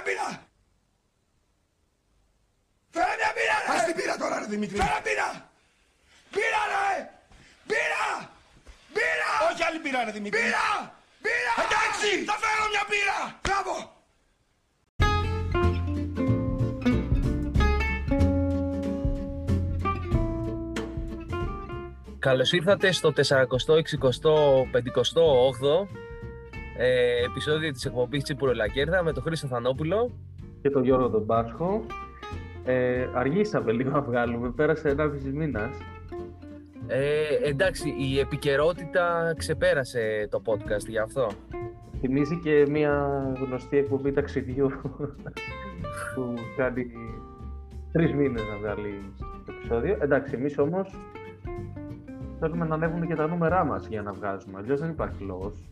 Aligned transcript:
μια 0.00 0.08
πίρα! 0.08 0.28
Φέρε 2.90 3.14
μια 3.20 3.32
πίρα 3.36 3.56
ρε! 3.66 3.68
Ας 3.78 3.84
την 3.84 3.94
πίρα 3.94 4.16
τώρα 4.16 4.38
ρε 4.38 4.46
Δημήτρη! 4.46 4.76
Φέρε 4.76 5.00
πίρα! 5.06 5.28
Πίρα 6.34 6.62
ρε! 6.72 6.88
Πίρα! 7.70 8.04
Πίρα! 8.96 9.30
Όχι 9.50 9.62
άλλη 9.68 9.78
πίρα 9.78 10.04
ρε 10.04 10.10
Δημήτρη. 10.10 10.40
Πίρα! 10.40 10.68
Πίρα! 11.24 11.54
Εντάξει! 11.64 12.10
Θα 12.30 12.36
φέρω 12.42 12.64
μια 12.72 12.84
πίρα! 12.92 13.18
Μπράβο! 13.44 13.74
Καλώς 22.18 22.52
ήρθατε 22.52 22.92
στο 22.92 23.12
460-60-58 23.16 23.22
ε, 26.82 27.24
επεισόδιο 27.24 27.72
της 27.72 27.84
εκπομπής 27.84 28.22
Τσίπουρο 28.22 28.52
Λακέρδα 28.52 29.02
με 29.02 29.12
τον 29.12 29.22
Χρήστο 29.22 29.46
Θανόπουλο. 29.46 30.10
και 30.62 30.70
τον 30.70 30.84
Γιώργο 30.84 31.08
τον 31.10 31.26
Πάσχο. 31.26 31.84
Ε, 32.64 33.06
αργήσαμε 33.14 33.72
λίγο 33.72 33.90
να 33.90 34.00
βγάλουμε, 34.00 34.50
πέρασε 34.50 34.88
ένα 34.88 35.10
μήνας. 35.32 35.76
Ε, 36.86 37.48
εντάξει, 37.48 37.94
η 37.98 38.18
επικαιρότητα 38.18 39.34
ξεπέρασε 39.36 40.28
το 40.30 40.42
podcast 40.44 40.86
γι' 40.88 40.98
αυτό. 40.98 41.30
Θυμίζει 42.00 42.38
και 42.38 42.66
μια 42.70 43.22
γνωστή 43.40 43.76
εκπομπή 43.76 44.12
ταξιδιού 44.12 44.70
που 46.14 46.34
κάνει 46.56 46.90
τρεις 47.92 48.12
μήνες 48.12 48.42
να 48.42 48.56
βγάλει 48.56 49.12
το 49.46 49.52
επεισόδιο. 49.58 49.96
Εντάξει, 50.00 50.34
εμείς 50.34 50.58
όμως 50.58 50.98
θέλουμε 52.38 52.66
να 52.66 52.74
ανέβουν 52.74 53.06
και 53.06 53.14
τα 53.14 53.26
νούμερά 53.26 53.64
μας 53.64 53.86
για 53.86 54.02
να 54.02 54.12
βγάζουμε, 54.12 54.58
αλλιώς 54.58 54.80
δεν 54.80 54.90
υπάρχει 54.90 55.22
λόγος. 55.22 55.70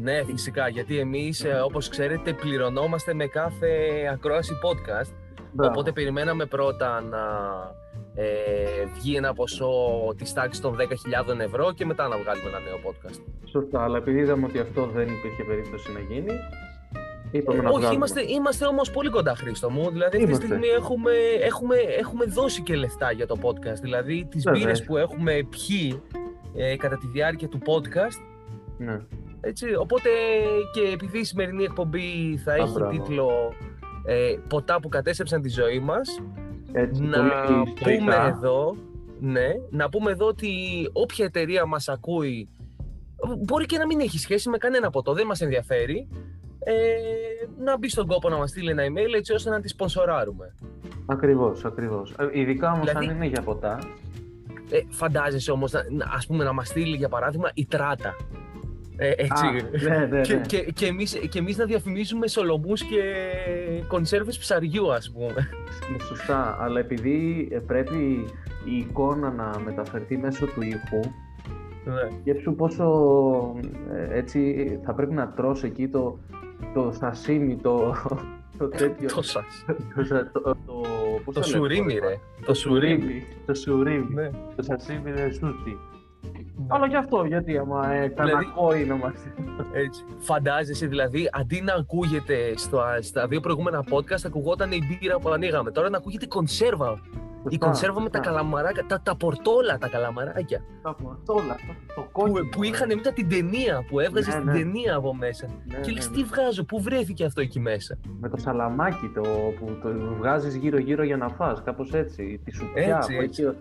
Ναι, 0.00 0.24
φυσικά, 0.24 0.68
γιατί 0.68 0.98
εμείς, 0.98 1.44
ε, 1.44 1.60
όπως 1.64 1.88
ξέρετε, 1.88 2.32
πληρωνόμαστε 2.32 3.14
με 3.14 3.26
κάθε 3.26 3.68
ακρόαση 4.12 4.52
podcast. 4.62 5.12
Μπράβο. 5.52 5.72
Οπότε 5.72 5.92
περιμέναμε 5.92 6.46
πρώτα 6.46 7.00
να 7.00 7.22
ε, 8.14 8.24
βγει 8.94 9.16
ένα 9.16 9.34
ποσό 9.34 9.70
της 10.16 10.32
τάξης 10.32 10.60
των 10.60 10.76
10.000 10.76 11.38
ευρώ 11.38 11.72
και 11.72 11.84
μετά 11.84 12.08
να 12.08 12.16
βγάλουμε 12.16 12.48
ένα 12.48 12.58
νέο 12.58 12.78
podcast. 12.84 13.22
Σωστά, 13.50 13.82
αλλά 13.82 13.96
επειδή 13.96 14.18
είδαμε 14.18 14.46
ότι 14.46 14.58
αυτό 14.58 14.86
δεν 14.86 15.08
υπήρχε 15.08 15.42
περίπτωση 15.44 15.92
να 15.92 16.00
γίνει, 16.00 16.32
είπαμε 17.30 17.58
να 17.62 17.68
Όχι, 17.68 17.78
βγάλουμε. 17.78 17.94
είμαστε, 17.94 18.22
είμαστε 18.28 18.66
όμως 18.66 18.90
πολύ 18.90 19.10
κοντά, 19.10 19.34
Χρήστο 19.34 19.70
μου. 19.70 19.90
Δηλαδή, 19.90 20.04
αυτή 20.04 20.16
τη 20.18 20.22
Είμαστε. 20.22 20.46
στιγμή 20.46 20.66
έχουμε, 20.66 21.12
έχουμε, 21.40 21.76
έχουμε 21.76 22.24
δώσει 22.24 22.62
και 22.62 22.76
λεφτά 22.76 23.12
για 23.12 23.26
το 23.26 23.36
podcast. 23.42 23.80
Δηλαδή, 23.82 24.26
τις 24.30 24.42
Βέβαια. 24.42 24.60
μπύρες 24.60 24.84
που 24.84 24.96
έχουμε 24.96 25.46
πιει 25.50 26.02
ε, 26.54 26.76
κατά 26.76 26.96
τη 26.98 27.06
διάρκεια 27.06 27.48
του 27.48 27.58
podcast. 27.66 28.20
Ναι. 28.78 29.00
Έτσι, 29.46 29.74
οπότε 29.74 30.08
και 30.72 30.92
επειδή 30.92 31.18
η 31.18 31.24
σημερινή 31.24 31.64
εκπομπή 31.64 32.40
θα 32.44 32.54
έχει 32.54 32.72
μπράβο. 32.72 32.90
τίτλο 32.90 33.52
ε, 34.04 34.34
«Ποτά 34.48 34.80
που 34.80 34.88
κατέστρεψαν 34.88 35.42
τη 35.42 35.48
ζωή 35.48 35.78
μας», 35.78 36.20
Έτσι, 36.72 37.02
να 37.02 37.18
πολύ 37.18 37.72
πούμε 37.80 37.96
στοικά. 37.96 38.26
εδώ, 38.26 38.76
ναι, 39.20 39.48
να 39.70 39.88
πούμε 39.88 40.10
εδώ 40.10 40.26
ότι 40.26 40.50
όποια 40.92 41.24
εταιρεία 41.24 41.66
μας 41.66 41.88
ακούει 41.88 42.48
μπορεί 43.38 43.66
και 43.66 43.78
να 43.78 43.86
μην 43.86 44.00
έχει 44.00 44.18
σχέση 44.18 44.48
με 44.48 44.58
κανένα 44.58 44.86
από 44.86 45.02
το, 45.02 45.12
δεν 45.12 45.26
μας 45.26 45.40
ενδιαφέρει 45.40 46.08
ε, 46.58 46.72
να 47.64 47.78
μπει 47.78 47.88
στον 47.88 48.06
κόπο 48.06 48.28
να 48.28 48.36
μας 48.36 48.50
στείλει 48.50 48.70
ένα 48.70 48.82
email 48.82 49.14
έτσι 49.16 49.32
ώστε 49.32 49.50
να 49.50 49.60
τη 49.60 49.68
σπονσοράρουμε. 49.68 50.54
Ακριβώς, 51.06 51.64
ακριβώς. 51.64 52.14
Ε, 52.18 52.28
Ειδικά 52.40 52.72
όμως 52.72 52.86
Δηλαδή- 52.88 53.06
αν 53.08 53.14
είναι 53.16 53.26
για 53.26 53.42
ποτά. 53.42 53.78
Ε, 54.70 54.80
φαντάζεσαι 54.88 55.50
όμως, 55.50 55.72
να, 55.72 55.84
να- 55.90 56.10
ας 56.14 56.26
πούμε, 56.26 56.44
να 56.44 56.52
μας 56.52 56.68
στείλει 56.68 56.96
για 56.96 57.08
παράδειγμα 57.08 57.50
η 57.54 57.66
τράτα. 57.66 58.14
Ε, 58.96 59.10
έτσι. 59.16 59.46
Α, 59.46 59.52
ναι, 59.88 60.06
ναι, 60.06 60.20
και, 60.20 60.34
ναι. 60.34 60.40
και, 60.46 60.58
και, 60.74 60.86
εμείς, 60.86 61.18
και 61.28 61.38
εμείς 61.38 61.56
να 61.56 61.64
διαφημίζουμε 61.64 62.26
σολομούς 62.28 62.82
και 62.82 63.02
κονσέρβες 63.88 64.38
ψαριού 64.38 64.92
ας 64.92 65.10
πούμε. 65.12 65.48
Ναι, 65.92 65.98
Σωστά, 65.98 66.56
αλλά 66.60 66.80
επειδή 66.80 67.48
ε, 67.50 67.58
πρέπει 67.58 68.24
η 68.64 68.76
εικόνα 68.76 69.30
να 69.30 69.60
μεταφερθεί 69.64 70.16
μέσω 70.16 70.46
του 70.46 70.62
ήχου, 70.62 71.00
ναι. 71.84 72.08
σκέψου 72.20 72.54
πόσο 72.54 72.84
ε, 73.94 74.18
έτσι 74.18 74.54
θα 74.84 74.94
πρέπει 74.94 75.12
να 75.14 75.28
τρως 75.28 75.62
εκεί 75.64 75.88
το, 75.88 76.18
το 76.74 76.92
σασίμι, 76.98 77.56
το, 77.56 77.94
το 78.58 78.68
τέτοιο. 78.68 79.08
Το 79.08 79.22
σας. 79.22 79.64
το, 79.96 80.04
σα- 80.04 80.30
το, 80.30 80.40
το, 80.40 80.56
πώς 81.24 81.34
Το 81.34 81.40
το 81.40 81.46
λένε, 81.48 81.56
σουρίμι 81.58 81.94
το- 81.98 82.08
ρε. 82.08 82.14
Το 82.46 82.54
σουρίμι. 82.54 83.26
Το 83.46 83.54
σουρίμι. 83.54 84.14
Ναι. 84.14 84.30
Το 84.56 84.62
σασίμι 84.62 85.10
είναι 85.10 85.30
σούτσι. 86.24 86.46
Αλλά 86.68 86.86
γι' 86.86 86.96
αυτό, 86.96 87.24
γιατί 87.24 87.58
άμα 87.58 87.92
ε, 87.92 88.08
Δηλαδή- 88.08 88.14
κανακόη 88.14 88.84
να 88.84 88.94
μας... 88.96 89.12
Έτσι. 89.72 90.04
Φαντάζεσαι 90.18 90.86
δηλαδή, 90.86 91.28
αντί 91.32 91.60
να 91.60 91.74
ακούγεται 91.74 92.52
στο, 92.56 92.82
στα 93.00 93.26
δύο 93.26 93.40
προηγούμενα 93.40 93.84
podcast, 93.90 94.24
ακουγόταν 94.26 94.72
η 94.72 94.78
μπύρα 95.00 95.18
που 95.18 95.30
ανοίγαμε. 95.30 95.70
Τώρα 95.70 95.88
να 95.90 95.96
ακούγεται 95.96 96.24
η 96.24 96.28
κονσέρβα. 96.28 97.00
Η 97.48 97.50
Σωστά, 97.50 97.66
κονσέρβα 97.66 98.00
με 98.00 98.08
τα 98.10 98.16
σωστά. 98.18 98.32
καλαμαράκια, 98.32 98.84
τα, 98.86 99.00
τα 99.02 99.16
πορτόλα 99.16 99.78
τα 99.78 99.88
καλαμαράκια. 99.88 100.60
Τα 100.82 100.94
πορτόλα, 101.02 101.56
το 101.94 102.00
Που, 102.02 102.08
κόκκινο. 102.12 102.48
που 102.50 102.62
είχαν 102.64 102.88
μετά 102.94 103.12
την 103.12 103.28
ταινία, 103.28 103.84
που 103.88 104.00
έβγαζες 104.00 104.34
Ναι, 104.34 104.40
την 104.40 104.50
ναι. 104.50 104.58
ταινία 104.58 104.94
από 104.96 105.14
μέσα. 105.14 105.46
Ναι, 105.46 105.74
και 105.80 105.88
ναι, 105.88 105.92
λες 105.94 106.10
ναι. 106.10 106.16
τι 106.16 106.22
βγάζω, 106.24 106.64
πού 106.64 106.80
βρέθηκε 106.82 107.24
αυτό 107.24 107.40
εκεί 107.40 107.60
μέσα; 107.60 107.98
Με 108.20 108.28
το 108.28 108.36
σαλαμάκι 108.36 109.10
το 109.14 109.20
που 109.58 109.78
το 109.82 109.88
βγάζεις 110.18 110.54
γύρω-γύρω 110.54 111.02
για 111.02 111.16
να 111.16 111.28
φας, 111.28 111.62
κάπως 111.62 111.92
έτσι. 111.94 112.40
Τη 112.44 112.50
σουπιά 112.54 112.96
Έτσι, 112.96 113.16
που 113.16 113.22
έτσι. 113.22 113.42
έχει 113.42 113.56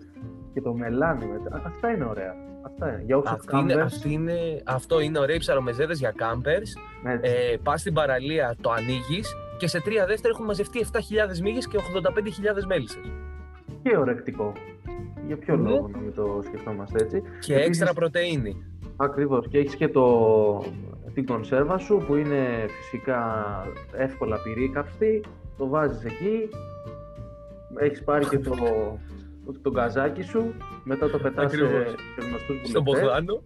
και 0.54 0.62
το 0.62 0.74
μελάνι 0.74 1.26
μετά. 1.26 1.62
Αυτά 1.66 1.90
είναι 1.92 2.04
ωραία. 2.06 2.34
Αυτά 2.66 2.90
είναι. 2.94 3.04
Για 3.06 3.18
όσους 3.18 3.32
Αυτή 3.32 3.58
είναι, 3.58 3.74
κάμπες, 3.74 3.94
αυτή 3.94 4.14
είναι, 4.14 4.62
αυτό 4.66 5.00
είναι 5.00 5.20
ωραίοι 5.20 5.38
ψαρομεζέδες 5.38 6.00
για 6.00 6.12
κάμπερς. 6.16 6.74
έτσι. 7.06 7.32
Ε, 7.52 7.58
πας 7.64 7.80
στην 7.80 7.94
παραλία, 7.94 8.56
το 8.62 8.72
ανοίγεις 8.72 9.36
και 9.58 9.68
σε 9.68 9.82
τρία 9.82 10.06
δεύτερα 10.06 10.34
έχουν 10.34 10.46
μαζευτεί 10.46 10.80
7.000 10.80 11.40
μύγες 11.42 11.68
και 11.68 11.78
85.000 11.78 12.66
μέλισσες. 12.66 13.02
Και 13.84 13.98
ορεκτικό. 13.98 14.54
Για 15.28 15.38
ποιο 15.38 15.56
Ναι. 15.56 15.70
λόγο 15.70 15.88
να 15.88 15.98
μην 15.98 16.14
το 16.14 16.42
σκεφτόμαστε 16.46 17.04
έτσι. 17.04 17.22
Και 17.22 17.54
Επίσης- 17.54 17.68
έξτρα 17.68 17.94
πρωτεΐνη. 17.94 18.64
Ακριβώς. 18.98 19.48
Και 19.48 19.58
έχεις 19.58 19.76
και 19.76 19.88
το... 19.88 20.64
την 21.14 21.26
κονσέρβα 21.26 21.78
σου 21.78 22.04
που 22.08 22.16
είναι 22.16 22.66
φυσικά 22.82 23.46
εύκολα 23.98 24.38
πυρίκαυστη. 24.44 25.24
Το 25.58 25.68
βάζεις 25.68 26.04
εκεί. 26.04 26.50
Έχεις 27.78 28.04
πάρει 28.04 28.26
και 28.28 28.40
το, 28.40 28.56
το, 29.46 29.54
το 29.62 29.72
γκαζάκι 29.72 30.22
σου. 30.22 30.54
Μετά 30.84 31.10
το 31.10 31.18
πετάς 31.18 31.52
σε, 31.52 31.58
Ακριβώς. 31.64 31.90
σε 31.90 32.28
γνωστούς 32.28 32.70
Στον 32.70 32.84
βουλευτές. 32.84 33.10
Μπογδάνο. 33.10 33.44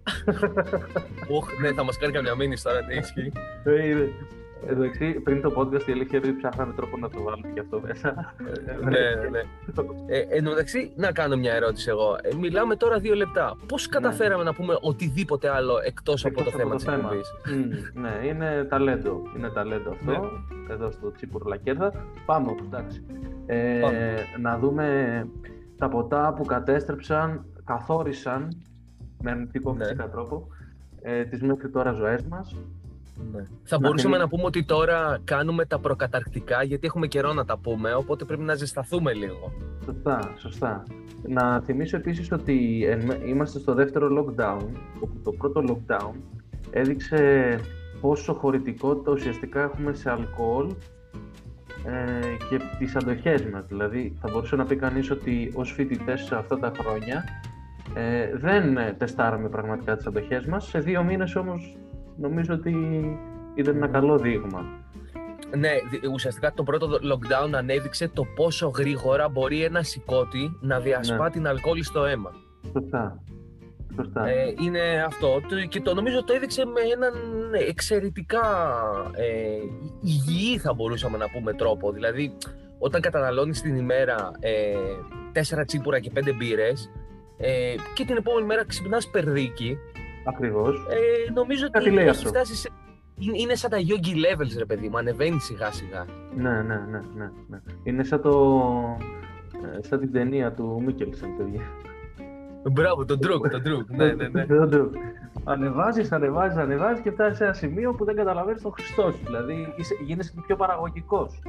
Όχ, 1.29 1.47
ναι, 1.61 1.71
θα 1.73 1.83
μας 1.83 1.97
κάνει 1.97 2.13
καμιά 2.13 2.35
μήνυση 2.35 2.63
τώρα, 2.63 2.81
ναι, 2.81 2.93
ισχύει. 2.93 3.31
Ε, 3.63 3.89
είναι. 3.89 4.09
Εντάξει, 4.67 5.11
πριν 5.13 5.41
το 5.41 5.53
podcast 5.57 5.87
η 5.87 5.91
αλήθεια 5.91 6.17
είναι 6.19 6.27
ότι 6.27 6.37
ψάχναμε 6.37 6.73
τρόπο 6.73 6.97
να 6.97 7.09
το 7.09 7.21
βάλουμε 7.21 7.47
και 7.53 7.59
αυτό 7.59 7.81
μέσα. 7.81 8.33
ναι, 8.83 8.89
ναι, 8.89 9.29
ναι. 9.29 9.39
Ε, 10.07 10.19
εν 10.29 10.43
τω 10.43 10.49
μεταξύ, 10.49 10.91
να 10.95 11.11
κάνω 11.11 11.35
μια 11.37 11.53
ερώτηση 11.53 11.89
εγώ. 11.89 12.17
Ε, 12.21 12.35
μιλάμε 12.35 12.75
τώρα 12.75 12.99
δύο 12.99 13.15
λεπτά. 13.15 13.57
Πώς 13.67 13.87
καταφέραμε 13.87 14.43
να 14.43 14.53
πούμε 14.53 14.77
οτιδήποτε 14.81 15.49
άλλο 15.49 15.73
εκτός 15.85 16.25
από 16.25 16.33
το 16.35 16.41
Ναι. 16.41 16.47
Εκτός 16.47 16.61
θέμα 16.61 16.75
της 16.75 16.87
εκπομπής; 16.87 17.33
Μμμ, 17.93 18.01
ναι, 18.01 18.27
είναι 18.27 18.65
ταλέντο. 18.69 19.21
Είναι 19.37 19.49
ταλέντο 19.49 19.89
αυτό. 19.89 20.11
Ναι. 20.11 20.73
Εδώ 20.73 20.91
στο 20.91 21.11
Τσίπουρο 21.11 21.45
Λακέρδα. 21.47 21.91
Πάμε 22.25 22.47
όμως, 22.49 22.61
εντάξει. 22.65 23.03
Ε, 23.45 23.79
Πάμε. 23.81 24.15
Να 24.41 24.57
δούμε 24.57 25.27
τα 25.77 25.87
ποτά 25.89 26.33
που 26.33 26.45
κατέστρεψαν, 26.45 27.45
καθόρισαν 27.63 28.47
με 29.21 29.31
αρνητικό 29.31 29.73
Ναι. 29.73 29.83
φυσικά 29.83 30.09
τρόπο 30.09 30.47
ε, 31.01 31.23
τις 31.23 31.41
μέχρι 31.41 31.69
τώρα 31.69 31.91
ζωές 31.91 32.21
μας. 32.23 32.55
Ναι. 33.31 33.43
Θα 33.63 33.75
Να 33.75 33.79
μπορούσαμε 33.79 34.15
θυμί- 34.15 34.19
να 34.19 34.27
πούμε 34.27 34.43
ότι 34.43 34.63
τώρα 34.65 35.19
κάνουμε 35.23 35.65
τα 35.65 35.79
προκαταρκτικά 35.79 36.63
γιατί 36.63 36.87
έχουμε 36.87 37.07
καιρό 37.07 37.33
να 37.33 37.45
τα 37.45 37.57
πούμε, 37.57 37.93
οπότε 37.93 38.25
πρέπει 38.25 38.41
να 38.43 38.53
ζεσταθούμε 38.55 39.13
λίγο. 39.13 39.51
Σωστά, 39.85 40.33
σωστά. 40.37 40.83
Να 41.27 41.61
θυμίσω 41.61 41.97
επίσης 41.97 42.31
ότι 42.31 42.85
εν- 42.87 43.27
είμαστε 43.27 43.59
στο 43.59 43.73
δεύτερο 43.73 44.07
lockdown, 44.17 44.65
όπου 44.99 45.19
το 45.23 45.31
πρώτο 45.31 45.63
lockdown 45.67 46.11
έδειξε 46.71 47.59
πόσο 48.01 48.33
χωρητικότητα 48.33 49.11
ουσιαστικά 49.11 49.61
έχουμε 49.61 49.93
σε 49.93 50.09
αλκοόλ 50.11 50.67
ε, 50.69 50.73
και 52.49 52.59
τις 52.79 52.95
αντοχές 52.95 53.45
μας. 53.45 53.65
Δηλαδή 53.67 54.17
θα 54.21 54.29
μπορούσε 54.31 54.55
να 54.55 54.65
πει 54.65 54.75
κανείς 54.75 55.11
ότι 55.11 55.51
ως 55.55 55.71
φοιτητές 55.71 56.21
σε 56.21 56.35
αυτά 56.35 56.59
τα 56.59 56.71
χρόνια 56.79 57.23
ε, 57.95 58.29
δεν 58.37 58.77
ε, 58.77 58.95
τεστάραμε 58.97 59.49
πραγματικά 59.49 59.95
τις 59.95 60.05
αντοχές 60.05 60.45
μας. 60.45 60.67
Σε 60.67 60.79
δύο 60.79 61.03
μήνες 61.03 61.35
όμως 61.35 61.77
νομίζω 62.17 62.53
ότι 62.53 62.75
ήταν 63.55 63.75
ένα 63.75 63.87
καλό 63.87 64.17
δείγμα. 64.17 64.65
Ναι, 65.57 65.69
δι- 65.89 66.07
ουσιαστικά 66.13 66.53
το 66.53 66.63
πρώτο 66.63 66.87
lockdown 66.87 67.51
ανέδειξε 67.53 68.07
το 68.07 68.23
πόσο 68.35 68.67
γρήγορα 68.67 69.29
μπορεί 69.29 69.63
ένας 69.63 69.87
σηκώτη 69.87 70.57
να 70.61 70.79
διασπά 70.79 71.23
Ναι. 71.23 71.29
την 71.29 71.47
αλκοόλη 71.47 71.83
στο 71.83 72.03
αίμα. 72.05 72.31
Σωστά. 72.73 73.23
Σωστά. 73.95 74.27
Ε, 74.27 74.53
είναι 74.63 75.03
αυτό 75.05 75.41
Το- 75.49 75.65
και 75.69 75.81
το 75.81 75.93
νομίζω 75.93 76.23
το 76.23 76.33
έδειξε 76.33 76.65
με 76.65 76.81
έναν 76.93 77.13
εξαιρετικά 77.67 78.41
ε, 79.11 79.57
υγιή 80.01 80.57
θα 80.57 80.73
μπορούσαμε 80.73 81.17
να 81.17 81.29
πούμε 81.29 81.53
τρόπο. 81.53 81.91
Δηλαδή 81.91 82.37
όταν 82.79 83.01
καταναλώνεις 83.01 83.61
την 83.61 83.75
ημέρα 83.75 84.31
ε, 84.39 84.75
τέσσερα 85.31 85.65
τσίπουρα 85.65 85.99
και 85.99 86.09
πέντε 86.09 86.33
μπύρες 86.33 86.91
ε, 87.37 87.75
και 87.93 88.05
την 88.05 88.15
επόμενη 88.17 88.45
μέρα 88.45 88.65
ξυπνάς 88.65 89.07
περδίκι 89.09 89.77
Ακριβώς. 90.25 90.75
ε, 90.89 91.31
νομίζω 91.31 91.69
Κάτι 91.69 91.85
ότι 91.85 91.95
λέει 91.95 92.03
έχει 92.07 92.15
αυτό. 92.17 92.27
φτάσει 92.29 92.55
σε, 92.55 92.69
είναι, 93.19 93.37
είναι 93.37 93.55
σαν 93.55 93.69
τα 93.69 93.77
yogi 93.77 94.13
levels, 94.15 94.55
ρε 94.57 94.65
παιδί 94.65 94.89
μου, 94.89 94.97
ανεβαίνει 94.97 95.39
σιγά 95.39 95.71
σιγά. 95.71 96.05
Ναι, 96.35 96.49
ναι, 96.49 96.75
ναι, 96.75 97.01
ναι, 97.15 97.29
ναι. 97.47 97.57
Είναι 97.83 98.03
σαν 98.03 98.21
το... 98.21 98.61
ε, 99.77 99.87
σαν 99.87 99.99
την 99.99 100.11
ταινία 100.11 100.51
του 100.53 100.81
Μίκελσεν, 100.85 101.37
παιδιά. 101.37 101.61
Μπράβο, 102.71 103.05
τον 103.05 103.17
Druk, 103.17 103.49
τον 103.51 103.61
Druk. 103.65 103.85
ναι, 103.87 104.13
ναι, 104.13 104.27
ναι. 104.27 104.45
Δεν 104.45 104.69
το- 104.69 104.89
Ανεβάζεις, 105.43 106.11
ανεβάζεις, 106.11 106.57
ανεβάζεις 106.57 106.99
και 107.03 107.11
φτάνεις 107.11 107.37
σε 107.37 107.43
ένα 107.43 107.53
σημείο 107.53 107.93
που 107.93 108.05
δεν 108.05 108.15
καταλαβαίνεις 108.15 108.61
τον 108.61 108.71
Χριστό 108.71 109.11
σου. 109.11 109.19
Δηλαδή 109.25 109.73
είσαι, 109.77 109.93
γίνεσαι 110.05 110.33
πιο 110.45 110.55
παραγωγικός. 110.55 111.39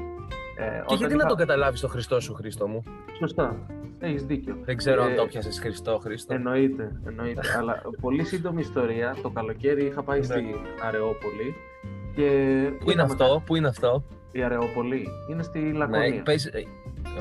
Ε, 0.58 0.62
Και 0.62 0.68
όταν 0.84 0.96
γιατί 0.98 1.14
είχα- 1.14 1.22
να 1.22 1.28
τον 1.28 1.36
καταλάβεις 1.38 1.80
το 1.80 1.88
Χριστό 1.88 2.20
σου, 2.20 2.34
Χρήστο 2.34 2.66
μου; 2.68 2.82
Σωστά. 3.18 3.56
Έχεις 3.98 4.24
δίκιο. 4.24 4.56
Δεν 4.64 4.76
ξέρω 4.76 5.02
αν 5.02 5.10
Ε, 5.12 5.14
το 5.14 5.26
πιάσες 5.26 5.58
Χριστό, 5.60 5.98
Χρήστο. 6.02 6.34
Εννοείται, 6.34 7.00
εννοείται. 7.06 7.40
Αλλά 7.58 7.82
πολύ 8.00 8.24
σύντομη 8.24 8.60
ιστορία. 8.60 9.16
Το 9.22 9.30
καλοκαίρι 9.30 9.84
είχα 9.84 10.02
πάει 10.02 10.18
Ναι. 10.18 10.24
στην 10.24 10.46
Αρεόπολη 10.86 11.54
και... 12.14 12.22
Πού 12.78 12.90
είναι 12.90 12.92
είδαμε 12.92 13.02
αυτό, 13.12 13.42
πού 13.46 13.56
είναι 13.56 13.68
αυτό; 13.68 14.04
Η 14.32 14.42
Αρεόπολη 14.42 15.08
είναι 15.30 15.42
στη 15.42 15.58
Ναι, 15.58 15.78
Λακωνία. 15.78 16.22
πες, 16.22 16.46
ε, 16.46 16.62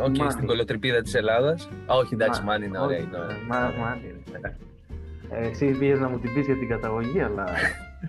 Οκ, 0.03 0.17
Μάνη. 0.17 0.31
στην 0.31 0.47
κολοτρυπίδα 0.47 1.01
της 1.01 1.13
Ελλάδας. 1.13 1.69
Α, 1.85 1.95
όχι, 1.95 2.13
εντάξει, 2.13 2.39
Μα- 2.43 2.45
μάλλον 2.51 2.67
είναι 2.67 2.79
ωραία. 2.79 2.97
όχι, 2.97 3.07
είναι 3.07 3.17
ωραία. 3.17 3.37
Μα, 3.47 3.59
μα, 3.59 3.97
είναι. 4.03 4.55
Ε, 5.29 5.47
Εσύ 5.47 5.71
πήγες 5.71 5.99
να 5.99 6.09
μου 6.09 6.19
την 6.19 6.33
πεις 6.33 6.45
για 6.45 6.55
την 6.55 6.67
καταγωγή, 6.67 7.21
αλλά... 7.21 7.45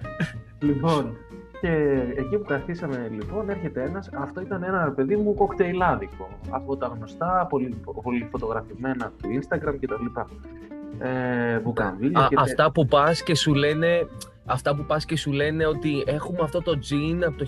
λοιπόν, 0.69 1.17
και 1.61 1.73
εκεί 2.17 2.37
που 2.38 2.44
καθίσαμε 2.49 3.08
λοιπόν 3.11 3.50
έρχεται 3.50 3.82
ένας, 3.82 4.11
αυτό 4.19 4.40
ήταν 4.40 4.62
ένα 4.62 4.85
ρε 4.85 4.90
παιδί 4.90 5.17
μου 5.17 5.35
κοκτεϊλάδικο, 5.34 6.28
από 6.50 6.76
τα 6.76 6.87
γνωστά, 6.87 7.46
πολύ, 7.50 7.75
πολύ 8.02 8.29
φωτογραφημένα 8.31 9.12
του 9.23 9.29
Instagram 9.43 9.75
κτλ. 9.81 10.20
Ε, 10.99 11.58
μπουκαμβίλια 11.58 12.20
Α, 12.20 12.29
και 12.29 12.34
τε- 12.34 12.44
αυτά 12.44 12.73
που 12.73 12.87
πας 12.87 13.23
και 13.23 13.34
σου 13.34 13.55
λένε. 13.55 14.06
Αυτά 14.50 14.74
που 14.74 14.84
πας 14.84 15.04
και 15.04 15.16
σου 15.16 15.32
λένε 15.32 15.66
ότι 15.66 16.02
έχουμε 16.06 16.38
αυτό 16.42 16.62
το 16.62 16.78
τζιν 16.78 17.24
από 17.24 17.38
το 17.38 17.46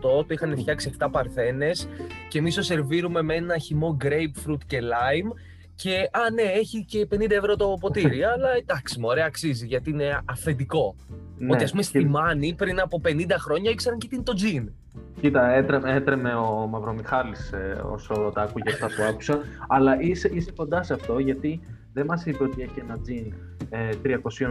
το 0.00 0.26
είχαν 0.28 0.56
φτιάξει 0.58 0.92
7 0.98 1.06
παρθένες 1.10 1.88
και 2.28 2.38
εμείς 2.38 2.54
το 2.54 2.62
σερβίρουμε 2.62 3.22
με 3.22 3.34
ένα 3.34 3.58
χυμό 3.58 3.96
grapefruit 4.04 4.58
και 4.66 4.78
lime 4.80 5.32
και 5.74 6.08
α 6.12 6.30
ναι, 6.32 6.42
έχει 6.42 6.84
και 6.84 7.08
50 7.14 7.30
ευρώ 7.30 7.56
το 7.56 7.76
ποτήρι, 7.80 8.24
αλλά 8.34 8.48
εντάξει 8.58 9.00
μωρέ 9.00 9.24
αξίζει 9.24 9.66
γιατί 9.66 9.90
είναι 9.90 10.20
αφεντικό. 10.24 10.94
ναι, 11.38 11.52
ότι 11.54 11.64
ας 11.64 11.70
πούμε 11.70 11.82
και- 11.82 11.88
στη 11.88 12.04
Μάνη 12.04 12.54
πριν 12.54 12.80
από 12.80 13.00
50 13.04 13.26
χρόνια 13.38 13.70
ήξεραν 13.70 13.98
και 13.98 14.08
τι 14.08 14.14
είναι 14.14 14.24
το 14.24 14.32
τζιν. 14.34 14.72
Κοίτα, 15.20 15.50
έτρεμε, 15.52 15.94
έτρεμε 15.94 16.34
ο 16.34 16.66
Μαυρομιχάλης 16.66 17.52
ε, 17.52 17.82
όσο 17.92 18.30
τα 18.34 18.42
άκουγε 18.42 18.70
αυτά 18.72 18.86
που 18.86 19.02
άκουσα, 19.08 19.38
αλλά 19.68 20.00
είσαι, 20.00 20.30
είσαι 20.32 20.52
κοντά 20.56 20.82
σε 20.82 20.94
αυτό 20.94 21.18
γιατί 21.18 21.60
δεν 21.92 22.04
μας 22.06 22.26
είπε 22.26 22.44
ότι 22.44 22.62
έχει 22.62 22.80
ένα 22.80 22.98
τζιν 22.98 23.34
ε, 23.70 23.88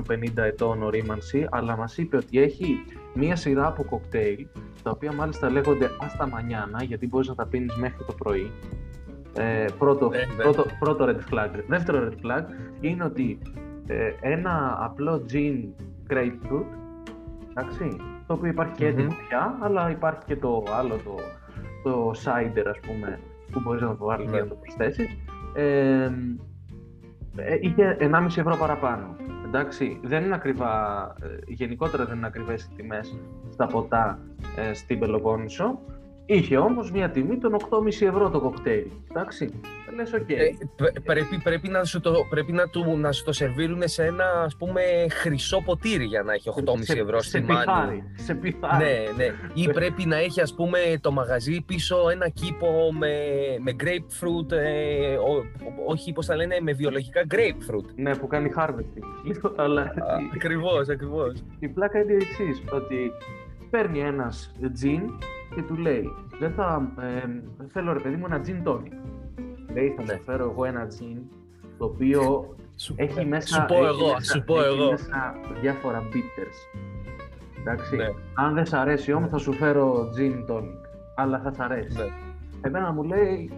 350 0.05 0.37
ετών 0.37 0.83
ορίμανση, 0.83 1.47
αλλά 1.51 1.77
μας 1.77 1.97
είπε 1.97 2.17
ότι 2.17 2.41
έχει 2.41 2.75
μία 3.13 3.35
σειρά 3.35 3.67
από 3.67 3.83
κοκτέιλ, 3.83 4.47
τα 4.83 4.91
οποία 4.91 5.13
μάλιστα 5.13 5.49
λέγονται 5.49 5.89
Άστα 6.01 6.27
Μανιάνα, 6.27 6.83
γιατί 6.83 7.07
μπορείς 7.07 7.27
να 7.27 7.35
τα 7.35 7.47
πίνεις 7.47 7.75
μέχρι 7.75 8.03
το 8.05 8.13
πρωί. 8.13 8.51
Ε, 9.37 9.65
πρώτο, 9.77 10.09
Ναι, 10.09 10.17
ναι. 10.17 10.43
πρώτο, 10.43 10.65
πρώτο 10.79 11.05
red 11.05 11.33
flag. 11.33 11.49
Δεύτερο 11.67 12.09
red 12.09 12.25
flag 12.25 12.43
είναι 12.79 13.03
ότι 13.03 13.37
ε, 13.87 14.11
ένα 14.21 14.77
απλό 14.81 15.25
gin 15.31 15.63
grapefruit, 16.13 16.65
εντάξει, 17.49 17.95
το 18.27 18.33
οποίο 18.33 18.49
υπάρχει 18.49 18.73
και 18.73 18.85
έτοιμο 18.87 19.07
Μμμ. 19.07 19.27
πια, 19.27 19.57
αλλά 19.61 19.89
υπάρχει 19.89 20.21
και 20.25 20.35
το 20.35 20.63
άλλο, 20.77 20.95
το, 20.95 21.15
το 21.83 22.11
cider 22.23 22.65
ας 22.69 22.79
πούμε, 22.79 23.19
που 23.51 23.59
μπορείς 23.59 23.81
να 23.81 23.95
το 23.97 24.05
βάλεις 24.05 24.25
Ναι. 24.25 24.31
για 24.31 24.41
να 24.43 24.47
το 24.49 24.55
προσθέσεις. 24.55 25.07
Ε, 25.53 26.03
ε, 26.03 26.11
είχε 27.61 27.97
1,5 27.99 28.25
ευρώ 28.25 28.55
παραπάνω. 28.55 29.15
Εντάξει, 29.45 29.99
δεν 30.03 30.23
είναι 30.23 30.35
ακριβά, 30.35 31.03
ε, 31.21 31.27
γενικότερα 31.47 32.05
δεν 32.05 32.17
είναι 32.17 32.27
ακριβές 32.27 32.63
οι 32.63 32.69
τιμές 32.75 33.15
στα 33.51 33.67
ποτά 33.67 34.19
ε, 34.55 34.73
στην 34.73 34.99
Πελοπόννησο. 34.99 35.79
Είχε 36.25 36.57
όμως 36.57 36.91
μια 36.91 37.09
τιμή 37.09 37.37
των 37.37 37.53
8,5 37.53 38.05
ευρώ 38.07 38.29
το 38.29 38.39
κοκτέιλ. 38.39 38.85
Εντάξει, 39.09 39.59
λες 39.95 40.13
οκ. 40.13 40.29
Ε, 40.29 40.35
πρέ- 40.75 40.99
πρέπει, 41.01 41.37
πρέπει, 41.43 41.67
να 41.69 41.83
σου 41.83 41.99
το, 41.99 42.13
πρέπει 42.29 42.51
να, 42.51 42.67
του, 42.69 42.97
να 42.97 43.11
σου 43.11 43.23
το 43.23 43.31
σερβίρουν 43.33 43.81
σε 43.87 44.03
ένα 44.05 44.25
ας 44.45 44.55
πούμε 44.57 44.81
χρυσό 45.11 45.61
ποτήρι 45.65 46.03
για 46.05 46.21
να 46.23 46.33
έχει 46.33 46.49
8,5 46.65 46.73
Σε- 46.79 46.99
ευρώ 46.99 47.21
σε 47.21 47.29
στη 47.29 47.41
Μάνη. 47.41 47.59
πιθάρι, 47.65 48.03
σε 48.15 48.33
πιθάρι. 48.35 48.83
Ναι, 48.83 49.23
ναι. 49.23 49.33
Ή 49.53 49.69
πρέπει 49.71 50.05
να 50.05 50.15
έχει 50.17 50.41
ας 50.41 50.53
πούμε 50.55 50.77
το 51.01 51.11
μαγαζί 51.11 51.61
πίσω 51.61 52.09
ένα 52.11 52.29
κήπο 52.29 52.93
με, 52.99 53.09
με 53.63 53.75
grapefruit, 53.79 54.51
ε, 54.51 55.15
ό, 55.15 55.31
ό- 55.33 55.43
όχι 55.91 56.11
πώς 56.13 56.25
τα 56.25 56.35
λένε, 56.35 56.57
με 56.61 56.71
βιολογικά 56.73 57.21
grapefruit. 57.31 57.85
Ναι, 57.95 58.15
που 58.15 58.27
κάνει 58.27 58.51
harvesting. 58.57 59.03
Λίγο, 59.25 59.53
αλλά 59.63 59.81
Α, 59.81 59.85
η- 60.21 60.29
ακριβώς, 60.33 60.89
ακριβώς. 60.89 61.43
η 61.59 61.67
πλάκα 61.67 61.99
είναι 61.99 62.11
η 62.11 62.15
εξής, 62.15 62.63
ότι 62.71 63.11
παίρνει 63.69 63.99
ένας 63.99 64.51
τζιν 64.73 65.01
και 65.55 65.61
του 65.61 65.75
λέει 65.77 66.09
δεν 66.39 66.51
θα, 66.51 66.91
ε, 67.01 67.27
θέλω 67.67 67.93
ρε 67.93 67.99
παιδί 67.99 68.15
μου 68.15 68.25
ένα 68.25 68.39
τζιν 68.39 68.63
tonic. 68.65 68.91
Λέει 69.73 69.93
θα 69.97 70.03
Ναι. 70.03 70.13
σου 70.13 70.23
φέρω 70.23 70.43
εγώ 70.43 70.65
ένα 70.65 70.87
τζιν 70.87 71.17
το 71.77 71.85
οποίο 71.85 72.55
Σου, 72.75 72.93
έχει 72.97 73.25
μέσα, 73.25 73.47
σου 73.55 73.65
πω 73.67 73.73
έχει 73.75 73.83
εγώ, 73.85 74.13
μέσα- 74.13 74.33
σου 74.33 74.43
πω 74.43 74.59
έχει 74.61 74.79
εγώ. 74.79 74.89
μέσα 74.91 75.35
διάφορα 75.61 75.99
bitters. 75.99 76.79
Εντάξει. 77.59 77.95
Ναι. 77.95 78.05
Αν 78.33 78.53
δεν 78.53 78.65
σ' 78.65 78.73
αρέσει 78.73 79.13
όμως 79.13 79.29
θα 79.29 79.37
σου 79.37 79.53
φέρω 79.53 80.09
gin 80.17 80.51
tonic. 80.51 80.75
Αλλά 81.15 81.39
θα 81.39 81.51
σ' 81.51 81.59
αρέσει. 81.59 81.97
Ναι. 81.97 82.05
Εμένα 82.61 82.91
μου 82.91 83.03
λέει, 83.03 83.51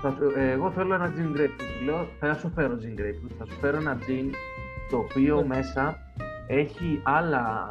θα 0.00 0.10
σου- 0.10 0.32
ε, 0.36 0.50
εγώ 0.50 0.70
θέλω 0.70 0.94
ένα 0.94 1.06
gin 1.16 1.36
grapefruit. 1.36 1.76
Του 1.78 1.84
Λέω, 1.84 2.06
θα 2.20 2.34
σου 2.34 2.50
φέρω 2.54 2.74
gin 2.74 3.00
grapefruit. 3.00 3.34
Θα 3.38 3.44
σου 3.46 3.54
φέρω 3.60 3.76
ένα 3.76 3.98
gin 4.06 4.30
το 4.90 4.96
οποίο 4.96 5.36
Ναι. 5.40 5.46
μέσα 5.46 5.96
έχει 6.46 7.00
άλλα 7.02 7.66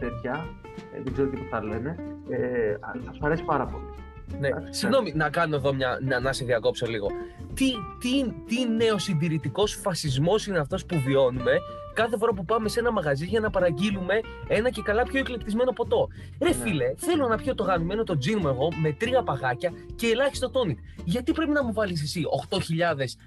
τέτοια, 0.00 0.46
ε, 0.94 1.00
δεν 1.02 1.12
ξέρω 1.12 1.28
τι 1.28 1.36
που 1.36 1.46
θα 1.50 1.64
λένε, 1.64 1.96
ε, 2.30 2.76
αλλά 2.80 3.02
θα 3.06 3.12
σου 3.12 3.20
αρέσει 3.22 3.42
πάρα 3.42 3.66
πολύ. 3.66 3.84
Ναι. 4.38 4.46
Εντάξει. 4.46 4.78
Συγγνώμη, 4.78 5.12
να 5.14 5.30
κάνω 5.30 5.56
εδώ 5.56 5.74
μια. 5.74 5.98
να, 6.02 6.20
να 6.20 6.32
σε 6.32 6.44
διακόψω 6.44 6.86
λίγο. 6.86 7.06
Τι, 7.54 7.70
τι, 7.98 8.32
τι 8.46 8.68
νεοσυντηρητικό 8.68 9.66
φασισμός 9.66 10.46
είναι 10.46 10.58
αυτός 10.58 10.86
που 10.86 11.00
βιώνουμε 11.00 11.52
κάθε 11.94 12.16
φορά 12.16 12.32
που 12.32 12.44
πάμε 12.44 12.68
σε 12.68 12.80
ένα 12.80 12.92
μαγαζί 12.92 13.26
για 13.26 13.40
να 13.40 13.50
παραγγείλουμε 13.50 14.20
ένα 14.48 14.70
και 14.70 14.82
καλά 14.82 15.02
πιο 15.02 15.18
εκλεπτισμένο 15.18 15.72
ποτό; 15.72 16.08
Ρε 16.42 16.48
Ναι. 16.48 16.54
φίλε, 16.54 16.94
θέλω 16.96 17.28
να 17.28 17.36
πιω 17.36 17.54
το 17.54 17.62
γαμμένο 17.64 18.02
το 18.04 18.18
τζιν 18.18 18.38
μου 18.42 18.48
εγώ 18.48 18.68
με 18.82 18.92
τρία 18.92 19.22
παγάκια 19.22 19.72
και 19.94 20.06
ελάχιστο 20.06 20.50
τόνικ. 20.50 20.78
Γιατί 21.04 21.32
πρέπει 21.32 21.50
να 21.50 21.64
μου 21.64 21.72
βάλεις 21.72 22.02
εσύ 22.02 22.22
8.000 22.50 22.58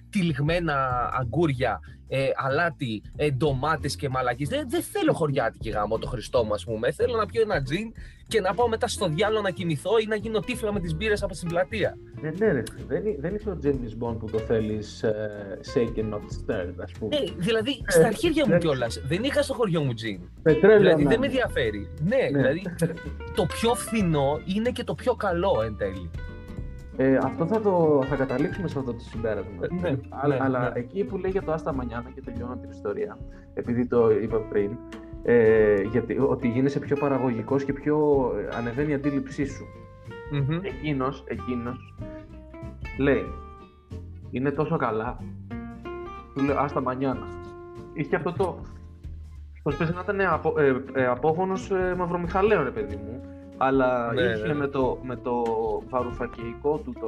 τυλιγμένα 0.10 0.76
αγκούρια, 1.20 1.80
ε, 2.08 2.28
αλάτι, 2.36 3.02
ε, 3.16 3.32
ντομάτες 3.32 3.96
και 3.96 4.10
μαλακίες; 4.10 4.50
Δεν, 4.50 4.70
δεν 4.70 4.82
θέλω 4.82 5.14
χωριάτικη 5.14 5.70
γάμο 5.70 5.98
το 5.98 6.08
Χριστό 6.08 6.44
μου, 6.44 6.54
ας 6.54 6.64
πούμε. 6.64 6.92
Θέλω 6.92 7.16
να 7.16 7.26
πιω 7.26 7.42
ένα 7.42 7.62
τζιν 7.62 7.92
και 8.30 8.42
να 8.42 8.54
πάω 8.54 8.68
μετά 8.68 8.88
στο 8.88 9.08
διάλογο 9.08 9.42
να 9.42 9.50
κοιμηθώ 9.50 9.98
ή 10.04 10.06
να 10.08 10.16
γίνω 10.16 10.40
τύφλα 10.40 10.74
με 10.74 10.80
τις 10.80 10.96
μπύρες 10.96 11.24
από 11.24 11.34
την 11.34 11.48
πλατεία. 11.48 11.98
Ναι, 12.22 12.30
ναι, 12.38 12.52
ρε, 12.52 12.64
δεν, 12.88 13.06
είναι- 13.06 13.16
δεν 13.20 13.36
είσαι 13.36 13.50
ο 13.50 13.58
James 13.64 14.04
Bond 14.04 14.18
που 14.20 14.26
το 14.32 14.38
θέλεις 14.40 15.04
ε, 15.04 15.60
shaken 15.74 16.14
not 16.14 16.18
stirred, 16.18 16.74
ας 16.84 16.92
πούμε. 17.00 17.16
Ναι, 17.20 17.32
δηλαδή 17.38 17.72
Ε, 17.88 17.92
στα 17.92 18.08
αρχίδια 18.08 18.44
μου 18.48 18.52
ναι. 18.54 18.58
κιόλας. 18.58 19.02
Δεν 19.08 19.24
είχα 19.24 19.42
στο 19.42 19.54
χωριό 19.54 19.82
μου 19.84 19.94
τζιν. 19.94 20.20
Πετρέλαιο 20.42 20.78
Δηλαδή 20.80 21.04
να 21.04 21.10
δεν 21.10 21.20
με 21.20 21.26
είναι. 21.26 21.36
ενδιαφέρει. 21.36 21.90
Ναι, 22.04 22.16
Ναι. 22.16 22.28
δηλαδή 22.38 22.62
το 23.36 23.46
πιο 23.46 23.74
φθηνό 23.76 24.40
είναι 24.56 24.70
και 24.70 24.84
το 24.84 24.94
πιο 24.96 25.14
καλό 25.16 25.62
εν 25.66 25.76
τέλει. 25.78 26.10
Ε, 26.98 27.18
αυτό 27.24 27.46
θα 27.46 27.62
το 27.62 28.04
θα 28.10 28.16
καταλήξουμε 28.16 28.68
σε 28.68 28.80
αυτό 28.80 28.94
το 28.94 29.00
συμπέρασμα. 29.00 29.68
Ναι, 29.82 29.98
αλλά, 30.10 30.36
ναι, 30.36 30.44
αλλά 30.44 30.60
ναι. 30.74 30.80
εκεί 30.80 31.04
που 31.04 31.18
λέει 31.18 31.32
για 31.32 31.42
το 31.44 31.52
Άστα 31.52 31.74
Μανιάνα 31.74 32.10
και 32.16 32.22
τελειώνω 32.22 32.58
την 32.62 32.70
ιστορία, 32.70 33.18
επειδή 33.54 33.86
το 33.88 34.12
είπα 34.12 34.38
πριν, 34.38 34.78
ε, 35.24 35.82
γιατί, 35.82 36.18
ότι 36.20 36.48
γίνεσαι 36.48 36.80
πιο 36.80 36.96
παραγωγικός 36.96 37.64
και 37.64 37.74
πιο 37.74 37.98
ε, 38.38 38.56
ανεβαίνει 38.58 38.92
η 38.92 38.94
αντίληψή 38.94 39.46
σου. 39.46 39.66
Μμμ. 40.32 40.60
Εκείνος, 40.62 41.24
εκείνος 41.28 41.94
λέει, 42.98 43.26
είναι 44.32 44.52
τόσο 44.52 44.78
καλά. 44.78 45.18
Του 46.34 46.44
λέω, 46.44 46.60
Άστα 46.60 46.82
Μανιάνα. 46.82 47.28
Είχε 47.94 48.16
αυτό 48.16 48.34
το... 48.34 48.62
Πως 49.64 49.76
πες 49.76 49.94
να 49.94 50.02
ήταν 50.02 50.22
απο, 50.22 50.54
ε, 50.58 50.84
ε, 50.94 51.06
απόγονος 51.06 51.72
ε, 51.72 51.96
Μαυρομιχαλέων, 51.98 52.64
ρε 52.64 52.72
παιδί 52.72 52.96
μου. 52.96 53.22
Αλλά 53.58 54.14
Ναι, 54.14 54.22
είχε 54.22 54.48
ναι. 54.48 54.54
με, 54.54 54.68
το, 54.68 54.98
με 55.04 55.16
το 55.16 55.44
βαρουφακεϊκό 55.90 56.78
του 56.78 56.94
το 57.00 57.08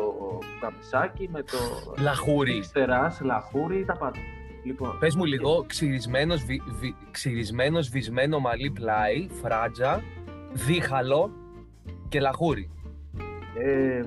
καμισάκι, 0.61 1.29
με 1.31 1.41
το 1.43 1.57
Λαχούρι. 2.01 2.57
υστεράς, 2.57 3.21
λαχούρι, 3.21 3.85
τα 3.85 3.97
πάντα. 3.97 4.19
Λοιπόν, 4.63 4.97
Πες 4.99 5.15
μου 5.15 5.25
λίγο, 5.25 5.63
ξυρισμένος, 5.67 6.43
βι, 6.45 6.61
βι- 6.79 6.95
ξυρισμένος 7.11 7.89
βυσμένο 7.89 8.39
μαλλί 8.39 8.69
πλάι, 8.71 9.27
φράτζα, 9.41 10.01
δίχαλο 10.53 11.31
και 12.09 12.19
λαχούρι. 12.19 12.69
ε, 13.59 14.03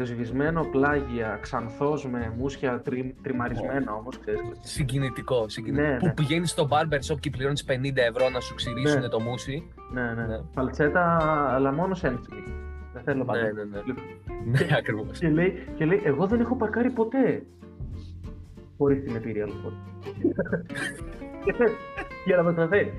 ε, 0.00 0.04
σβησμένο 0.04 0.64
πλάγια, 0.64 1.38
ξανθός 1.42 2.06
με 2.08 2.34
μουσια 2.38 2.80
τρι, 2.80 3.14
τριμαρισμένα 3.22 3.92
όμως, 3.94 4.18
ξέρεις. 4.18 4.40
Συγκινητικό, 4.60 5.48
συγκινητικό. 5.48 5.88
Ναι, 5.90 5.96
που 5.98 6.06
ναι. 6.06 6.12
πηγαίνεις 6.12 6.50
στο 6.50 6.68
barber 6.70 7.12
shop 7.12 7.18
και 7.20 7.30
πληρώνεις 7.30 7.64
50 7.64 7.74
ευρώ 7.96 8.30
να 8.30 8.40
σου 8.40 8.54
ξυρίσουν 8.54 9.00
Ναι. 9.00 9.08
το 9.08 9.20
μουσι. 9.20 9.72
Ναι, 9.92 10.02
ναι, 10.02 10.26
Ναι. 10.26 10.40
Φαλτσέτα, 10.54 11.16
αλλά 11.54 11.72
μόνο 11.72 11.94
σέντσιλι. 11.94 12.42
Δεν 12.92 13.02
θέλω 13.02 13.24
πάντα. 13.24 13.40
Ναι, 13.42 13.50
ναι, 13.52 13.64
ναι. 13.64 13.80
Λοιπόν, 13.86 14.04
Ναι, 14.44 14.76
ακριβώς. 14.78 15.18
Και 15.18 15.28
λέει, 15.28 15.66
και 15.74 15.84
λέει, 15.84 16.00
εγώ 16.04 16.26
δεν 16.26 16.40
έχω 16.40 16.56
παρκάρει 16.56 16.90
ποτέ. 16.90 17.42
Χωρίς 18.82 19.04
την 19.04 19.16
επίρρεια 19.16 19.46
λοιπόν. 19.46 19.72
και, 21.44 21.52
φεύγει. 21.52 21.74
για 22.24 22.36
να 22.36 22.42
μα 22.42 22.66
φέρει. 22.68 22.92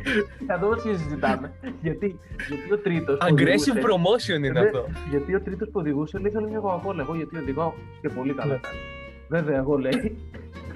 Θα 0.47 0.57
δω 0.57 0.79
συζητάμε. 0.79 1.51
γιατί, 1.81 2.19
γιατί 2.47 2.73
ο 2.73 2.77
τρίτος. 2.77 3.17
Aggressive 3.21 3.77
promotion 3.87 4.43
είναι 4.43 4.59
αυτό. 4.59 4.85
Γιατί 5.09 5.35
ο 5.35 5.41
τρίτος 5.41 5.69
που 5.69 5.79
οδηγούσε 5.79 6.17
λέει 6.17 6.31
θέλω 6.31 6.49
μια 6.49 6.59
κοκακόλα. 6.59 7.01
Εγώ 7.01 7.15
γιατί 7.15 7.37
οδηγώ 7.37 7.73
και 8.01 8.09
πολύ 8.09 8.33
καλά 8.33 8.59
κάνει. 8.61 8.77
Βέβαια, 9.27 9.57
εγώ 9.57 9.77
λέει 9.77 10.17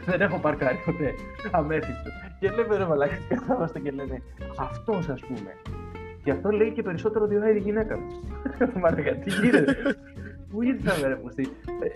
δεν 0.06 0.22
έχω 0.22 0.38
παρκάρει 0.38 0.80
ποτέ. 0.86 1.14
Αμέθιστο. 1.52 2.10
Και 2.40 2.50
λέμε 2.50 2.78
ρε 2.78 2.86
μαλάκι, 2.86 3.16
καθόμαστε 3.30 3.80
και 3.80 3.92
λένε 3.92 4.22
αυτός 4.58 5.10
ας 5.10 5.20
πούμε. 5.20 5.52
Γι' 6.24 6.32
αυτό 6.32 6.50
λέει 6.50 6.72
και 6.72 6.82
περισσότερο 6.82 7.28
διότι 7.28 7.58
η 7.58 7.60
γυναίκα 7.60 7.96
του. 7.96 8.24
Μα 8.82 8.92
τι 8.94 9.30
γίνεται; 9.42 9.76
Πού 10.50 10.62
ήρθαμε 10.62 11.08
ρε 11.08 11.16
πουστή. 11.16 11.48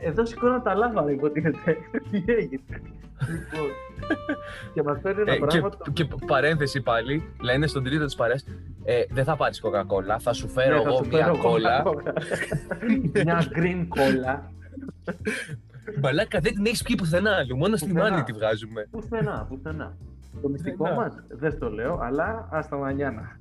Ε, 0.01 0.07
εδώ 0.07 0.25
σηκώνω 0.25 0.61
τα 0.61 0.75
λάβα, 0.75 1.11
υποτίθεται. 1.11 1.77
Τι 2.11 2.23
έγινε. 2.27 2.61
Λοιπόν, 3.29 3.69
και 4.73 4.83
μας 4.83 4.99
φέρνει 5.01 5.21
ένα 5.21 5.33
ε, 5.33 5.37
πράγμα. 5.37 5.69
Και, 5.93 6.03
και 6.03 6.15
παρένθεση 6.25 6.81
πάλι, 6.81 7.33
λένε 7.41 7.67
στον 7.67 7.83
τρίτο 7.83 8.05
της 8.05 8.15
παρέας, 8.15 8.45
ε, 8.83 9.03
δεν 9.09 9.23
θα 9.23 9.35
πάρεις 9.35 9.59
κοκακόλα, 9.59 10.19
θα 10.19 10.33
σου 10.33 10.47
φέρω 10.47 10.75
ναι, 10.75 10.81
εγώ 10.81 11.05
μια 11.09 11.35
κόλλα. 11.41 11.83
μια 13.23 13.43
green 13.55 13.85
κόλλα. 13.87 14.51
Μπαλάκα 15.99 16.39
δεν 16.39 16.53
την 16.53 16.65
έχεις 16.65 16.83
πει 16.83 16.95
πουθενά 16.95 17.31
άλλο. 17.35 17.55
Μόνο 17.55 17.75
στην 17.75 18.01
άλλη 18.01 18.23
τη 18.23 18.31
βγάζουμε. 18.31 18.87
Πουθενά, 18.91 19.45
πουθενά. 19.49 19.97
Το 20.41 20.49
μυστικό 20.49 20.89
μας 20.89 21.13
δεν 21.27 21.59
το 21.59 21.69
λέω, 21.69 21.99
αλλά 22.01 22.47
άστα 22.51 22.77
μανιάνα. 22.77 23.39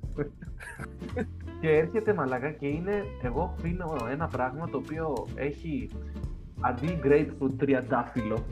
Και 1.61 1.69
έρχεται 1.69 2.13
μαλακά 2.13 2.51
και 2.51 2.67
είναι. 2.67 3.05
Εγώ 3.23 3.55
πίνω 3.61 3.95
ένα 4.11 4.27
πράγμα 4.27 4.69
το 4.69 4.77
οποίο 4.77 5.27
έχει 5.35 5.89
αντί 6.59 6.99
grapefruit 7.03 7.51
τριαντάφυλλο. 7.57 8.45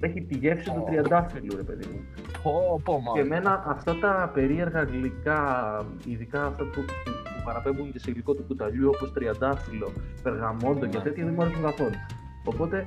Έχει 0.00 0.22
τη 0.22 0.38
γεύση 0.38 0.70
του 0.70 0.84
τριαντάφυλλου, 0.86 1.56
ρε 1.56 1.62
παιδί 1.62 1.86
μου. 1.92 2.00
Πω, 2.42 2.80
πω, 2.84 3.02
και 3.14 3.20
εμένα 3.20 3.64
αυτά 3.66 3.98
τα 3.98 4.30
περίεργα 4.34 4.82
γλυκά, 4.82 5.76
ειδικά 6.06 6.46
αυτά 6.46 6.64
που, 6.64 6.84
που 7.24 7.42
παραπέμπουν 7.44 7.92
και 7.92 7.98
σε 7.98 8.10
γλυκό 8.10 8.34
του 8.34 8.44
κουταλιού, 8.46 8.90
όπως 8.94 9.12
τριαντάφυλλο, 9.12 9.92
περγαμόντο 10.22 10.86
και 10.86 10.98
τέτοια, 10.98 11.24
δεν 11.24 11.34
μου 11.34 11.42
αρέσουν 11.42 11.62
καθόλου. 11.62 11.94
Οπότε 12.44 12.86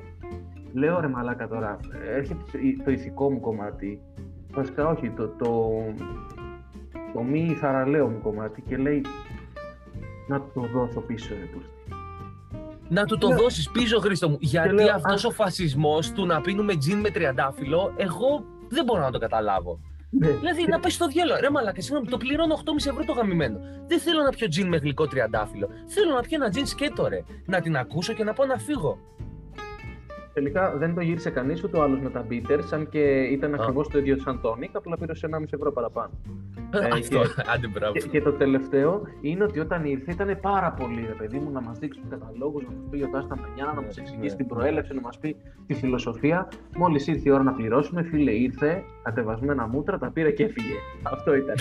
λέω 0.72 1.00
ρε 1.00 1.08
μαλάκα 1.08 1.48
τώρα, 1.48 1.78
έρχεται 2.14 2.40
το 2.84 2.90
ηθικό 2.90 3.30
μου 3.30 3.40
κομμάτι, 3.40 4.00
βασικά 4.54 4.88
όχι, 4.88 5.10
το, 5.10 5.28
το, 5.28 5.70
το 7.14 7.22
μη 7.22 7.56
θαραλέο 7.60 8.08
μου 8.08 8.20
κομμάτι 8.22 8.62
και 8.62 8.76
λέει 8.76 9.02
να 10.26 10.40
το 10.54 10.60
δώσω 10.72 11.00
πίσω 11.00 11.34
ρε 11.34 11.48
να 12.88 13.04
του 13.04 13.18
το 13.18 13.28
ναι. 13.28 13.34
δώσεις 13.34 13.70
πίσω, 13.70 14.00
Χρήστο 14.00 14.28
μου. 14.28 14.36
Γιατί 14.40 14.88
αυτός 14.88 15.24
ο 15.24 15.30
φασισμός 15.30 16.12
του 16.12 16.26
να 16.26 16.40
πίνουμε 16.40 16.76
τζιν 16.76 16.98
με 16.98 17.10
τριαντάφυλλο, 17.10 17.92
εγώ 17.96 18.44
δεν 18.68 18.84
μπορώ 18.84 19.00
να 19.00 19.10
το 19.10 19.18
καταλάβω. 19.18 19.80
Ναι. 20.10 20.30
Δηλαδή 20.30 20.66
να 20.68 20.80
πέσει 20.80 20.94
στο 20.94 21.06
διάλογο. 21.06 21.40
Ρε 21.40 21.50
μαλάκα, 21.50 21.80
συγγνώμη, 21.80 22.06
το 22.06 22.16
πληρώνω 22.16 22.54
8,5 22.54 22.90
ευρώ 22.90 23.04
το 23.04 23.12
γαμημένο. 23.12 23.58
Δεν 23.86 24.00
θέλω 24.00 24.22
να 24.22 24.30
πιω 24.30 24.48
τζιν 24.48 24.68
με 24.68 24.76
γλυκό 24.76 25.06
τριαντάφυλλο. 25.06 25.68
Θέλω 25.86 26.14
να 26.14 26.20
πιω 26.20 26.36
ένα 26.40 26.50
τζιν 26.50 26.66
σκέτο, 26.66 27.08
ρε. 27.08 27.24
Να 27.46 27.60
την 27.60 27.76
ακούσω 27.76 28.12
και 28.12 28.24
να 28.24 28.32
πω 28.32 28.44
να 28.44 28.58
φύγω. 28.58 28.98
Τελικά 30.34 30.76
δεν 30.76 30.94
το 30.94 31.00
γύρισε 31.00 31.30
κανείς 31.30 31.64
ούτε 31.64 31.76
ο 31.76 31.82
άλλος 31.82 32.00
με 32.00 32.10
τα 32.10 32.26
bitters, 32.30 32.68
αν 32.70 32.88
και 32.88 33.00
ήταν 33.22 33.54
ακριβώς 33.54 33.88
το 33.88 33.98
ίδιο 33.98 34.18
σαν 34.18 34.40
tonic, 34.42 34.68
απλά 34.72 34.96
πήρε 34.96 35.12
1,5 35.20 35.42
ευρώ 35.50 35.72
παραπάνω. 35.72 36.10
ε, 36.70 36.88
Αυτό, 36.92 37.20
και, 37.92 38.00
και, 38.00 38.08
και, 38.08 38.20
το 38.20 38.32
τελευταίο 38.32 39.02
είναι 39.20 39.44
ότι 39.44 39.60
όταν 39.60 39.84
ήρθε 39.84 40.12
ήταν 40.12 40.38
πάρα 40.40 40.72
πολύ, 40.72 41.04
ρε 41.06 41.12
παιδί 41.12 41.38
μου, 41.38 41.50
να 41.50 41.60
μας 41.60 41.78
δείξει 41.78 42.00
τους 42.00 42.08
καταλόγους, 42.10 42.64
να 42.64 42.70
μας 42.70 42.86
πει 42.90 42.96
για 42.96 43.10
τα 43.10 43.18
Άστα 43.18 43.36
να 43.74 43.82
μας 43.82 43.96
εξηγήσει 43.96 44.30
ναι. 44.30 44.36
την 44.36 44.46
προέλευση, 44.46 44.94
να 44.94 45.00
μας 45.00 45.18
πει 45.18 45.36
τη 45.66 45.74
φιλοσοφία. 45.74 46.48
Μόλις 46.76 47.06
ήρθε 47.06 47.28
η 47.28 47.32
ώρα 47.32 47.42
να 47.42 47.52
πληρώσουμε, 47.52 48.02
φίλε, 48.02 48.30
ήρθε, 48.30 48.82
κατεβασμένα 49.02 49.66
μούτρα, 49.66 49.98
τα 49.98 50.10
πήρε 50.10 50.30
και 50.30 50.44
έφυγε. 50.44 50.74
Αυτό 51.02 51.34
ήταν. 51.34 51.56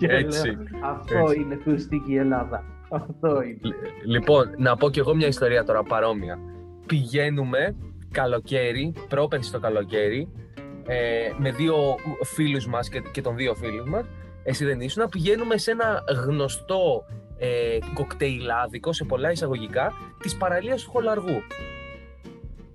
Έτσι. 0.00 0.58
αυτό 0.82 1.32
είναι 1.32 1.56
τουριστική 1.56 2.14
Ελλάδα. 2.14 2.64
Αυτό 2.90 3.42
είναι. 3.42 3.74
Λοιπόν, 4.04 4.50
να 4.56 4.76
πω 4.76 4.90
κι 4.90 4.98
εγώ 4.98 5.14
μια 5.14 5.26
ιστορία 5.26 5.64
τώρα 5.64 5.82
παρόμοια 5.82 6.38
πηγαίνουμε 6.86 7.76
καλοκαίρι, 8.10 8.92
πρόπερση 9.08 9.52
το 9.52 9.60
καλοκαίρι, 9.60 10.28
ε, 10.86 11.32
με 11.38 11.50
δύο 11.50 11.74
φίλους 12.22 12.66
μας 12.66 12.88
και, 12.88 13.02
και 13.12 13.22
των 13.22 13.36
δύο 13.36 13.54
φίλους 13.54 13.88
μας, 13.88 14.04
εσύ 14.42 14.64
δεν 14.64 14.80
ήσουν, 14.80 15.08
πηγαίνουμε 15.08 15.56
σε 15.56 15.70
ένα 15.70 16.02
γνωστό 16.26 17.04
ε, 17.38 17.78
κοκτέιλάδικο, 17.94 18.92
σε 18.92 19.04
πολλά 19.04 19.30
εισαγωγικά, 19.30 19.92
της 20.20 20.36
παραλίας 20.36 20.82
του 20.82 20.90
Χολαργού. 20.90 21.42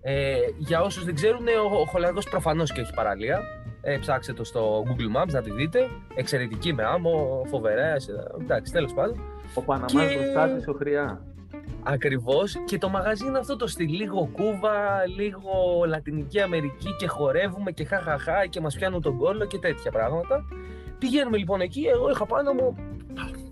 Ε, 0.02 0.38
για 0.58 0.82
όσους 0.82 1.06
δεν 1.06 1.16
ξέρουν, 1.16 1.48
ο, 1.48 1.80
ο 1.80 1.86
Χολαργός 1.86 2.30
προφανώς 2.30 2.72
και 2.72 2.82
έχει 2.82 2.94
παραλία. 2.94 3.42
Ε, 3.82 3.98
ψάξτε 3.98 4.34
το 4.34 4.44
στο 4.44 4.84
Google 4.88 5.22
Maps 5.22 5.32
να 5.32 5.42
τη 5.42 5.52
δείτε. 5.52 5.88
Εξαιρετική 6.16 6.74
με 6.74 6.84
άμμο, 6.84 7.44
φοβερά, 7.48 7.96
εντάξει, 8.42 8.72
τέλος 8.72 8.94
πάντων. 8.94 9.22
Ο 9.54 9.62
Παναμάς 9.62 9.92
και... 9.92 10.16
μπροστά 10.18 10.50
της, 10.50 10.68
ο 10.68 10.74
Χρειά. 10.74 11.22
Ακριβώς. 11.90 12.58
Και 12.66 12.78
το 12.78 12.90
μαγαζί 12.90 13.26
είναι 13.26 13.38
αυτό 13.38 13.56
το 13.56 13.68
στυλ. 13.68 13.90
Λίγο 13.90 14.30
Κούβα, 14.34 15.08
λίγο 15.16 15.84
Λατινική 15.88 16.42
Αμερική 16.42 16.96
και 17.00 17.08
χορεύουμε 17.08 17.72
και 17.72 17.86
χαχαχά 17.86 18.46
και 18.46 18.62
μας 18.62 18.76
πιάνουν 18.76 19.02
τον 19.02 19.18
κόλλο 19.18 19.46
και 19.46 19.58
τέτοια 19.58 19.92
πράγματα. 19.92 20.46
Πηγαίνουμε 21.00 21.38
λοιπόν 21.38 21.62
εκεί. 21.62 21.84
Εγώ 21.94 22.10
είχα 22.10 22.26
πάνω 22.26 22.54
μου. 22.54 22.76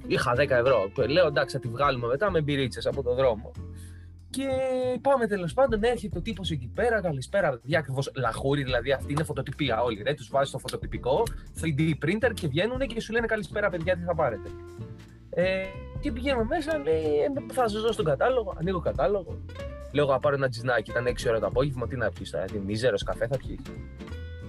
Είχα 0.07 0.33
10 0.33 0.49
ευρώ. 0.49 0.91
Λέω 1.07 1.27
εντάξει, 1.27 1.55
θα 1.55 1.61
τη 1.61 1.67
βγάλουμε 1.67 2.07
μετά 2.07 2.31
με 2.31 2.41
μπυρίτσες 2.41 2.85
από 2.85 3.03
τον 3.03 3.15
δρόμο. 3.15 3.51
Και 4.29 4.47
πάμε 5.01 5.27
τέλος 5.27 5.53
πάντων, 5.53 5.83
έρχεται 5.83 6.17
ο 6.17 6.21
τύπος 6.21 6.51
εκεί 6.51 6.71
πέρα. 6.73 7.01
Καλησπέρα, 7.01 7.49
παιδιά. 7.49 7.79
Ακριβώς 7.79 8.11
λαχούρι, 8.15 8.63
δηλαδή 8.63 8.91
αυτή 8.91 9.11
είναι 9.11 9.23
φωτοτυπία 9.23 9.81
όλοι. 9.81 10.01
Ρε, 10.01 10.13
τους 10.13 10.29
βάζεις 10.29 10.49
στο 10.49 10.57
φωτοτυπικό 10.57 11.23
3D 11.61 12.05
printer 12.05 12.31
και 12.33 12.47
βγαίνουν 12.47 12.79
και 12.79 13.01
σου 13.01 13.13
λένε 13.13 13.25
καλησπέρα, 13.25 13.69
παιδιά, 13.69 13.95
τι 13.95 14.03
θα 14.03 14.15
πάρετε. 14.15 14.49
Ε, 15.29 15.65
και 16.05 16.11
πηγαίνουμε 16.11 16.45
μέσα, 16.49 16.77
λέει, 16.77 17.03
«Ε, 17.03 17.53
θα 17.53 17.67
σας 17.69 17.81
δώσω 17.81 17.95
τον 17.95 18.05
κατάλογο. 18.05 18.53
Ανοίγω 18.59 18.79
κατάλογο. 18.79 19.37
Λέω, 19.91 20.07
θα 20.07 20.19
πάρω 20.19 20.35
ένα 20.35 20.49
τζιзнάκι. 20.49 20.91
Ήταν 20.91 21.07
6 21.07 21.29
ώρα 21.29 21.39
το 21.39 21.45
απόγευμα, 21.45 21.87
τι 21.87 21.95
να 21.95 22.11
πεις 22.11 22.29
τώρα, 22.29 22.45
τι 22.45 22.59
μίζερος 22.59 23.03
καφέ 23.03 23.27
θα 23.27 23.37
πιεις. 23.37 23.59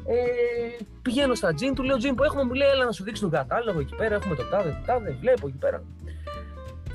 Ε, 0.07 0.85
πηγαίνω 1.03 1.35
στα 1.35 1.55
τζιν, 1.55 1.75
του 1.75 1.83
λέω 1.83 1.97
τζιν 1.97 2.15
που 2.15 2.23
έχουμε, 2.25 2.45
μου 2.45 2.53
λέει, 2.53 2.69
έλα 2.69 2.85
να 2.85 2.93
σου 2.93 3.05
δείξω 3.05 3.23
τον 3.23 3.31
κατάλογο 3.31 3.81
εκεί 3.81 3.95
πέρα. 3.95 4.15
Έχουμε 4.15 4.35
το 4.35 4.43
τάδε, 4.51 4.69
το 4.69 4.83
τάδε, 4.87 5.17
βλέπω 5.21 5.49
εκεί 5.49 5.57
πέρα. 5.57 5.83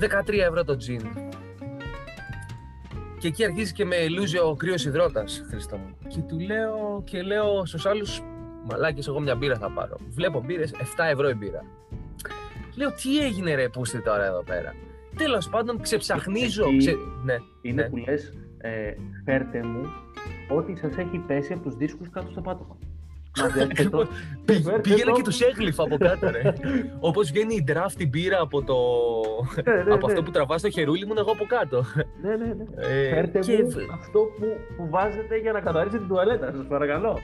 13 0.00 0.38
ευρώ 0.48 0.64
το 0.64 0.76
τζιν. 0.76 1.02
Και 3.18 3.28
εκεί 3.28 3.44
αρχίζει 3.44 3.72
και 3.72 3.84
με 3.84 4.08
λούζει 4.08 4.38
ο 4.38 4.54
κρύος 4.58 4.84
υδρότας, 4.84 5.42
Χριστό 5.48 5.76
μου. 5.76 5.96
Και 6.08 6.20
του 6.20 6.38
λέω, 6.38 7.02
και 7.04 7.22
λέω 7.22 7.66
στους 7.66 7.86
άλλους, 7.86 8.22
μαλάκι, 8.70 9.08
εγώ 9.08 9.20
μια 9.20 9.34
μπύρα 9.34 9.56
θα 9.58 9.70
πάρω. 9.70 9.96
Βλέπω 10.08 10.42
μπύρες, 10.46 10.72
7 10.72 11.04
ευρώ 11.10 11.28
η 11.28 11.34
μπύρα. 11.34 11.64
Λέω 12.76 12.92
τι 12.92 13.18
έγινε 13.18 13.54
ρε 13.54 13.68
πούστη 13.68 14.02
τώρα 14.02 14.24
εδώ 14.24 14.42
πέρα; 14.42 14.74
Τέλος 15.16 15.48
πάντων 15.48 15.80
ξεψαχνίζω. 15.80 16.76
Ξε... 16.78 16.94
Ναι, 17.24 17.36
είναι 17.62 17.82
ναι. 17.82 17.88
που 17.88 17.96
λες, 17.96 18.32
ε, 18.58 18.94
φέρτε 19.24 19.62
μου 19.62 19.88
ό,τι 20.48 20.76
σας 20.76 20.96
έχει 20.96 21.18
πέσει 21.18 21.52
από 21.52 21.62
τους 21.62 21.76
δίσκους 21.76 22.10
κάτω 22.10 22.30
στο 22.30 22.40
πάτωμα. 22.40 22.78
Πήγαινε 24.82 25.12
και 25.14 25.22
τους 25.22 25.40
έγλυφα 25.40 25.82
από 25.82 25.96
κάτω, 25.96 26.30
ρε. 26.30 26.52
Όπως 27.08 27.30
βγαίνει 27.30 27.54
η 27.54 27.64
draft 27.68 28.00
η 28.00 28.06
μπύρα 28.06 28.40
από, 28.40 28.62
το... 28.62 28.76
Ναι, 29.64 29.82
ναι, 29.82 29.94
από 29.94 30.06
αυτό 30.06 30.20
ναι. 30.20 30.24
που 30.26 30.30
τραβάς 30.30 30.60
στο 30.60 30.70
χερούλι 30.70 31.06
μου, 31.06 31.12
εγώ 31.16 31.30
από 31.30 31.44
κάτω. 31.44 31.84
Ναι, 32.22 32.36
ναι, 32.36 32.54
ναι. 32.54 32.64
Ε, 32.76 33.14
Φέρτε 33.14 33.38
μου 33.38 33.68
αυτό 33.92 34.18
που, 34.20 34.46
που 34.76 34.88
βάζετε 34.90 35.36
για 35.36 35.52
να 35.52 35.60
καθαρίσετε 35.60 35.98
την 35.98 36.08
τουαλέτα, 36.08 36.52
σας 36.56 36.66
παρακαλώ. 36.68 37.18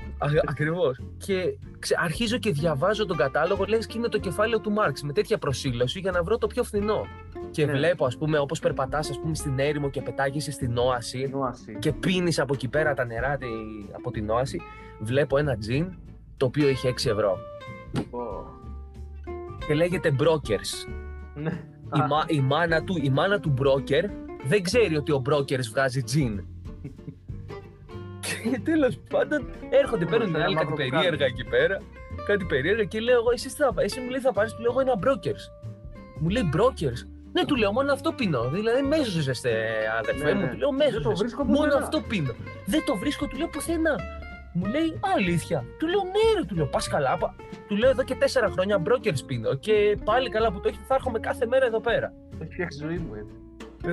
Ακριβώς. 0.46 1.00
Και 1.16 1.58
αρχίζω 2.02 2.38
και 2.38 2.50
διαβάζω 2.50 3.06
τον 3.06 3.16
κατάλογο, 3.16 3.64
λες 3.68 3.86
και 3.86 3.98
είναι 3.98 4.08
το 4.08 4.18
κεφάλαιο 4.18 4.60
του 4.60 4.70
Μάρξ 4.70 5.02
με 5.02 5.12
τέτοια 5.12 5.38
προσήλωση 5.38 5.98
για 5.98 6.10
να 6.10 6.22
βρω 6.22 6.38
το 6.38 6.46
πιο 6.46 6.64
φθηνό. 6.64 7.06
Και 7.50 7.66
ναι. 7.66 7.72
βλέπω, 7.72 8.04
ας 8.04 8.16
πούμε, 8.16 8.38
όπως 8.38 8.58
περπατάς 8.58 9.18
πούμε, 9.22 9.34
στην 9.34 9.58
έρημο 9.58 9.90
και 9.90 10.02
πετάγεσαι 10.02 10.50
στην 10.50 10.76
όαση, 10.78 11.30
και 11.78 11.92
πίνεις 11.92 12.38
από 12.38 12.54
εκεί 12.54 12.68
πέρα 12.68 12.94
τα 12.94 13.04
νερά 13.04 13.38
από 13.92 14.10
την 14.10 14.30
όαση. 14.30 14.60
Βλέπω 15.00 15.38
ένα 15.38 15.56
τζιν 15.56 15.92
το 16.36 16.46
οποίο 16.46 16.68
είχε 16.68 16.88
6 16.88 16.92
ευρώ. 17.06 17.38
Και 19.66 19.74
λέγεται 19.74 20.16
Brokers. 20.18 20.88
Ναι. 21.34 21.50
Η, 21.96 22.00
μα, 22.08 22.24
η, 22.26 22.40
μάνα 22.40 22.84
του, 22.84 22.98
η 23.02 23.10
μάνα 23.10 23.40
του 23.40 23.54
broker 23.62 24.04
δεν 24.44 24.62
ξέρει 24.62 24.96
ότι 24.96 25.12
ο 25.12 25.22
brokers 25.30 25.64
βγάζει 25.70 26.02
τζιν. 26.02 26.44
και 28.50 28.60
τέλος 28.64 28.98
πάντων 29.08 29.46
έρχονται, 29.70 30.04
παίρνουν 30.04 30.32
την 30.32 30.42
άλλη 30.42 30.54
κάτι 30.54 30.72
περίεργα 30.72 31.24
εκεί 31.26 31.44
πέρα. 31.44 31.82
Κάτι 32.26 32.44
περίεργα 32.44 32.84
και 32.84 33.00
λέω 33.00 33.14
εγώ, 33.14 33.30
εσύ, 33.32 33.48
θα, 33.48 33.74
εσύ 33.76 34.00
μου 34.00 34.10
λέει 34.10 34.20
θα 34.20 34.32
πάρεις, 34.32 34.58
λέω 34.60 34.70
εγώ 34.70 34.80
ένα 34.80 34.94
brokers. 35.04 35.42
Μου 36.18 36.28
λέει 36.28 36.50
brokers. 36.54 37.00
Ναι, 37.32 37.44
του 37.44 37.56
λέω, 37.56 37.72
μόνο 37.72 37.92
αυτό 37.92 38.12
πίνω. 38.12 38.48
Δηλαδή, 38.48 38.82
μέσω 38.82 39.20
ζεστέ, 39.20 39.56
αδερφέ 40.00 40.24
ναι, 40.24 40.34
μου. 40.34 40.40
Ναι. 40.40 40.50
Του 40.50 40.56
λέω, 40.56 40.72
μέσω 40.72 41.12
Μόνο 41.44 41.74
αυτό 41.74 42.00
πίνω. 42.00 42.32
Δεν 42.66 42.84
το 42.86 42.96
βρίσκω, 42.96 43.26
του 43.26 43.36
λέω 43.36 43.48
πουθενά. 43.48 43.96
Μου 44.52 44.64
λέει 44.66 44.98
αλήθεια. 45.16 45.64
Του 45.78 45.86
λέω 45.86 46.02
ναι, 46.02 46.38
ρε, 46.40 46.44
του 46.46 46.54
λέω 46.54 46.66
πας 46.66 46.88
καλά. 46.88 47.18
Του 47.68 47.76
λέω 47.76 47.90
εδώ 47.90 48.02
και 48.04 48.14
τέσσερα 48.14 48.48
χρόνια 48.50 48.82
broker 48.86 49.12
πίνω 49.26 49.54
και 49.54 49.98
πάλι 50.04 50.28
καλά 50.30 50.52
που 50.52 50.60
το 50.60 50.68
έχει, 50.68 50.78
θα 50.88 50.94
έρχομαι 50.94 51.18
κάθε 51.18 51.46
μέρα 51.46 51.66
εδώ 51.66 51.80
πέρα. 51.80 52.12
Έχει 52.40 52.52
φτιάξει 52.52 52.78
ζωή 52.78 52.98
μου, 52.98 53.14
έτσι. 53.14 53.34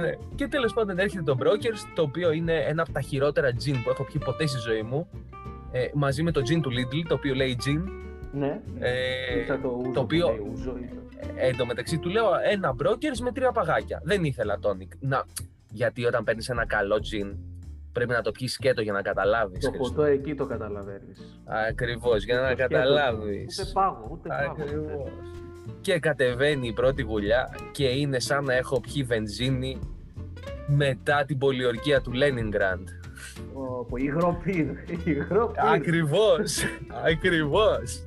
Ναι. 0.02 0.12
Και 0.36 0.48
τέλος 0.48 0.74
πάντων 0.74 1.00
έρχεται 1.00 1.24
το 1.24 1.38
Brokers, 1.40 1.92
το 1.96 2.02
οποίο 2.02 2.32
είναι 2.32 2.54
ένα 2.54 2.82
από 2.82 2.92
τα 2.92 3.02
χειρότερα 3.02 3.50
gin 3.50 3.76
που 3.84 3.90
έχω 3.90 4.04
πιει 4.04 4.22
ποτέ 4.26 4.46
στη 4.46 4.60
ζωή 4.60 4.82
μου. 4.82 5.08
Ε, 5.72 5.88
μαζί 5.94 6.24
με 6.24 6.32
το 6.32 6.42
gin 6.42 6.60
του 6.62 6.70
Lidl, 6.72 7.06
το 7.08 7.14
οποίο 7.14 7.34
λέει 7.36 7.58
gin. 7.66 7.84
Ναι, 8.32 8.60
Ε, 8.80 9.58
το, 9.62 9.70
ούζο, 9.80 9.92
το 9.92 10.00
οποίο- 10.00 10.28
λέει, 10.28 10.48
ούζο, 10.52 10.78
ή 10.78 10.86
το- 10.88 11.04
Ε, 11.36 11.48
εν 11.48 11.58
τω 11.58 11.66
μεταξύ 11.66 11.98
του 11.98 12.10
λέω 12.10 12.26
ένα 12.52 12.74
μπρόκερ 12.74 13.12
με 13.22 13.32
τρία 13.32 13.52
παγάκια. 13.52 14.02
Δεν 14.04 14.24
ήθελα 14.24 14.60
τόνικ. 14.60 14.92
Να, 15.00 15.24
γιατί 15.72 16.06
όταν 16.06 16.24
παίρνεις 16.24 16.50
ένα 16.50 16.66
καλό 16.66 17.00
τζιν, 17.00 17.36
πρέπει 17.96 18.12
να 18.12 18.22
το 18.22 18.32
πιει 18.32 18.48
σκέτο 18.48 18.82
για 18.82 18.94
να 18.94 19.02
καταλάβεις. 19.02 19.66
Το 19.66 19.72
ποτό 19.72 20.04
εκεί 20.04 20.36
το 20.36 20.46
καταλαβαίνεις. 20.46 21.40
Ακριβώς, 21.70 22.24
για 22.24 22.36
να 22.36 22.48
Το 22.48 22.54
σκέτο, 22.54 22.74
καταλάβεις. 22.74 23.60
Ούτε 23.60 23.72
πάγο, 23.74 24.08
ούτε 24.12 24.30
πάγο. 24.30 24.52
Ακριβώς. 24.52 25.12
Και 25.82 26.00
κατεβαίνει 26.00 26.68
η 26.68 26.74
πρώτη 26.74 27.02
γουλιά 27.02 27.56
και 27.72 27.88
είναι 27.88 28.20
σαν 28.20 28.44
να 28.44 28.54
έχω 28.54 28.80
πιει 28.80 29.04
βενζίνη 29.04 29.80
μετά 30.68 31.24
την 31.26 31.38
πολιορκία 31.38 32.02
του 32.02 32.12
Λένινγκραντ. 32.12 32.88
Ω, 33.54 33.98
Υγρό 33.98 34.40
πυρ, 34.44 34.66
υγρό 35.06 35.48
πυρ. 35.48 35.74
Ακριβώς, 35.74 36.64
ακριβώς. 37.06 38.04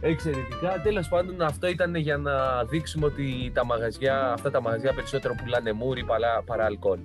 Εξαιρετικά. 0.00 0.80
Τέλος 0.82 1.08
πάντων 1.08 1.42
αυτό 1.42 1.68
ήταν 1.68 1.94
για 1.94 2.16
να 2.16 2.64
δείξουμε 2.64 3.06
ότι 3.06 3.50
τα 3.54 3.64
μαγαζιά, 3.64 4.32
αυτά 4.32 4.50
τα 4.50 4.62
μαγαζιά 4.62 4.92
περισσότερο 4.94 5.34
πουλάνε 5.34 5.72
μούρι 5.72 6.04
παρά, 6.04 6.42
παρά 6.46 6.64
αλκοόλ. 6.64 6.98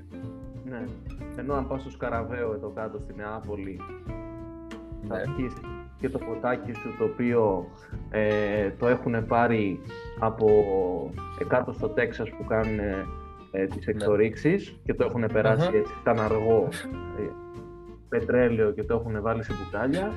Ναι. 0.65 0.84
Ενώ 1.37 1.53
αν 1.53 1.67
πας 1.67 1.81
στο 1.81 1.89
Σκαραβαίο 1.89 2.53
εδώ 2.53 2.69
κάτω 2.75 2.99
στη 2.99 3.13
Νεάπολη 3.15 3.79
θα 5.07 5.15
Ναι. 5.17 5.23
πιεις 5.35 5.53
και 5.99 6.09
το 6.09 6.17
ποτάκι 6.17 6.73
σου 6.73 6.95
το 6.97 7.03
οποίο 7.03 7.65
ε, 8.09 8.69
το 8.79 8.87
έχουν 8.87 9.25
πάρει 9.25 9.79
από 10.19 10.47
ε, 11.41 11.43
κάτω 11.43 11.71
στο 11.73 11.87
Τέξας 11.89 12.29
που 12.29 12.45
κάνουν 12.47 12.79
ε, 13.51 13.65
τις 13.67 13.87
εξορίξεις 13.87 14.79
και 14.83 14.93
το 14.93 15.05
έχουν 15.05 15.25
περάσει 15.33 15.59
Ναι. 15.61 15.67
Αχα. 15.67 15.77
έτσι 15.77 15.93
σαν 16.03 16.19
αργό 16.19 16.67
ε, 17.19 17.29
πετρέλαιο 18.09 18.71
και 18.71 18.83
το 18.83 18.93
έχουν 18.95 19.21
βάλει 19.21 19.43
σε 19.43 19.53
μπουκάλια. 19.53 20.11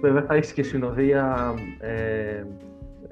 Βέβαια 0.00 0.22
θα 0.22 0.34
έχεις 0.34 0.52
και 0.52 0.62
συνοδεία 0.62 1.54
ε, 1.80 2.44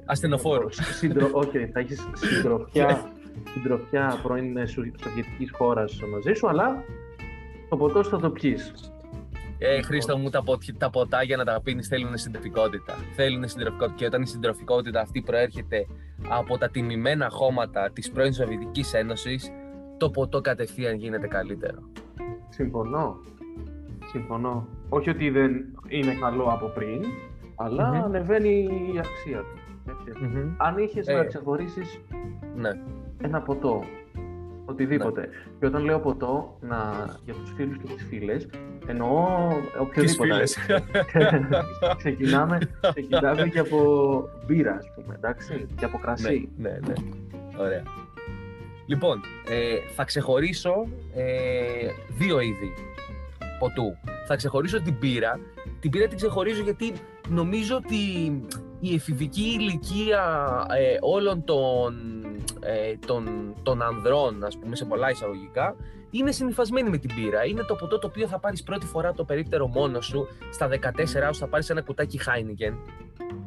Ασθενοφόρους. 0.05 0.75
Συντρο... 0.75 1.29
Όχι, 1.31 1.69
θα 1.73 1.79
έχεις 1.79 2.07
συντροφιά, 2.13 3.05
συντροφιά 3.53 4.19
πρώην 4.23 4.67
Σο- 4.67 4.81
Σοβιετικής 5.03 5.51
χώρας 5.51 5.99
μαζί 6.13 6.33
σου, 6.33 6.47
αλλά 6.49 6.83
το 7.73 7.79
ποτό 7.79 8.03
σου 8.03 8.09
θα 8.09 8.19
το 8.19 8.29
πιείς. 8.29 8.73
Ε, 9.57 9.81
Χρήστο 9.81 10.17
μου, 10.17 10.29
τα, 10.29 10.43
ποτ- 10.43 10.77
τα 10.77 10.89
ποτά 10.89 11.23
για 11.23 11.37
να 11.37 11.43
τα 11.43 11.61
πίνεις 11.63 11.87
θέλουν 11.87 12.17
συντροφικότητα. 12.17 12.93
Θέλουν 13.15 13.47
συντροφικότητα 13.47 13.95
και 13.97 14.05
όταν 14.05 14.21
η 14.21 14.27
συντροφικότητα 14.27 15.01
αυτή 15.01 15.21
προέρχεται 15.21 15.85
από 16.29 16.57
τα 16.57 16.69
τιμημένα 16.69 17.29
χώματα 17.29 17.89
της 17.93 18.11
πρώην 18.11 18.33
Σοβιετικής 18.33 18.93
Ένωσης, 18.93 19.51
το 19.97 20.09
ποτό 20.09 20.41
κατευθείαν 20.41 20.95
γίνεται 20.95 21.27
καλύτερο. 21.27 21.79
Συμφωνώ. 22.49 23.17
Συμφωνώ. 24.05 24.67
Όχι 24.89 25.09
ότι 25.09 25.29
δεν 25.29 25.51
είναι 25.87 26.13
καλό 26.13 26.43
από 26.43 26.67
πριν, 26.67 27.03
αλλά 27.55 27.87
Μμμ. 27.93 28.03
ανεβαίνει 28.03 28.49
η 28.93 28.99
αξία 28.99 29.37
του. 29.39 29.59
Έτσι. 30.09 30.53
Αν 30.57 30.77
είχες 30.77 31.07
Ε. 31.07 31.13
να 31.13 31.23
ξεχωρίσεις 31.23 32.01
Ναι. 32.55 32.69
ένα 33.21 33.41
ποτό, 33.41 33.83
οτιδήποτε. 34.65 35.29
Και 35.59 35.65
όταν 35.65 35.83
λέω 35.83 35.99
ποτό, 35.99 36.57
να, 36.61 37.05
για 37.25 37.33
τους 37.33 37.53
φίλους 37.55 37.77
και 37.77 37.93
τις 37.93 38.05
φίλες, 38.09 38.49
εννοώ 38.87 39.47
Τις 39.47 39.79
οποιοδήποτε. 39.79 40.33
φίλες. 40.33 40.57
ξεκινάμε, 42.01 42.57
ξεκινάμε 42.93 43.47
και 43.47 43.59
από 43.59 43.79
μπύρα, 44.45 44.73
ας 44.73 44.85
πούμε, 44.95 45.15
εντάξει, 45.15 45.67
και 45.79 45.85
από 45.85 45.97
κρασί. 45.97 46.49
Ναι, 46.57 46.69
ναι, 46.69 46.77
ναι. 46.87 46.93
Ωραία. 47.57 47.83
Λοιπόν, 48.85 49.21
ε, 49.49 49.91
θα 49.95 50.03
ξεχωρίσω 50.03 50.73
ε, 51.15 51.23
δύο 52.09 52.39
είδη 52.39 52.73
ποτού. 53.59 53.97
Θα 54.27 54.35
ξεχωρίσω 54.35 54.81
την 54.81 54.99
πύρα. 54.99 55.39
Την 55.79 55.89
πύρα 55.91 56.07
την 56.07 56.17
ξεχωρίζω 56.17 56.63
γιατί 56.63 56.93
νομίζω 57.29 57.75
ότι 57.75 57.95
η 58.79 58.93
εφηβική 58.93 59.57
ηλικία 59.59 60.21
ε, 60.77 60.97
όλων 61.01 61.43
των, 61.43 61.93
ε, 62.65 62.97
των, 63.05 63.53
των 63.63 63.81
ανδρών, 63.81 64.43
ας 64.43 64.57
πούμε, 64.57 64.75
σε 64.75 64.85
πολλά 64.85 65.09
εισαγωγικά, 65.09 65.75
είναι 66.11 66.31
συνυφασμένη 66.31 66.89
με 66.89 66.97
την 66.97 67.15
πύρα. 67.15 67.45
Είναι 67.45 67.63
το 67.63 67.75
ποτό 67.75 67.99
το 67.99 68.07
οποίο 68.07 68.27
θα 68.27 68.39
πάρεις 68.39 68.63
πρώτη 68.63 68.85
φορά 68.85 69.13
το 69.13 69.23
περίπτερο 69.23 69.67
μόνο 69.67 70.01
σου. 70.01 70.27
Στα 70.51 70.67
14 70.67 70.73
σου 71.31 71.39
θα 71.39 71.47
πάρεις 71.47 71.69
ένα 71.69 71.81
κουτάκι 71.81 72.19
Heineken. 72.25 72.73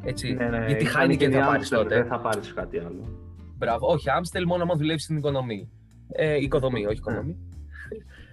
Έτσι. 0.03 0.33
Ναι, 0.33 0.45
ναι, 0.45 0.65
γιατί 0.67 0.83
η 0.83 0.87
Heineken 0.95 1.11
Heineken 1.11 1.31
θα 1.31 1.39
η 1.39 1.45
πάρεις 1.45 1.67
Amstel, 1.73 1.77
τότε. 1.77 1.95
Δεν 1.95 2.05
θα 2.05 2.19
πάρεις 2.19 2.53
κάτι 2.53 2.77
άλλο. 2.77 3.17
Μπράβο, 3.57 3.87
όχι, 3.87 4.09
Άμστελ 4.09 4.45
μόνο 4.45 4.63
άμα 4.63 4.75
δουλεύεις 4.75 5.03
στην 5.03 5.17
οικονομία. 5.17 5.67
Ε, 6.11 6.35
οικοδομή, 6.35 6.85
όχι 6.85 6.97
οικονομία. 6.97 7.35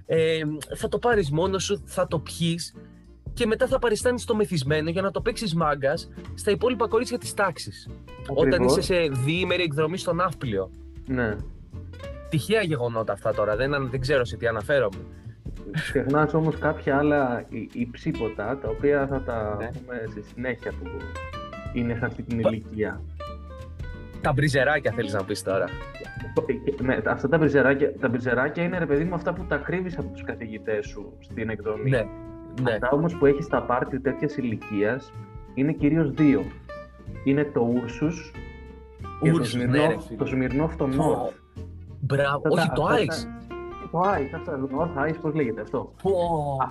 Ε, 0.06 0.40
θα 0.76 0.88
το 0.88 0.98
πάρεις 0.98 1.30
μόνος 1.30 1.64
σου, 1.64 1.82
θα 1.86 2.06
το 2.06 2.18
πιείς 2.18 2.74
και 3.34 3.46
μετά 3.46 3.66
θα 3.66 3.78
παριστάνεις 3.78 4.24
το 4.24 4.34
μεθυσμένο 4.34 4.90
για 4.90 5.02
να 5.02 5.10
το 5.10 5.20
παίξεις 5.20 5.54
μάγκας 5.54 6.10
στα 6.34 6.50
υπόλοιπα 6.50 6.88
κορίτσια 6.88 7.18
της 7.18 7.34
τάξης. 7.34 7.88
Όταν 8.28 8.52
Ακριβώς. 8.52 8.76
είσαι 8.76 8.94
σε 8.94 9.08
διήμερη 9.24 9.62
εκδρομή 9.62 9.98
στο 9.98 10.12
ναύπλιο. 10.12 10.70
Ναι. 11.06 11.36
Τυχαία 12.28 12.62
γεγονότα 12.62 13.12
αυτά 13.12 13.34
τώρα, 13.34 13.56
δεν, 13.56 13.88
δεν 13.90 14.00
ξέρω 14.00 14.24
σε 14.24 14.36
τι 14.36 14.46
αναφέρομαι. 14.46 14.96
Ξεχνάς 15.72 16.34
όμως 16.34 16.58
κάποια 16.58 16.96
άλλα 16.98 17.44
υ- 17.48 17.74
υψίποτα, 17.74 18.58
τα 18.62 18.68
οποία 18.68 19.06
θα 19.06 19.22
τα 19.22 19.56
Ναι. 19.58 19.68
πούμε 19.78 20.02
στη 20.10 20.22
συνέχεια 20.22 20.70
που 20.70 20.88
είναι 21.72 21.94
σε 21.98 22.04
αυτή 22.04 22.22
την 22.22 22.40
Πα- 22.40 22.50
ηλικία. 22.50 23.00
Τα 24.20 24.32
μπριζεράκια 24.32 24.92
θέλεις 24.92 25.12
να 25.12 25.24
πεις 25.24 25.42
τώρα. 25.42 25.66
Ναι, 26.82 26.98
αυτά 27.06 27.28
τα 27.28 27.38
μπριζεράκια, 27.38 27.92
τα 28.00 28.08
μπριζεράκια 28.08 28.62
είναι 28.64 28.78
ρε 28.78 28.86
παιδί 28.86 29.04
μου 29.04 29.14
αυτά 29.14 29.32
που 29.32 29.44
τα 29.44 29.56
κρύβεις 29.56 29.98
από 29.98 30.08
τους 30.12 30.22
καθηγητές 30.24 30.86
σου 30.86 31.12
στην 31.20 31.48
εκδρομή. 31.48 31.90
Ναι, 31.90 32.06
ναι. 32.62 32.72
Αυτά 32.72 32.88
όμως 32.92 33.16
που 33.16 33.26
έχει 33.26 33.42
στα 33.42 33.62
πάρτι 33.62 34.00
τέτοιας 34.00 34.36
ηλικίας 34.36 35.12
είναι 35.54 35.72
κυρίως 35.72 36.10
δύο. 36.10 36.42
Είναι 37.24 37.44
το 37.44 37.60
Ούρσους 37.60 38.32
και 39.22 39.30
το 39.30 39.36
Ούρσους, 39.36 39.54
ναι, 39.54 39.64
ρε 39.64 39.70
Σμυρνόφ, 39.72 40.04
φίλε. 40.06 40.16
το 40.18 40.26
Σμυρνόφ 40.26 40.76
το 40.76 40.84
Πω, 40.86 40.92
North. 40.92 41.32
Μπράβο, 42.00 42.42
Αυτά 42.46 42.50
όχι 42.50 42.68
τα- 42.68 42.74
το 42.74 42.84
αυτά 42.84 42.96
Ice. 43.02 43.06
τα- 43.06 43.42
Το 43.90 44.00
Ice, 44.00 44.34
αυτό, 44.34 44.50
το 44.50 44.68
North 44.78 45.08
Ice, 45.08 45.16
πώς 45.20 45.34
λέγεται 45.34 45.60
αυτό; 45.60 45.92
Πω, 46.02 46.10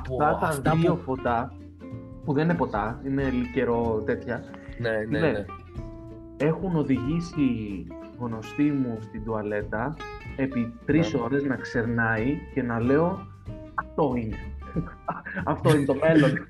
πω, 0.07 0.17
Αυτά 0.23 0.37
τα 0.41 0.47
αυτά 0.47 0.71
δύο 0.75 0.95
που... 0.95 1.01
ποτά, 1.05 1.53
που 2.25 2.33
δεν 2.33 2.43
είναι 2.43 2.53
ποτά, 2.53 3.01
είναι 3.05 3.29
λικερό 3.29 4.03
τέτοια, 4.05 4.43
Ναι, 4.79 4.89
ναι, 5.09 5.19
Ναι. 5.19 5.31
ναι. 5.31 5.45
έχουν 6.37 6.75
οδηγήσει 6.75 7.47
γνωστή 8.19 8.63
μου 8.63 8.97
στην 9.01 9.23
τουαλέτα 9.23 9.95
επί 10.37 10.73
τρεις 10.85 11.13
Ναι. 11.13 11.19
ώρες 11.21 11.43
να 11.43 11.55
ξερνάει 11.55 12.37
και 12.53 12.61
να 12.63 12.79
λέω 12.79 13.27
αυτό 13.73 14.13
είναι. 14.15 14.37
αυτό 15.53 15.75
είναι 15.75 15.85
το 15.85 15.95
μέλλον. 15.95 16.47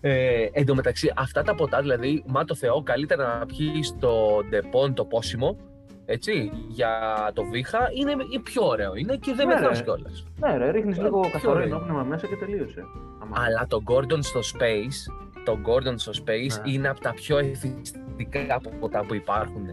ε, 0.00 0.46
εν 0.52 0.66
τω 0.66 0.74
μεταξύ, 0.74 1.12
αυτά 1.16 1.42
τα 1.42 1.54
ποτά, 1.54 1.80
δηλαδή, 1.80 2.24
μα 2.26 2.44
το 2.44 2.54
Θεό, 2.54 2.82
καλύτερα 2.82 3.38
να 3.38 3.46
πιεις 3.46 3.94
το 3.98 4.42
Depon 4.48 4.94
το 4.94 5.04
πόσιμο, 5.04 5.56
έτσι, 6.04 6.50
για 6.68 6.90
το 7.34 7.44
βήχα, 7.44 7.78
είναι 8.00 8.10
είναι 8.10 8.42
πιο 8.42 8.66
ωραίο. 8.66 8.94
Είναι 8.94 9.16
και 9.16 9.32
δεν 9.34 9.46
Ναι, 9.46 9.54
μεθάς 9.54 9.78
ρε. 9.78 9.84
κιόλας. 9.84 10.26
ναι 10.40 10.56
ρε, 10.56 10.70
ρίχνεις 10.70 10.98
Ε, 10.98 11.02
λίγο 11.02 11.20
πιο 11.20 11.30
καθαρό 11.30 11.52
ωραίο. 11.52 11.64
οινόπνευμα 11.66 12.02
μέσα 12.02 12.26
και 12.26 12.36
τελείωσε. 12.36 12.84
Άμα- 13.22 13.36
Αλλά 13.46 13.66
το 13.68 13.82
Gordon 13.86 14.18
στο 14.20 14.40
Space, 14.40 15.12
το 15.44 15.58
Gordon 15.66 15.94
στο 15.96 16.12
Space 16.24 16.62
Ναι. 16.64 16.72
είναι 16.72 16.88
από 16.88 17.00
τα 17.00 17.12
πιο 17.14 17.38
εθιστικά 17.38 18.60
ποτά 18.80 19.04
που 19.08 19.14
υπάρχουν. 19.14 19.66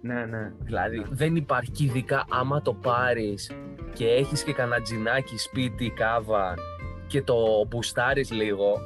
Ναι, 0.00 0.24
ναι. 0.24 0.52
Δηλαδή, 0.62 0.98
Ναι. 0.98 1.04
δεν 1.10 1.36
υπάρχει 1.36 1.70
και 1.70 1.84
ειδικά 1.84 2.24
άμα 2.30 2.62
το 2.62 2.74
πάρεις 2.74 3.50
και 3.94 4.06
έχεις 4.08 4.42
και 4.42 4.52
κανένα 4.52 4.80
τζινάκι 4.82 5.38
σπίτι, 5.38 5.90
κάβα 5.90 6.54
και 7.06 7.22
το 7.22 7.34
μπουστάρεις 7.68 8.30
λίγο, 8.32 8.78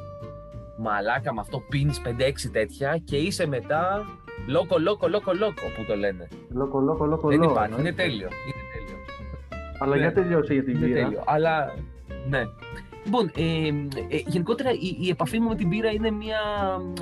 μαλάκα 0.77 1.35
με 1.35 1.41
αυτό 1.41 1.63
πίνεις 1.69 2.01
5-6 2.05 2.51
τέτοια 2.53 3.01
και 3.05 3.17
είσαι 3.17 3.47
μετά 3.47 4.07
λόκο, 4.47 4.79
λόκο, 4.79 5.09
λόκο, 5.09 5.33
λόκο 5.33 5.63
που 5.77 5.85
το 5.87 5.97
λένε. 5.97 6.29
Λόκο, 6.53 6.81
λόκο, 6.81 7.05
λόκο, 7.07 7.29
δεν 7.29 7.39
λόκο, 7.39 7.51
υπάρχει, 7.53 7.69
είναι 7.73 7.77
εννοείται. 7.89 8.03
τέλειο. 8.03 8.29
Είναι 8.29 8.63
τέλειο. 8.75 8.97
Αλλά 9.81 9.95
Ναι. 9.95 10.01
για 10.01 10.13
τελειώσε 10.13 10.53
για 10.53 10.65
την 10.65 10.77
Είναι 10.77 10.87
πύρα. 10.87 11.03
τέλειο. 11.03 11.23
Αλλά 11.27 11.75
ναι. 12.29 12.43
Λοιπόν, 13.05 13.31
ε, 13.37 13.43
ε, 14.17 14.23
γενικότερα 14.27 14.71
η, 14.71 14.97
η 15.01 15.09
επαφή 15.09 15.41
μου 15.41 15.49
με 15.49 15.55
την 15.55 15.69
πύρα 15.69 15.91
είναι 15.91 16.11
μια, 16.11 16.39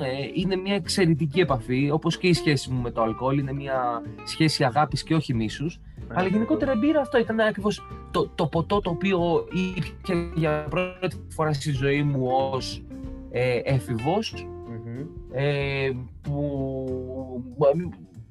ε, 0.01 0.07
είναι 0.33 0.55
μια 0.55 0.75
εξαιρετική 0.75 1.39
επαφή, 1.39 1.89
όπως 1.91 2.17
και 2.17 2.27
η 2.27 2.33
σχέση 2.33 2.71
μου 2.71 2.81
με 2.81 2.91
το 2.91 3.01
αλκοόλ, 3.01 3.37
είναι 3.37 3.53
μια 3.53 4.01
σχέση 4.25 4.63
αγάπης 4.63 5.03
και 5.03 5.15
όχι 5.15 5.33
μίσους. 5.33 5.79
Ναι, 6.07 6.15
Αλλά 6.17 6.27
γενικότερα 6.27 6.73
η 6.73 6.77
μπύρα 6.77 7.01
αυτό 7.01 7.17
ήταν 7.19 7.39
ακριβώς 7.39 7.87
το, 8.11 8.27
το 8.35 8.47
ποτό 8.47 8.81
το 8.81 8.89
οποίο 8.89 9.47
ήπια 9.75 10.31
για 10.35 10.67
πρώτη 10.69 11.25
φορά 11.29 11.53
στη 11.53 11.71
ζωή 11.71 12.03
μου 12.03 12.27
ως 12.51 12.83
ε, 13.31 13.59
έφηβος 13.63 14.47
Μμμ. 14.67 15.05
ε, 15.31 15.89
που 16.21 17.43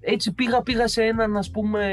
έτσι 0.00 0.32
πήγα, 0.34 0.62
πήγα 0.62 0.86
σε 0.88 1.02
έναν 1.02 1.36
ας 1.36 1.50
πούμε 1.50 1.84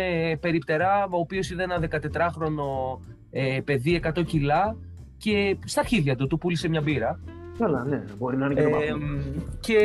περιπτερά 0.41 1.03
ο 1.03 1.17
οποίος 1.17 1.49
είδε 1.51 1.63
ένα 1.63 1.79
14χρονο 1.89 2.99
ε, 3.31 3.59
παιδί 3.63 4.01
100 4.15 4.25
κιλά 4.25 4.75
και 5.17 5.57
στα 5.65 5.79
αρχίδια 5.79 6.15
του 6.15 6.27
του 6.27 6.37
πούλησε 6.37 6.69
μια 6.69 6.81
μπύρα 6.81 7.19
Καλά, 7.57 7.83
ναι, 7.83 8.03
μπορεί 8.17 8.37
να 8.37 8.45
είναι 8.45 8.53
και 8.53 8.61
το 8.61 8.67
ε, 8.67 8.71
παππού. 8.71 9.05
και 9.59 9.77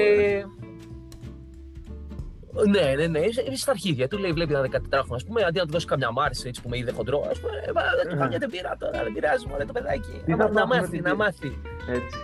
ναι, 2.68 2.94
ναι, 2.96 3.06
ναι, 3.06 3.18
ε, 3.18 3.56
στα 3.56 3.70
αρχίδια 3.70 4.08
του 4.08 4.18
λέει: 4.18 4.32
Βλέπει 4.32 4.52
ένα 4.54 4.68
14χρονο, 4.72 5.14
ας 5.14 5.24
πούμε, 5.24 5.42
αντί 5.48 5.58
να 5.58 5.64
του 5.66 5.72
δώσει 5.72 5.86
καμιά 5.86 6.10
μάρση 6.10 6.48
έτσι 6.48 6.62
που 6.62 6.68
με 6.68 6.76
είδε 6.78 6.92
χοντρό, 6.92 7.26
ας 7.30 7.40
πούμε, 7.40 7.52
«Ε, 7.66 7.72
μα, 7.72 7.82
δεν 8.02 8.08
του 8.10 8.14
Ε. 8.14 8.18
φάγεται 8.18 8.46
μπύρα 8.48 8.76
τώρα, 8.78 9.02
δεν 9.02 9.12
πειράζει, 9.12 9.46
μωρέ 9.48 9.64
το 9.64 9.72
παιδάκι. 9.72 10.22
Τι 10.24 10.30
Να, 10.30 10.36
θα 10.36 10.42
να 10.48 10.52
πάθουμε 10.52 10.76
μάθει, 10.76 10.90
την 10.90 11.02
να 11.02 11.10
πύρα. 11.10 11.16
μάθει. 11.16 11.58
Έτσι. 11.88 12.18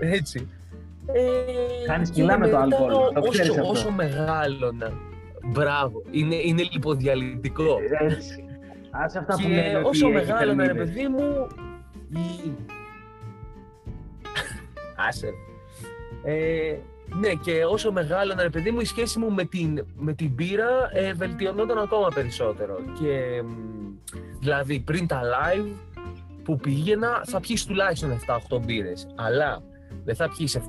Έτσι. 0.00 0.48
Ε, 1.06 1.86
Κάνεις 1.86 2.10
και 2.10 2.20
κιλά 2.20 2.38
με 2.38 2.48
το 2.48 2.58
μετά 2.58 2.62
αλκοόλ, 2.62 2.92
το 3.14 3.20
ξέρεις 3.28 3.50
Όσο, 3.50 3.60
αυτό. 3.60 3.72
όσο 3.72 3.90
μεγάλωνα. 3.90 4.92
Μπράβο. 5.46 6.02
Είναι, 6.10 6.34
είναι 6.34 6.62
λιποδιαλυτικό. 6.72 7.76
Έτσι. 8.00 8.44
Άσε 8.90 9.18
αυτά 9.18 9.34
που 9.34 9.42
και 9.42 9.48
λένε 9.48 9.76
ότι 9.78 9.86
όσο 9.88 10.06
έχει 10.06 10.14
μεγάλωνα, 10.14 10.44
ρε 10.66 10.72
θερμίδες. 10.72 10.88
παιδί 10.94 11.08
μου. 11.08 11.46
η- 12.10 12.52
Άσε. 15.08 15.28
Ε, 16.24 16.74
ναι, 17.20 17.34
και 17.34 17.64
όσο 17.64 17.92
μεγάλωνα, 17.92 18.42
ρε 18.42 18.50
παιδί 18.50 18.70
μου, 18.70 18.80
η 18.80 18.84
σχέση 18.84 19.18
μου 19.18 19.32
με 19.32 19.44
την, 19.44 19.84
με 19.96 20.12
την 20.12 20.30
μπύρα 20.30 20.88
ε, 20.92 21.12
βελτιωνόταν 21.12 21.78
ακόμα 21.78 22.08
περισσότερο. 22.14 22.76
Και 23.00 23.42
μ, 23.42 23.48
δηλαδή 24.40 24.80
πριν 24.80 25.06
τα 25.06 25.20
live 25.22 25.72
που 26.42 26.56
πήγαινα, 26.56 27.22
θα 27.24 27.40
πιεις 27.40 27.64
τουλάχιστον 27.66 28.18
7-8 28.50 28.60
μπύρες. 28.64 29.06
Αλλά 29.14 29.62
δεν 30.04 30.14
θα 30.14 30.28
πιεις 30.36 30.58
7-8 30.58 30.60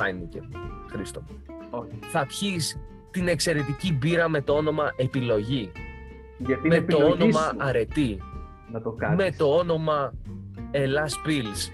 Heineken, 0.00 0.58
Χρήστο. 0.90 1.22
Όχι. 1.70 1.98
Θα 2.00 2.26
πιεις 2.26 2.78
την 3.10 3.28
εξαιρετική 3.28 3.92
μπύρα 3.92 4.28
με 4.28 4.40
το 4.40 4.52
όνομα 4.54 4.92
Επιλογή. 4.96 5.72
Γιατί 6.38 6.66
είναι 6.66 6.80
με 6.80 6.86
το 6.86 6.96
επιλογή 6.96 7.22
όνομα 7.22 7.40
σου 7.40 7.56
Αρετή. 7.58 8.22
να 8.72 8.80
το 8.80 8.90
κάνεις. 8.90 9.24
Με 9.24 9.34
το 9.36 9.54
όνομα 9.56 10.12
Ελλάς 10.70 11.20
Pills. 11.26 11.72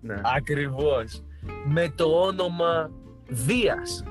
Ναι. 0.00 0.20
Ακριβώς. 0.36 1.22
Με 1.64 1.92
το 1.94 2.04
όνομα 2.04 2.90
Δίας. 3.28 4.04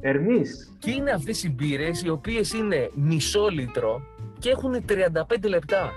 Ερμής. 0.00 0.72
Και 0.78 0.90
είναι 0.90 1.10
αυτές 1.10 1.42
οι 1.42 1.50
μπύρες 1.50 2.02
οι 2.02 2.08
οποίες 2.08 2.52
είναι 2.52 2.90
μισό 2.94 3.48
λίτρο 3.48 4.02
και 4.38 4.50
έχουν 4.50 4.84
35 4.88 5.48
λεπτά. 5.48 5.92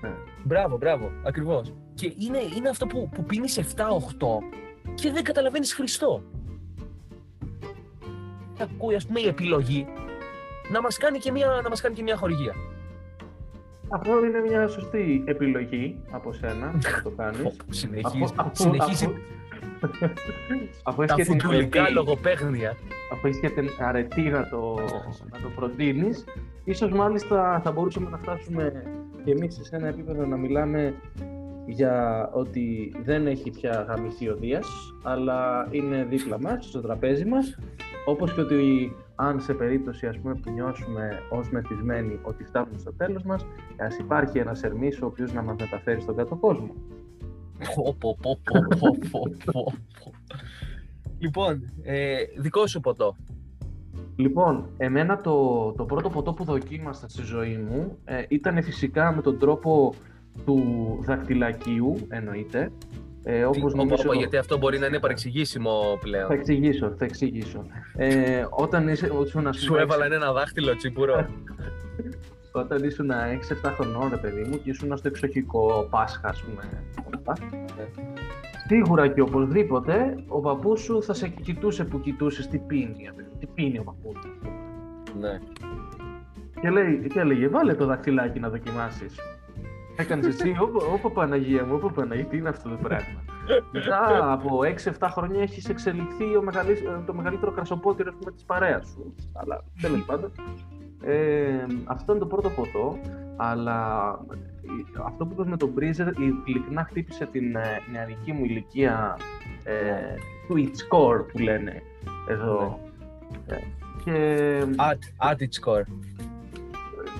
Ναι. 0.00 0.10
Μπράβο, 0.44 0.76
μπράβο, 0.76 1.10
ακριβώς. 1.24 1.74
Και 1.94 2.12
είναι, 2.18 2.38
είναι 2.56 2.68
αυτό 2.68 2.86
που, 2.86 3.08
που 3.14 3.24
πίνεις 3.24 3.58
7-8 3.58 3.62
και 4.94 5.10
δεν 5.10 5.24
καταλαβαίνεις 5.24 5.74
Χριστό. 5.74 6.22
Ακούει 8.60 8.94
ας 8.94 9.06
πούμε 9.06 9.20
η 9.20 9.26
επιλογή 9.26 9.86
να 10.70 10.80
μας 10.80 10.96
κάνει 10.96 11.18
και 11.18 11.32
μια, 11.32 11.60
να 11.62 11.68
μας 11.68 11.80
κάνει 11.80 11.94
και 11.94 12.02
μια 12.02 12.16
χορηγία. 12.16 12.54
Αυτό 13.90 14.24
είναι 14.24 14.40
μια 14.48 14.68
σωστή 14.68 15.22
επιλογή 15.26 15.96
από 16.10 16.32
σένα 16.32 16.66
να 16.72 17.02
το 17.02 17.10
κάνεις. 17.16 17.40
Όπου 17.44 17.72
συνεχίζει, 17.72 18.22
Αφού- 18.24 18.40
αφού- 18.40 18.56
συνεχίζει 18.56 19.04
αφού- 19.04 19.16
Αφού 20.82 21.02
έχεις 21.02 21.14
τα 21.14 21.22
και 21.22 21.28
την 21.28 21.40
φουντουλικά 21.40 21.80
αρετή- 21.80 21.96
λογοπαίγνια. 21.96 22.76
αφού 23.12 23.26
έχεις 23.26 23.40
και 23.40 23.48
την 23.50 23.68
αρετή 23.78 24.20
να 24.22 24.48
το, 24.48 24.74
να 25.32 25.38
το 25.42 25.48
προτείνεις, 25.56 26.24
ίσως 26.64 26.90
μάλιστα 26.92 27.60
θα 27.64 27.72
μπορούσαμε 27.72 28.10
να 28.10 28.16
φτάσουμε 28.18 28.82
και 29.24 29.30
εμείς 29.30 29.58
σε 29.62 29.76
ένα 29.76 29.86
επίπεδο 29.88 30.26
να 30.26 30.36
μιλάμε 30.36 30.94
για 31.66 32.28
ότι 32.32 32.92
δεν 33.04 33.26
έχει 33.26 33.50
πια 33.50 33.86
γαμηθεί 33.88 34.28
ο 34.28 34.36
Δίας, 34.36 34.66
αλλά 35.02 35.68
είναι 35.70 36.06
δίπλα 36.10 36.40
μας, 36.40 36.64
στο 36.66 36.80
τραπέζι 36.80 37.24
μας, 37.24 37.58
όπως 38.06 38.32
και 38.32 38.40
ότι 38.40 38.92
αν 39.20 39.40
σε 39.40 39.54
περίπτωση 39.54 40.06
ας 40.06 40.18
πούμε, 40.18 40.34
που 40.34 40.50
νιώσουμε 40.50 41.22
ως 41.30 41.50
μεθυσμένοι 41.50 42.18
ότι 42.22 42.44
φτάνουμε 42.44 42.78
στο 42.78 42.92
τέλος 42.92 43.22
μας, 43.22 43.46
ας 43.76 43.98
υπάρχει 43.98 44.38
ένας 44.38 44.62
Ερμής 44.62 45.00
ο 45.00 45.06
οποίος 45.06 45.32
να 45.32 45.42
μας 45.42 45.56
μεταφέρει 45.60 46.00
στον 46.00 46.16
κάτω 46.16 46.36
κόσμο. 46.36 46.74
Πω, 47.74 47.96
πω, 47.98 48.16
πω, 48.22 48.38
πω, 48.44 48.60
πω, 48.78 48.98
πω, 49.10 49.20
πω, 49.52 49.72
πω. 50.02 50.12
Λοιπόν, 51.18 51.72
ε, 51.82 52.16
δικό 52.38 52.66
σου 52.66 52.80
ποτό. 52.80 53.16
Λοιπόν, 54.16 54.68
εμένα 54.76 55.20
το, 55.20 55.72
το 55.72 55.84
πρώτο 55.84 56.10
ποτό 56.10 56.32
που 56.32 56.44
δοκίμασα 56.44 57.08
στη 57.08 57.22
ζωή 57.22 57.56
μου 57.56 57.98
ε, 58.04 58.24
ήταν 58.28 58.62
φυσικά 58.62 59.12
με 59.12 59.22
τον 59.22 59.38
τρόπο 59.38 59.94
του 60.44 60.62
δακτυλακίου, 61.00 61.96
εννοείται. 62.08 62.72
Ε, 63.30 63.44
όπως 63.44 63.56
Τι- 63.56 63.60
πω, 63.62 63.68
πω, 63.70 63.76
νομίζω... 63.84 64.02
πω, 64.02 64.12
γιατί 64.12 64.36
αυτό 64.36 64.58
μπορεί 64.58 64.78
να 64.78 64.86
είναι 64.86 64.98
παρεξηγήσιμο 64.98 65.98
πλέον. 66.00 66.26
Θα 66.26 66.34
εξηγήσω, 66.34 66.94
θα 66.98 67.04
εξηγήσω. 67.04 67.64
Ε, 67.96 68.44
όταν 68.50 68.88
είσαι, 68.88 69.10
ήσουν, 69.24 69.46
ας 69.46 69.58
Σου 69.58 69.66
πούμε, 69.66 69.80
έβαλαν 69.80 70.12
ένα 70.12 70.32
δάχτυλο 70.32 70.76
τσίπουρο. 70.76 71.26
Όταν 72.52 72.84
ήσουν 72.84 73.10
6-7 73.10 73.70
χρονών, 73.74 74.08
ρε 74.10 74.16
παιδί 74.16 74.42
μου, 74.42 74.62
και 74.62 74.70
ήσουν 74.70 74.96
στο 74.96 75.08
εξοχικό 75.08 75.86
Πάσχα, 75.90 76.28
ας 76.28 76.42
πούμε. 76.42 76.68
αυτά. 77.14 77.36
Σίγουρα 78.66 79.08
και 79.08 79.20
οπωσδήποτε 79.20 80.24
ο 80.28 80.40
παππούς 80.40 80.80
σου 80.80 81.02
θα 81.02 81.14
σε 81.14 81.28
κοιτούσε 81.28 81.84
που 81.84 82.00
κοιτούσες 82.00 82.48
τι 82.48 82.58
πίνει. 82.58 83.02
ρε 83.04 83.12
παιδί 83.12 83.28
μου, 83.32 83.38
Τι 83.38 83.46
πίνει 83.46 83.78
ο 83.78 83.82
παππούς 83.82 84.22
σου. 84.22 84.30
ναι. 85.20 85.38
Και, 86.60 86.70
λέει, 86.70 87.06
και 87.14 87.20
έλεγε, 87.20 87.48
βάλε 87.48 87.74
το 87.74 87.86
δαχτυλάκι 87.86 88.40
να 88.40 88.48
δοκιμάσεις. 88.48 89.14
Έκανες 90.00 90.26
εσύ, 90.26 90.56
όπα, 90.60 90.86
όπα 90.86 91.10
Παναγία 91.10 91.64
μου, 91.64 91.74
όπα 91.74 91.90
Παναγία, 91.92 92.24
τι 92.24 92.36
είναι 92.36 92.48
αυτό 92.48 92.68
το 92.68 92.76
πράγμα; 92.82 93.20
Μετά 93.72 94.32
από 94.32 94.58
6-7 94.98 95.08
χρόνια 95.10 95.42
έχεις 95.42 95.68
εξελιχθεί 95.68 96.36
ο 96.36 96.42
μεγαλύτερο, 96.42 97.02
το 97.06 97.14
μεγαλύτερο 97.14 97.52
κρασοπότηρο 97.52 98.12
πούμε, 98.18 98.30
της 98.32 98.44
παρέας 98.44 98.86
σου. 98.88 99.14
Αλλά 99.32 99.64
τέλος 99.80 100.04
πάντων. 100.04 100.32
Ε, 101.02 101.66
αυτό 101.84 102.12
είναι 102.12 102.20
το 102.20 102.26
πρώτο 102.26 102.48
ποτό, 102.50 102.98
αλλά 103.36 104.10
η- 104.62 104.86
αυτό 105.06 105.26
που 105.26 105.32
είπες 105.32 105.46
με 105.46 105.56
τον 105.56 105.74
Breezer 105.78 106.12
ειλικρινά 106.44 106.84
χτύπησε 106.84 107.26
την 107.26 107.56
ε, 107.56 107.62
νεανική 107.92 108.32
μου 108.32 108.44
ηλικία 108.44 109.16
ε, 109.64 109.74
Twitch 110.48 110.66
score 110.88 111.24
που 111.32 111.38
λένε 111.38 111.82
εδώ. 112.28 112.80
Ε, 113.46 113.56
και 114.04 114.62
At, 114.76 115.30
at 115.30 115.36
its 115.36 115.68
core. 115.68 115.84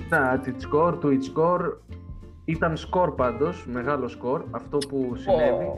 τα 0.09 0.41
Twitch 0.45 0.73
score, 0.73 0.93
Twitch 0.99 1.35
score 1.35 1.73
ήταν 2.49 2.77
σκορ 2.77 3.15
πάντως, 3.15 3.65
μεγάλο 3.71 4.07
σκορ, 4.07 4.43
αυτό 4.51 4.77
που 4.77 5.13
συνέβη 5.15 5.73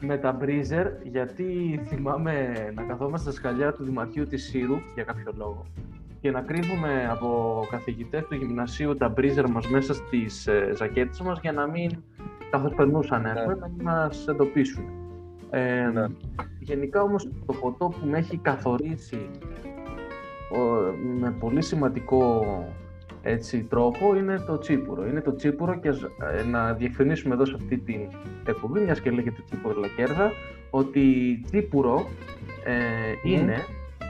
με 0.00 0.18
τα 0.18 0.38
Breezer, 0.40 0.86
γιατί 1.02 1.80
θυμάμαι 1.86 2.54
να 2.74 2.82
καθόμαστε 2.82 3.30
στα 3.30 3.40
σκαλιά 3.40 3.72
του 3.72 3.84
Δημαρχείου 3.84 4.26
της 4.26 4.44
Σύρου 4.44 4.76
για 4.94 5.04
κάποιο 5.04 5.32
λόγο 5.36 5.66
και 6.20 6.30
να 6.30 6.40
κρύβουμε 6.40 7.08
από 7.10 7.60
καθηγητές 7.70 8.24
του 8.28 8.34
γυμνασίου 8.34 8.96
τα 8.96 9.12
Breezer 9.16 9.44
μας 9.52 9.68
μέσα 9.68 9.94
στις 9.94 10.46
ε, 10.46 10.72
ζακέτες 10.76 11.20
μας 11.20 11.38
για 11.40 11.52
να 11.52 11.66
μην 11.66 11.90
καθώς 12.50 12.74
περνούσαν 12.74 13.22
Ναι. 13.22 13.28
έχουμε, 13.30 13.54
να 13.60 13.68
μην 13.68 13.82
μας 13.82 14.26
εντοπίσουν. 14.28 14.84
Ε, 15.50 15.90
Ναι. 15.92 16.06
Γενικά 16.60 17.02
όμως 17.02 17.28
το 17.46 17.52
ποτό 17.52 17.88
που 17.88 18.06
με 18.06 18.18
έχει 18.18 18.36
καθορίσει 18.36 19.28
ο- 20.52 20.92
με 21.20 21.30
πολύ 21.40 21.62
σημαντικό 21.62 22.44
έτσι, 23.22 23.62
τρόπο 23.64 24.16
είναι 24.16 24.38
το 24.46 24.58
τσίπουρο. 24.58 25.06
Είναι 25.06 25.20
το 25.20 25.34
τσίπουρο 25.34 25.74
και 25.80 25.88
ας- 25.88 26.02
ε, 26.38 26.42
να 26.50 26.72
διευκρινίσουμε 26.72 27.34
εδώ 27.34 27.44
σε 27.44 27.54
αυτή 27.56 27.78
την 27.78 28.00
εκπομπή, 28.46 28.80
μιας 28.80 29.00
και 29.00 29.10
λέγεται 29.10 29.42
τσίπουρο 29.46 29.80
λακέρδα, 29.80 30.30
ότι 30.70 31.02
τσίπουρο 31.44 32.06
ε, 32.64 32.72
Μμμ. 33.24 33.32
είναι, 33.32 33.56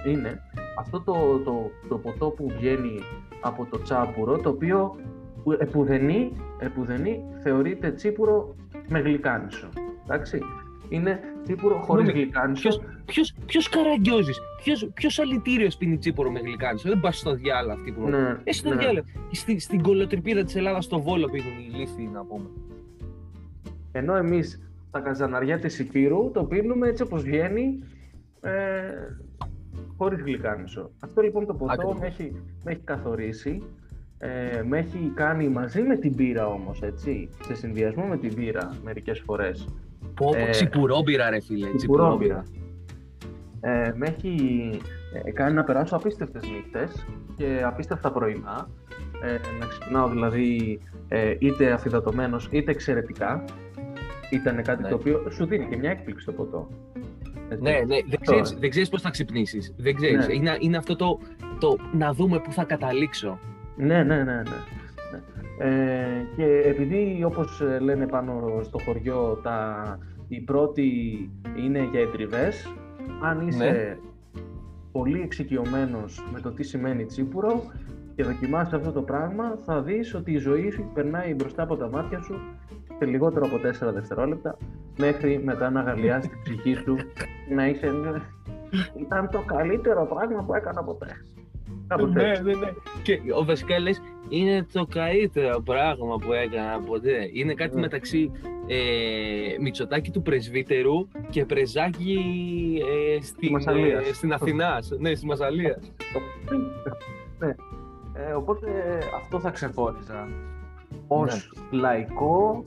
είναι 0.07 0.40
αυτό 0.79 1.01
το, 1.01 1.38
το, 1.44 1.70
το 1.88 1.99
ποτό 1.99 2.31
που 2.31 2.53
βγαίνει 2.59 3.01
από 3.40 3.66
το 3.70 3.83
τσάπουρο, 3.83 4.38
το 4.38 4.49
οποίο 4.49 4.96
που- 5.44 5.53
επουδενή, 5.53 6.33
επουδενή 6.59 7.25
θεωρείται 7.42 7.90
τσίπουρο 7.90 8.55
με 8.88 8.99
γλυκάνισο. 9.01 9.68
Εντάξει. 10.05 10.38
Είναι 10.88 11.20
τσίπουρο 11.42 11.79
χωρίς 11.79 12.05
Συγγνώμη, 12.05 12.24
γλυκάνισο. 12.24 12.61
Ποιος, 12.62 12.81
ποιος, 13.05 13.35
ποιος 13.46 13.68
καραγκιόζης, 13.68 14.40
ποιος, 14.62 14.90
ποιος 14.94 15.18
αλητήριος 15.18 15.76
πίνει 15.76 15.98
τσίπουρο 15.98 16.31
με 16.31 16.40
γλυκάνισο; 16.40 16.88
Δεν 16.88 17.00
πας 17.00 17.18
στο 17.18 17.35
διάλο 17.35 17.72
αυτή 17.72 17.92
που... 17.92 18.09
Ναι, 18.09 18.37
Εσύ 18.44 18.62
το 18.62 18.68
ναι. 18.68 18.76
διάλο. 18.76 19.05
Στη, 19.31 19.59
στην 19.59 19.83
κολοτρυπίδα 19.83 20.44
της 20.44 20.57
Ελλάδας 20.57 20.85
στο 20.85 21.00
Βόλο 21.00 21.26
πίνουν 21.26 21.59
οι 21.59 21.76
λύθοι 21.79 22.03
να 22.03 22.24
πούμε. 22.24 22.48
Ενώ 23.92 24.16
εμείς 24.16 24.70
τα 24.90 25.00
καζαναριά 25.00 25.59
της 25.59 25.79
Υπήρου 25.79 26.31
το 26.31 26.44
πίνουμε 26.44 26.88
έτσι 26.88 27.03
όπως 27.03 27.22
βγαίνει, 27.22 27.79
ε, 28.40 28.50
χωρίς 29.96 30.20
γλυκάνισο. 30.20 30.90
Αυτό 31.00 31.22
λοιπόν 31.22 31.46
το 31.46 31.55
ποτό 31.55 31.72
Ακριβώς. 31.72 31.98
με 31.98 32.07
έχει, 32.07 32.33
με 32.64 32.70
έχει 32.70 32.81
καθορίσει, 32.85 33.62
ε, 34.18 34.62
με 34.66 34.79
έχει 34.79 35.12
κάνει 35.14 35.48
μαζί 35.48 35.83
με 35.83 35.96
την 35.96 36.12
μπύρα 36.12 36.46
όμως, 36.46 36.83
έτσι, 36.83 37.29
σε 37.44 37.55
συνδυασμό 37.55 38.05
με 38.05 38.16
την 38.16 38.33
μπύρα 38.35 38.76
μερικές 38.85 39.20
φορές. 39.20 39.68
Πω, 40.21 40.27
πω, 40.31 40.37
Ε, 40.37 40.51
τσιπουρόμπυρα 40.51 41.31
ρε 41.31 41.41
φίλε, 41.41 41.67
Τσιπουρόμπυρα. 41.77 42.43
Ε, 43.61 43.93
με 43.95 44.07
έχει 44.07 44.35
ε, 45.25 45.31
κάνει 45.31 45.55
να 45.55 45.65
περάσω 45.65 45.97
απίστευτες 45.97 46.43
νύχτες 46.49 47.07
και 47.37 47.63
απίστευτα 47.65 48.13
πρωινά. 48.13 48.69
Ε, 49.23 49.59
να 49.61 49.67
ξυπνάω 49.67 50.09
δηλαδή 50.09 50.81
ε, 51.09 51.35
είτε 51.39 51.73
αφιδατωμένος 51.73 52.49
είτε 52.51 52.71
εξαιρετικά. 52.71 53.45
Ήταν 54.31 54.63
κάτι 54.63 54.83
Ναι. 54.83 54.89
το 54.89 54.95
οποίο 54.95 55.27
σου 55.31 55.47
δίνει 55.47 55.67
και 55.67 55.77
μια 55.77 55.91
έκπληξη 55.91 56.27
το 56.27 56.33
ποτό. 56.33 56.69
Έτσι. 57.49 57.63
Ναι, 57.63 57.71
ναι, 57.71 57.85
δεν 57.87 58.05
Αυτό. 58.07 58.19
ξέρεις, 58.33 58.51
δεν 58.59 58.71
ξέρεις 58.71 58.89
πώς 58.89 59.03
θα 59.03 59.11
ξυπνήσεις. 59.11 59.75
Δεν 59.77 59.95
ξέρεις. 59.95 60.27
Ναι. 60.27 60.35
Είναι, 60.35 60.57
είναι 60.61 60.77
αυτό 60.77 60.97
το, 60.97 61.19
το 61.61 61.77
να 61.93 62.13
δούμε 62.13 62.39
πού 62.41 62.53
θα 62.53 62.65
καταλήξω. 62.65 63.39
Ναι, 63.77 64.03
ναι, 64.03 64.17
ναι, 64.17 64.23
ναι. 64.23 64.43
Ναι. 65.61 65.68
Ε, 65.68 66.27
και 66.37 66.62
επειδή 66.64 67.25
όπως 67.25 67.61
ε, 67.61 67.79
λένε 67.79 68.07
πάνω 68.07 68.61
στο 68.62 68.79
χωριό 68.79 69.40
τα, 69.42 69.99
οι 70.29 70.40
πρώτοι 70.40 70.90
είναι 71.57 71.88
για 71.90 72.01
εντριβές, 72.01 72.73
αν 73.23 73.46
είσαι 73.49 73.70
Ναι. 73.70 73.96
πολύ 74.92 75.20
εξοικειωμένος 75.20 76.29
με 76.33 76.40
το 76.40 76.51
τι 76.51 76.62
σημαίνει 76.62 77.05
τσίπουρο 77.05 77.62
και 78.14 78.25
δοκιμάσεις 78.25 78.73
αυτό 78.73 78.92
το 78.92 79.03
πράγμα, 79.03 79.59
θα 79.64 79.83
δεις 79.83 80.14
ότι 80.14 80.33
η 80.33 80.37
ζωή 80.38 80.70
σου 80.70 80.90
περνάει 80.94 81.35
μπροστά 81.35 81.62
από 81.62 81.77
τα 81.77 81.88
μάτια 81.88 82.20
σου 82.23 82.35
σε 82.99 83.05
λιγότερο 83.05 83.46
από 83.46 83.88
4 83.88 83.92
δευτερόλεπτα, 83.92 84.57
μέχρι 84.99 85.40
μετά 85.44 85.70
να 85.70 85.81
αγαλιάσει 85.81 86.29
την 86.29 86.40
ψυχή 86.42 86.75
σου, 86.75 86.96
να 87.55 87.66
είσαι... 87.68 87.92
Ήταν 89.01 89.29
το 89.31 89.42
καλύτερο 89.46 90.07
πράγμα 90.07 90.44
που 90.44 90.55
έκανα 90.55 90.83
ποτέ. 90.83 91.07
Κάπως 91.90 92.12
Ναι, 92.12 92.29
έτσι. 92.31 92.42
ναι, 92.42 92.53
ναι. 92.55 92.70
Και 93.03 93.20
ο 93.38 93.44
Βασκάλης 93.44 94.03
είναι 94.29 94.66
το 94.72 94.87
καλύτερο 94.87 95.61
πράγμα 95.61 96.16
που 96.16 96.33
έκανα 96.33 96.81
ποτέ. 96.87 97.31
Είναι 97.33 97.55
κάτι 97.55 97.74
Ναι. 97.74 97.81
μεταξύ 97.81 98.31
ε, 98.66 98.76
Μητσοτάκη 99.61 100.11
του 100.11 100.22
πρεσβύτερου 100.22 101.09
και 101.31 101.44
πρεζάκι 101.44 102.18
ε, 103.16 103.22
στην, 103.22 103.50
Μασσαλίας. 103.53 104.09
ε, 104.09 104.12
στην 104.12 104.33
Αθηνάς. 104.33 104.90
ναι, 105.00 105.14
στη 105.14 105.26
Μασαλίας. 105.26 105.92
ναι. 107.38 107.48
Ε, 108.29 108.33
οπότε 108.33 108.68
αυτό 109.16 109.40
θα 109.40 109.50
ξεχώριζα 109.50 110.29
ως 111.09 111.53
λαϊκό, 111.70 112.64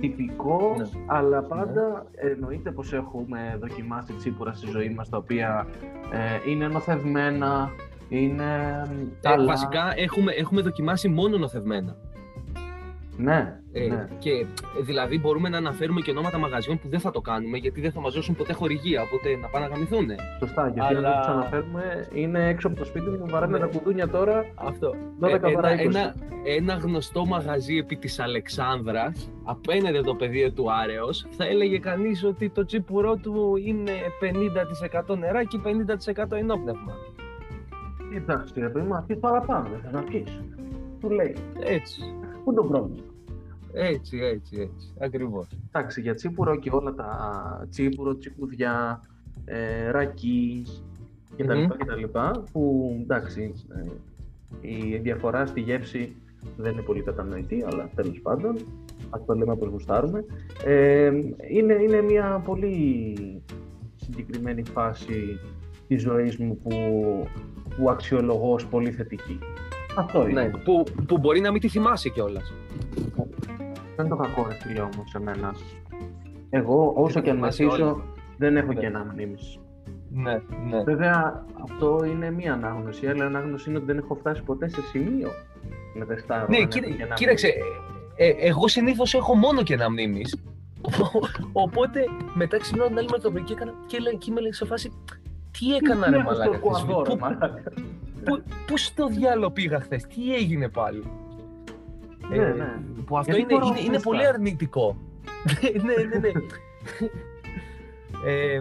τυπικό, 0.00 0.74
Ναι. 0.78 0.84
αλλά 1.06 1.42
πάντα 1.42 2.06
εννοείται 2.14 2.70
πως 2.70 2.92
έχουμε 2.92 3.56
δοκιμάσει 3.60 4.12
τσίπουρα 4.12 4.52
στη 4.52 4.66
ζωή 4.70 4.88
μας 4.90 5.08
τα 5.08 5.16
οποία 5.16 5.66
ε, 6.12 6.50
είναι 6.50 6.68
νοθευμένα, 6.68 7.70
είναι 8.10 8.44
Ε, 8.90 9.28
καλά. 9.28 9.44
βασικά 9.44 9.92
έχουμε, 9.96 10.32
έχουμε 10.32 10.60
δοκιμάσει 10.60 11.08
μόνο 11.08 11.36
νοθευμένα. 11.38 11.96
Ναι, 13.16 13.58
Ε, 13.72 13.86
ναι. 13.86 14.06
Και 14.18 14.30
ε, 14.30 14.46
δηλαδή 14.82 15.18
μπορούμε 15.18 15.48
να 15.48 15.56
αναφέρουμε 15.56 16.00
και 16.00 16.10
ονόματα 16.10 16.38
μαγαζιών 16.38 16.78
που 16.78 16.88
δεν 16.88 17.00
θα 17.00 17.10
το 17.10 17.20
κάνουμε 17.20 17.56
γιατί 17.58 17.80
δεν 17.80 17.92
θα 17.92 18.00
μας 18.00 18.14
δώσουν 18.14 18.34
ποτέ 18.36 18.52
χορηγία, 18.52 19.02
οπότε 19.02 19.36
να 19.36 19.48
πάνε 19.48 19.66
να 19.66 19.72
γαμηθούν. 19.74 20.06
Σωστά, 20.38 20.68
γιατί 20.68 20.94
Αλλά- 20.94 21.08
αν 21.08 21.14
δεν 21.14 21.20
τους 21.20 21.26
αναφέρουμε, 21.28 22.08
είναι 22.12 22.48
έξω 22.48 22.66
από 22.68 22.76
το 22.76 22.84
σπίτι 22.84 23.08
μου, 23.10 23.24
βαράνε 23.28 23.52
Ναι. 23.58 23.58
τα 23.58 23.66
κουδούνια 23.78 24.08
τώρα, 24.08 24.44
Αυτό. 24.54 24.94
12 25.20 25.48
Ε, 25.48 25.52
παρά 25.52 25.68
ένα, 25.68 25.80
20. 25.82 25.84
ένα, 25.84 26.14
ένα 26.44 26.74
γνωστό 26.74 27.26
μαγαζί 27.26 27.76
επί 27.76 27.96
της 27.96 28.18
Αλεξάνδρας, 28.20 29.30
απέναντι 29.44 29.96
από 29.96 30.06
το 30.06 30.14
πεδίο 30.14 30.52
του 30.52 30.72
Άρεος, 30.72 31.26
θα 31.36 31.44
έλεγε 31.44 31.78
κανείς 31.78 32.24
ότι 32.24 32.50
το 32.50 32.64
τσίπουρό 32.64 33.16
του 33.16 33.56
είναι 33.66 33.92
50% 34.20 35.16
νερά 35.16 35.44
και 35.44 35.58
50% 35.58 36.36
ενόπνευμα. 36.36 36.92
Εντάξει, 38.16 38.60
ρε 38.60 38.68
παιδί 38.68 38.86
μου, 38.86 38.94
αυτή 38.94 39.16
παραπάνω, 39.16 39.68
δεν 39.68 39.80
θα 39.80 39.90
να 39.90 40.02
πιείς. 40.02 40.40
Του 41.00 41.10
λέει, 41.10 41.36
Έτσι, 41.64 42.00
πού 42.44 42.50
είναι 42.50 42.60
το 42.60 42.66
πρόβλημα; 42.66 43.02
έτσι, 43.72 44.18
έτσι, 44.18 44.56
έτσι, 44.60 44.92
ακριβώς. 45.00 45.48
Εντάξει, 45.72 46.00
για 46.00 46.14
τσίπουρο 46.14 46.56
και 46.56 46.70
όλα 46.72 46.94
τα 46.94 47.66
τσίπουρο, 47.70 48.16
τσικουδιά, 48.16 49.02
ε, 49.44 49.90
ρακίς 49.90 50.84
και 51.36 51.44
τα 51.44 51.54
Μμμ. 51.54 51.60
λοιπά 51.60 51.76
και 51.76 51.84
τα 51.84 51.96
λοιπά, 51.96 52.44
που 52.52 52.90
εντάξει, 53.02 53.54
ε, 53.74 53.90
η 54.60 54.98
διαφορά 54.98 55.46
στη 55.46 55.60
γεύση 55.60 56.16
δεν 56.56 56.72
είναι 56.72 56.82
πολύ 56.82 57.02
κατανοητή, 57.02 57.64
αλλά 57.66 57.90
τέλος 57.94 58.20
πάντων, 58.20 58.56
ας 59.10 59.24
το 59.24 59.34
λέμε 59.34 59.52
όπως 59.52 59.68
γουστάρουμε. 59.68 60.24
Ε, 60.64 61.10
είναι, 61.50 61.74
είναι 61.74 62.02
μια 62.02 62.42
πολύ 62.44 63.14
συγκεκριμένη 63.96 64.62
φάση 64.64 65.38
της 65.88 66.02
ζωής 66.02 66.36
μου 66.36 66.58
που, 66.62 66.70
που 67.76 67.90
αξιολογώ 67.90 68.52
ως 68.52 68.66
πολύ 68.66 68.90
θετική. 68.90 69.38
Αυτό 69.96 70.28
είναι. 70.28 70.42
Ναι, 70.42 70.48
που, 70.64 70.84
που 71.06 71.18
μπορεί 71.18 71.40
να 71.40 71.50
μην 71.50 71.60
τη 71.60 71.68
θυμάσαι 71.68 72.08
κιόλας. 72.08 72.52
Δεν 73.96 74.06
είναι 74.06 74.08
το 74.08 74.16
κακό, 74.16 74.46
ρε 74.48 74.54
φίλε, 74.54 74.80
όμως, 74.80 75.10
σε 75.10 75.20
μένα. 75.20 75.54
Εγώ, 76.50 76.92
όσο 76.96 77.20
και 77.20 77.30
αν 77.30 77.36
θυμάσαι 77.36 77.62
μεθύσω, 77.64 77.84
όλα. 77.84 78.02
δεν 78.36 78.56
έχω 78.56 78.72
Ναι. 78.72 78.80
και 78.80 78.86
ένα 78.86 79.04
μνήμης. 79.12 79.58
Ναι, 80.12 80.32
ναι. 80.70 80.82
Βέβαια, 80.84 81.44
αυτό 81.62 82.00
είναι 82.04 82.30
μία 82.30 82.52
ανάγνωση. 82.52 83.04
Η 83.04 83.08
άλλη 83.08 83.22
ανάγνωση 83.22 83.68
είναι 83.68 83.78
ότι 83.78 83.86
δεν 83.86 83.98
έχω 83.98 84.14
φτάσει 84.14 84.42
ποτέ 84.42 84.68
σε 84.68 84.80
σημείο 84.82 85.28
να 85.94 86.06
τεστάρω. 86.06 86.46
Ναι, 86.48 86.56
αν 86.56 86.68
κοίτα- 86.68 86.86
έχω 86.86 86.96
και 86.96 87.02
ένα 87.02 87.14
κοίταξε, 87.14 87.46
ε, 88.16 88.26
ε, 88.28 88.34
εγώ 88.38 88.68
συνήθως 88.68 89.14
έχω 89.14 89.34
μόνο 89.34 89.62
και 89.62 89.74
ένα 89.74 89.90
μνήμη. 89.90 90.22
Οπότε 91.64 92.04
μετά 92.34 92.58
ξυπνάω 92.58 92.86
την 92.86 92.98
άλλη 92.98 93.08
μέρα 93.10 93.22
το 93.22 93.30
πρωί 93.30 93.42
και, 93.42 93.52
έκανα, 93.52 93.74
και, 93.86 93.98
λέει, 93.98 94.16
και 94.16 94.30
είμαι 94.30 94.40
λέει, 94.40 94.52
σε 94.52 94.64
φάση 94.64 94.92
τι 95.58 95.74
έκανα 95.74 96.04
Τι 96.06 96.10
ρε 96.10 96.16
έχω 96.16 96.34
στο 96.34 96.44
μαλάκα 96.44 96.58
χθες, 96.58 96.60
κουαδό, 96.60 97.02
ρε 97.02 97.10
πού, 97.10 97.18
μαλάκα. 97.18 97.62
πού, 98.24 98.42
πού 98.66 98.76
στο 98.76 99.06
διάλογο 99.06 99.50
πήγα 99.50 99.80
χθες, 99.80 100.06
τι 100.06 100.34
έγινε 100.34 100.68
πάλι; 100.68 101.02
Ναι, 102.28 102.36
ναι. 102.36 102.74
Που 103.06 103.18
αυτό 103.18 103.32
Γιατί 103.32 103.52
είναι, 103.52 103.60
φοράω 103.60 103.68
είναι, 103.68 103.80
είναι 103.80 103.92
φούστα; 103.94 104.10
πολύ 104.10 104.26
αρνητικό. 104.26 104.96
ναι, 105.84 106.04
ναι, 106.04 106.18
ναι. 106.18 106.28
ε, 108.26 108.60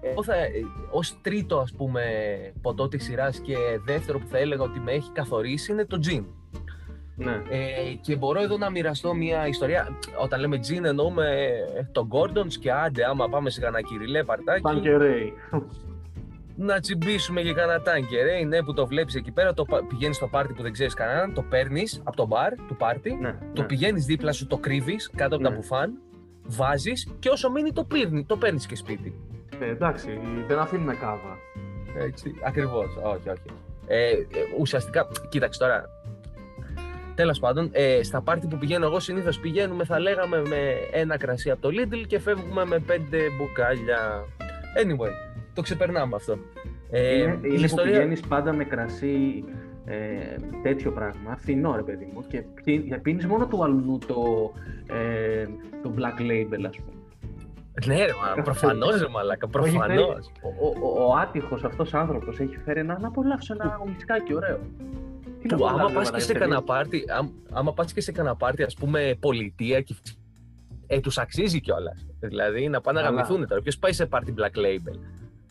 εγώ 0.00 0.22
θα, 0.22 0.34
ε, 0.34 0.50
ως 0.90 1.16
τρίτο 1.22 1.58
ας 1.58 1.72
πούμε 1.72 2.02
ποτό 2.62 2.88
της 2.88 3.04
σειράς 3.04 3.38
και 3.38 3.56
δεύτερο 3.84 4.18
που 4.18 4.26
θα 4.26 4.38
έλεγα 4.38 4.62
ότι 4.62 4.80
με 4.80 4.92
έχει 4.92 5.10
καθορίσει 5.12 5.72
είναι 5.72 5.84
το 5.84 5.98
gin. 6.08 6.24
Ναι. 7.16 7.42
Ε, 7.50 7.94
και 8.00 8.16
μπορώ 8.16 8.40
εδώ 8.40 8.56
να 8.56 8.70
μοιραστώ 8.70 9.14
μια 9.14 9.46
ιστορία. 9.46 9.98
Όταν 10.22 10.40
λέμε 10.40 10.56
gin 10.56 10.84
εννοούμε 10.84 11.26
ε, 11.76 11.82
τον 11.92 12.08
Gordons 12.12 12.52
και 12.60 12.72
άντε 12.72 13.04
άμα 13.04 13.28
πάμε 13.28 13.50
σε 13.50 13.60
κανένα 13.60 13.86
κυριλέ 13.86 14.24
παρτάκι 14.24 14.60
Πανκερέι. 14.60 15.32
Να 16.56 16.80
τσιμπήσουμε 16.80 17.42
και 17.42 17.52
κανένα 17.52 17.80
τάνκερ. 17.82 18.26
Ε, 18.26 18.44
ναι, 18.44 18.62
που 18.62 18.72
το 18.74 18.86
βλέπεις 18.86 19.14
εκεί 19.14 19.30
πέρα, 19.30 19.54
το 19.54 19.64
πα- 19.64 19.86
πηγαίνεις 19.86 20.16
στο 20.16 20.26
πάρτι 20.28 20.52
που 20.52 20.62
δεν 20.62 20.72
ξέρεις 20.72 20.94
κανέναν, 20.94 21.34
το 21.34 21.42
παίρνεις 21.42 22.00
από 22.04 22.16
το 22.16 22.26
μπαρ 22.26 22.54
του 22.54 22.76
πάρτι, 22.76 23.14
Ναι, 23.20 23.34
το 23.52 23.60
ναι. 23.60 23.66
πηγαίνεις 23.66 24.04
δίπλα 24.04 24.32
σου, 24.32 24.46
το 24.46 24.58
κρύβεις 24.58 25.10
κάτω 25.16 25.34
από 25.34 25.44
τα 25.44 25.50
Ναι. 25.50 25.56
μπουφάν, 25.56 25.92
βάζεις 26.42 27.08
και 27.18 27.28
όσο 27.28 27.50
μείνει 27.50 27.72
το, 27.72 27.84
πήρνει, 27.84 28.24
το 28.24 28.36
παίρνεις 28.36 28.66
και 28.66 28.76
σπίτι. 28.76 29.14
Ε, 29.60 29.68
εντάξει, 29.68 30.18
δεν 30.46 30.58
αφήνουμε 30.58 30.94
κάβα. 30.94 31.38
Έτσι, 31.98 32.34
ακριβώς. 32.46 32.86
Όχι, 33.02 33.28
όχι. 33.28 33.42
Ε, 33.86 34.08
ε, 34.10 34.16
ουσιαστικά, 34.58 35.06
κοίταξε 35.28 35.58
τώρα. 35.60 35.84
Τέλος 37.14 37.38
πάντων, 37.38 37.68
ε, 37.72 38.02
στα 38.02 38.20
πάρτι 38.22 38.46
που 38.46 38.58
πηγαίνω 38.58 38.86
εγώ 38.86 39.00
συνήθως 39.00 39.38
πηγαίνουμε, 39.38 39.84
θα 39.84 39.98
λέγαμε, 39.98 40.42
με 40.48 40.72
ένα 40.92 41.16
κρασί 41.18 41.50
από 41.50 41.60
το 41.60 41.68
Lidl 41.72 42.04
και 42.06 42.18
φεύγουμε 42.18 42.64
με 42.64 42.78
πέντε 42.78 43.18
μπουκάλια. 43.38 44.24
Anyway, 44.84 45.10
το 45.54 45.62
ξεπερνάμε 45.62 46.16
αυτό. 46.16 46.38
Ε, 46.90 47.14
είναι 47.22 47.32
η 47.32 47.38
είναι 47.42 47.56
που 47.56 47.62
ιστορία- 47.64 47.92
πηγαίνεις 47.92 48.20
πάντα 48.20 48.52
με 48.52 48.64
κρασί 48.64 49.44
ε, 49.84 49.96
τέτοιο 50.62 50.92
πράγμα, 50.92 51.36
φθηνό 51.36 51.76
ρε 51.76 51.82
παιδί 51.82 52.08
μου, 52.14 52.26
και 52.28 52.42
πι- 52.64 52.98
πίνεις 53.00 53.26
μόνο 53.26 53.46
του 53.46 53.64
αλουνού 53.64 53.98
το, 53.98 54.52
ε, 54.94 55.46
το 55.82 55.94
black 55.98 56.20
label, 56.20 56.64
ας 56.68 56.76
πούμε. 56.76 56.92
Ναι, 57.86 58.04
ρε, 58.04 58.12
μα, 58.36 58.42
προφανώς 58.42 59.00
ρε 59.00 59.08
μαλάκα, 59.08 59.48
προφανώς. 59.48 60.30
Ο, 60.60 60.66
ο, 60.86 61.04
ο 61.06 61.14
άτυχος 61.16 61.64
αυτός 61.64 61.94
άνθρωπος 61.94 62.40
έχει 62.40 62.56
φέρει 62.56 62.84
να, 62.84 62.98
να 62.98 63.08
απολαύσω 63.08 63.54
ένα 63.60 63.80
ουισκάκι 63.86 64.34
ωραίο. 64.34 64.58
Τι 65.40 65.48
να 65.50 65.56
Που 65.56 65.66
άμα 65.66 65.74
απολαύσω, 65.82 65.98
πας 66.00 66.10
και 66.10 66.16
ρε, 66.16 66.22
σε 66.22 66.32
παιδί 66.32 66.38
μου. 66.38 66.50
κανένα 66.50 66.62
πάρτι, 66.66 67.04
άμ- 67.18 67.30
άμα 67.52 67.72
πας 67.72 67.92
και 67.92 68.00
σε 68.00 68.12
κανένα 68.12 68.36
πάρτι, 68.36 68.62
ας 68.62 68.74
πούμε, 68.74 69.16
πολιτεία 69.20 69.80
και 69.80 69.94
ε, 70.86 71.00
τους 71.00 71.18
αξίζει 71.18 71.60
κιόλας. 71.60 72.06
Δηλαδή 72.20 72.68
να 72.68 72.80
πάνε 72.80 73.00
να 73.00 73.06
Καλά. 73.06 73.20
γαμηθούν 73.22 73.48
τώρα. 73.48 73.62
Ποιος 73.62 73.78
πάει 73.78 73.92
σε 73.92 74.06
πάρτι 74.06 74.34
Black 74.38 74.58
Label. 74.58 74.98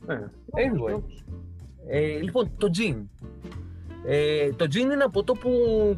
Ναι. 0.06 0.20
Anyway. 0.52 1.02
Ε, 1.88 2.00
λοιπόν, 2.22 2.52
το 2.58 2.70
gin. 2.78 2.96
Ε, 4.06 4.50
το 4.54 4.66
gin 4.66 4.76
είναι 4.76 4.94
ένα 4.94 5.10
ποτό 5.10 5.34
που, 5.34 5.52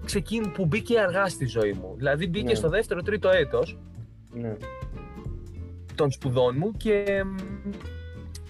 ξεκίν, 0.06 0.52
που 0.52 0.66
μπήκε 0.66 1.00
αργά 1.00 1.28
στη 1.28 1.46
ζωή 1.46 1.72
μου. 1.74 1.94
Δηλαδή 1.98 2.28
μπήκε 2.28 2.48
Ναι. 2.48 2.54
στο 2.54 2.70
δεύτερο, 2.70 3.02
τρίτο 3.02 3.30
έτος 3.30 3.78
Ναι. 4.34 4.56
των 5.96 6.12
σπουδών 6.12 6.56
μου 6.58 6.72
και 6.72 7.24
μ, 7.26 7.36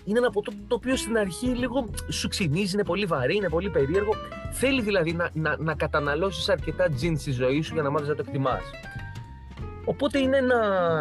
είναι 0.04 0.18
ένα 0.20 0.30
ποτό 0.30 0.52
το 0.68 0.76
οποίο 0.76 0.96
στην 0.96 1.18
αρχή 1.18 1.46
λίγο 1.48 1.90
σου 2.10 2.28
ξυνίζει, 2.28 2.74
είναι 2.74 2.84
πολύ 2.84 3.06
βαρύ, 3.06 3.36
είναι 3.36 3.50
πολύ 3.50 3.70
περίεργο. 3.70 4.14
Θέλει 4.52 4.82
δηλαδή 4.82 5.14
να, 5.14 5.30
να, 5.34 5.58
να 5.60 5.76
καταναλώσεις 5.76 6.50
αρκετά 6.50 6.90
τζιν 6.90 7.18
στη 7.18 7.32
ζωή 7.32 7.62
σου 7.62 7.74
για 7.74 7.84
να 7.84 7.90
μάθεις 7.90 8.08
να 8.08 8.16
το 8.16 8.24
εκτιμάς. 8.28 8.64
Οπότε 9.86 10.20
είναι 10.20 10.38
ένα, 10.38 10.60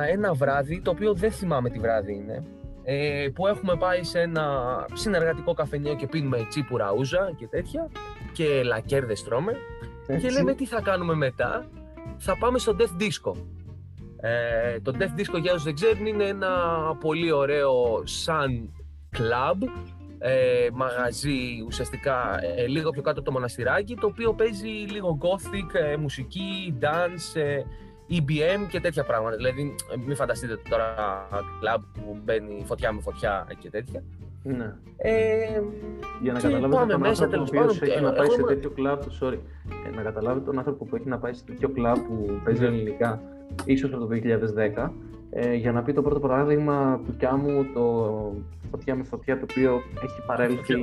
ένα 0.09 0.33
βράδυ, 0.35 0.81
το 0.81 0.91
οποίο 0.91 1.15
δεν 1.15 1.31
θυμάμαι 1.33 1.71
τι 1.71 1.79
βράδυ 1.79 2.13
είναι, 2.15 2.45
ε, 2.85 3.29
που 3.35 3.47
έχουμε 3.47 3.77
πάει 3.77 4.03
σε 4.03 4.21
ένα 4.21 4.47
συνεργατικό 4.93 5.55
καφενείο 5.55 5.95
και 5.95 6.07
πίνουμε 6.07 6.47
τσίπουρα 6.49 6.93
ούζα 6.93 7.33
και 7.37 7.47
τέτοια 7.47 7.91
και 8.33 8.63
λακέρδες 8.65 9.23
τρώμε 9.25 9.53
και 10.07 10.13
Έτσι. 10.13 10.33
λέμε 10.33 10.55
τι 10.55 10.67
θα 10.67 10.81
κάνουμε 10.81 11.15
μετά; 11.15 11.69
Θα 12.19 12.39
πάμε 12.39 12.59
στο 12.59 12.77
Death 12.79 13.03
Disco. 13.03 13.37
Ε, 14.21 14.81
το 14.81 14.93
Death 14.99 15.21
Disco 15.21 15.41
για 15.41 15.53
όσους 15.53 15.65
δεν 15.65 15.75
ξέρουν 15.75 16.07
είναι 16.07 16.25
ένα 16.25 16.51
πολύ 17.01 17.33
ωραίο 17.33 18.03
σαν 18.05 18.73
club 19.17 19.69
ε, 20.19 20.69
μαγαζί 20.73 21.63
ουσιαστικά 21.67 22.39
ε, 22.57 22.67
λίγο 22.67 22.91
πιο 22.91 23.03
κάτω 23.03 23.19
από 23.19 23.29
το 23.29 23.33
μοναστηράκι 23.33 23.95
το 23.95 24.07
οποίο 24.07 24.35
παίζει 24.35 24.69
λίγο 24.69 25.19
gothic, 25.21 25.75
ε, 25.75 25.97
μουσική, 25.97 26.79
dance, 26.81 27.41
ε, 27.41 27.63
EBM 28.11 28.67
και 28.69 28.81
τέτοια 28.81 29.05
πράγματα. 29.05 29.37
Δηλαδή 29.37 29.75
ε, 29.93 29.97
μην 30.07 30.17
φανταστείτε 30.17 30.59
τώρα 30.69 30.95
club 31.41 31.81
που 31.95 32.17
μπαίνει 32.25 32.63
φωτιά 32.67 32.93
με 32.93 33.01
φωτιά 33.01 33.47
και 33.59 33.71
τέτοια. 33.71 34.03
Ναι. 34.43 34.75
Ε, 34.97 35.61
Για 36.23 36.33
να 36.33 36.39
Και 36.39 36.47
καταλάβετε 36.47 36.77
πάμε 36.77 36.93
τον 36.93 37.01
μέσα, 37.01 37.25
άνθρωπο 37.25 37.43
ο 37.43 37.45
τέλος 37.47 37.49
οποίος 37.49 37.79
πάντων, 37.79 37.89
έχει 37.89 37.99
ε, 37.99 38.01
να 38.07 38.13
πάει 38.13 38.27
σε 38.27 38.33
έχουμε- 38.33 38.55
τέτοιο 38.55 38.71
κλαμπ, 38.71 39.01
sorry, 39.21 39.39
ε, 39.93 39.97
να 39.97 40.03
καταλάβετε 40.03 40.45
τον 40.45 40.59
άνθρωπο 40.59 40.85
που 40.85 40.97
έχει 40.97 41.09
να 41.09 41.19
πάει 41.19 41.33
σε 41.33 41.45
τέτοιο 41.45 41.69
κλαμπ 41.69 41.97
που 41.97 42.41
παίζει 42.45 42.65
ελληνικά, 42.65 43.23
ίσως 43.65 43.91
από 43.93 44.01
το 44.01 44.07
2010, 44.07 44.93
ε, 45.31 45.55
για 45.55 45.73
να 45.73 45.83
πει 45.83 45.93
το 45.93 46.03
πρώτο 46.03 46.21
παράδειγμα 46.21 47.01
του 47.07 47.17
Κιάμου, 47.17 47.67
το 47.75 48.35
φωτιά 48.71 48.95
με 48.95 49.03
φωτιά, 49.05 49.39
το 49.39 49.47
οποίο 49.51 49.83
έχει 50.03 50.23
παρέλθει 50.27 50.75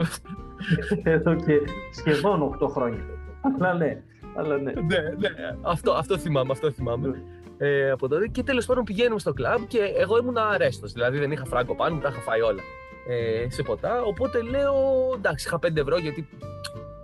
εδώ 1.03 1.35
και 1.35 1.59
σχεδόν 1.91 2.57
8 2.61 2.67
χρόνια. 2.69 3.03
Αλλά 3.41 3.73
ναι, 3.73 4.01
αλλά 4.35 4.57
ναι. 4.57 4.71
ναι, 4.71 4.99
ναι. 5.17 5.29
Αυτό, 5.61 5.91
αυτό 5.91 6.17
θυμάμαι, 6.17 6.51
αυτό 6.51 6.71
θυμάμαι. 6.71 7.23
Ε, 7.57 7.91
από 7.91 8.07
τότε 8.07 8.27
και 8.27 8.43
τέλος 8.43 8.65
πάντων 8.65 8.83
πηγαίνουμε 8.83 9.19
στο 9.19 9.33
κλαμπ 9.33 9.61
και 9.67 9.79
εγώ 9.97 10.17
ήμουν 10.17 10.37
αρέστος. 10.37 10.91
Δηλαδή 10.91 11.17
δεν 11.17 11.31
είχα 11.31 11.45
φράγκο 11.45 11.75
πάνω 11.75 11.95
μου, 11.95 12.01
τα 12.01 12.09
είχα 12.09 12.19
φάει 12.21 12.41
όλα 12.41 12.61
ε, 13.07 13.49
σε 13.49 13.63
ποτά. 13.63 14.01
Οπότε 14.01 14.41
λέω 14.41 14.73
εντάξει, 15.15 15.47
είχα 15.47 15.57
5 15.57 15.75
ευρώ 15.77 15.97
γιατί 15.97 16.27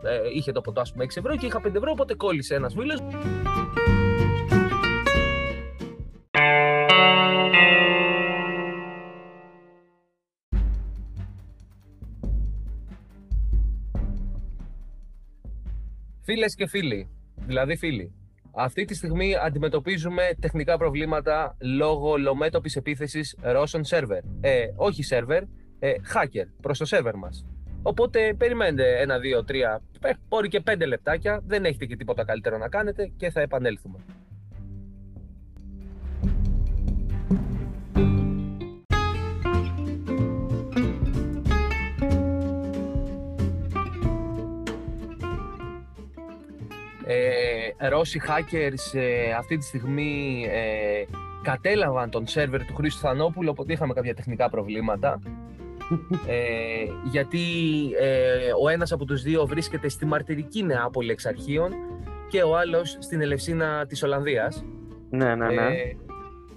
ε, 0.03 0.19
είχε 0.33 0.51
το 0.51 0.61
ποτό, 0.61 0.81
ας 0.81 0.91
πούμε 0.91 1.05
6 1.05 1.17
ευρώ 1.17 1.35
και 1.35 1.45
είχα 1.45 1.61
5 1.67 1.75
ευρώ. 1.75 1.91
Οπότε 1.91 2.13
κόλλησε 2.13 2.55
ένας 2.55 2.73
φίλος. 2.73 2.99
Φίλες 16.29 16.55
και 16.55 16.67
φίλοι, 16.67 17.09
δηλαδή 17.47 17.75
φίλοι, 17.75 18.13
αυτή 18.55 18.85
τη 18.85 18.95
στιγμή 18.95 19.35
αντιμετωπίζουμε 19.35 20.23
τεχνικά 20.39 20.77
προβλήματα 20.77 21.57
λόγω 21.59 22.17
λομέτωπης 22.17 22.75
επίθεσης 22.75 23.37
Russian 23.43 23.81
server. 23.89 24.21
Ε, 24.41 24.65
όχι 24.75 25.03
server, 25.09 25.41
ε, 25.79 25.93
hacker 26.13 26.45
προς 26.61 26.77
το 26.77 26.85
server 26.89 27.13
μας. 27.15 27.45
Οπότε 27.81 28.33
περιμένετε 28.37 28.99
ένα, 29.01 29.19
δύο, 29.19 29.43
τρία, 29.43 29.81
ε, 30.01 30.11
μπορεί 30.27 30.47
και 30.47 30.59
πέντε 30.59 30.85
λεπτάκια, 30.85 31.41
δεν 31.45 31.65
έχετε 31.65 31.85
και 31.85 31.95
τίποτα 31.95 32.25
καλύτερο 32.25 32.57
να 32.57 32.69
κάνετε 32.69 33.11
και 33.17 33.29
θα 33.29 33.41
επανέλθουμε. 33.41 33.97
Ε, 47.09 47.87
Ρώσοι 47.89 48.21
hackers 48.27 48.99
ε, 48.99 49.31
αυτή 49.31 49.57
τη 49.57 49.65
στιγμή 49.65 50.45
ε, 50.51 51.05
κατέλαβαν 51.41 52.09
τον 52.09 52.27
σερβερ 52.27 52.65
του 52.65 52.75
Χρήστου 52.75 52.99
Θανόπουλου, 52.99 53.49
οπότε 53.51 53.73
είχαμε 53.73 53.93
κάποια 53.93 54.13
τεχνικά 54.13 54.49
προβλήματα. 54.49 55.19
Ε, 56.27 56.91
γιατί 57.11 57.39
ε, 57.99 58.51
ο 58.63 58.69
ένας 58.69 58.91
από 58.91 59.05
τους 59.05 59.21
δύο 59.21 59.45
βρίσκεται 59.45 59.89
στη 59.89 60.05
μαρτυρική 60.05 60.63
Νεάπολη 60.63 61.11
εξ 61.11 61.25
αρχείων 61.25 61.71
και 62.29 62.41
ο 62.43 62.57
άλλος 62.57 62.97
στην 62.99 63.21
Ελευσίνα 63.21 63.85
της 63.85 64.03
Ολλανδίας. 64.03 64.65
Ναι, 65.09 65.35
ναι, 65.35 65.45
ναι. 65.47 65.61
Ε, 65.61 65.95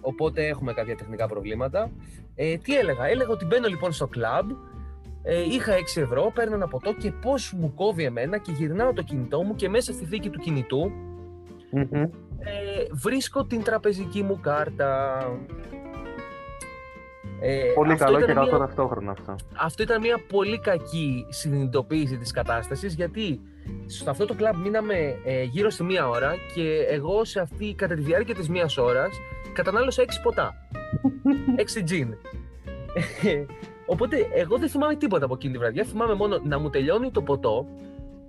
οπότε 0.00 0.46
έχουμε 0.46 0.72
κάποια 0.72 0.96
τεχνικά 0.96 1.26
προβλήματα. 1.26 1.90
Ε, 2.34 2.56
τι 2.56 2.76
έλεγα, 2.78 3.06
έλεγα 3.06 3.30
ότι 3.30 3.44
μπαίνω 3.44 3.68
λοιπόν 3.68 3.92
στο 3.92 4.06
κλαμπ, 4.06 4.50
ε, 5.22 5.40
είχα 5.42 5.72
6 5.96 6.00
ευρώ, 6.00 6.30
παίρνω 6.34 6.54
ένα 6.54 6.68
ποτό 6.68 6.92
και 6.94 7.12
πώς 7.12 7.52
μου 7.58 7.74
κόβει 7.74 8.04
εμένα 8.04 8.38
και 8.38 8.52
γυρνάω 8.52 8.92
το 8.92 9.02
κινητό 9.02 9.42
μου 9.42 9.54
και 9.54 9.68
μέσα 9.68 9.92
στη 9.92 10.04
θήκη 10.04 10.30
του 10.30 10.38
κινητού 10.38 10.90
Μμμ. 11.70 12.02
ε, 12.02 12.08
βρίσκω 12.92 13.44
την 13.44 13.62
τραπεζική 13.62 14.22
μου 14.22 14.40
κάρτα. 14.40 15.18
Ε, 17.42 17.62
Πολύ 17.74 17.92
αυτό 17.92 18.04
καλό 18.04 18.16
ήταν 18.18 18.28
και 18.28 18.34
μια- 18.34 18.44
κακό 18.44 18.58
ταυτόχρονα 18.58 19.10
αυτό. 19.10 19.36
αυτό 19.56 19.82
ήταν 19.82 20.00
μια 20.00 20.18
πολύ 20.28 20.58
κακή 20.60 21.26
συνειδητοποίηση 21.28 22.16
της 22.16 22.30
κατάστασης 22.32 22.94
γιατί 22.94 23.40
σε 23.86 24.10
αυτό 24.10 24.26
το 24.26 24.34
κλαμπ 24.34 24.54
μείναμε 24.56 25.16
ε, 25.24 25.42
γύρω 25.42 25.70
στη 25.70 25.82
μία 25.82 26.08
ώρα 26.08 26.34
και 26.54 26.86
εγώ 26.90 27.24
σε 27.24 27.40
αυτή, 27.40 27.74
κατά 27.74 27.94
τη 27.94 28.00
διάρκεια 28.00 28.34
της 28.34 28.48
μίας 28.48 28.76
ώρας 28.78 29.18
κατανάλωσα 29.52 30.02
έξι 30.02 30.20
ποτά. 30.22 30.54
έξι 31.56 31.82
τζιν. 31.82 32.14
Ε, 33.90 33.92
Οπότε 33.92 34.16
εγώ 34.34 34.58
δεν 34.58 34.68
θυμάμαι 34.68 34.94
τίποτα 34.96 35.24
από 35.24 35.34
εκείνη 35.34 35.52
τη 35.52 35.58
βραδιά. 35.58 35.84
Θυμάμαι 35.84 36.14
μόνο 36.14 36.38
να 36.44 36.58
μου 36.58 36.70
τελειώνει 36.70 37.10
το 37.10 37.22
ποτό, 37.22 37.66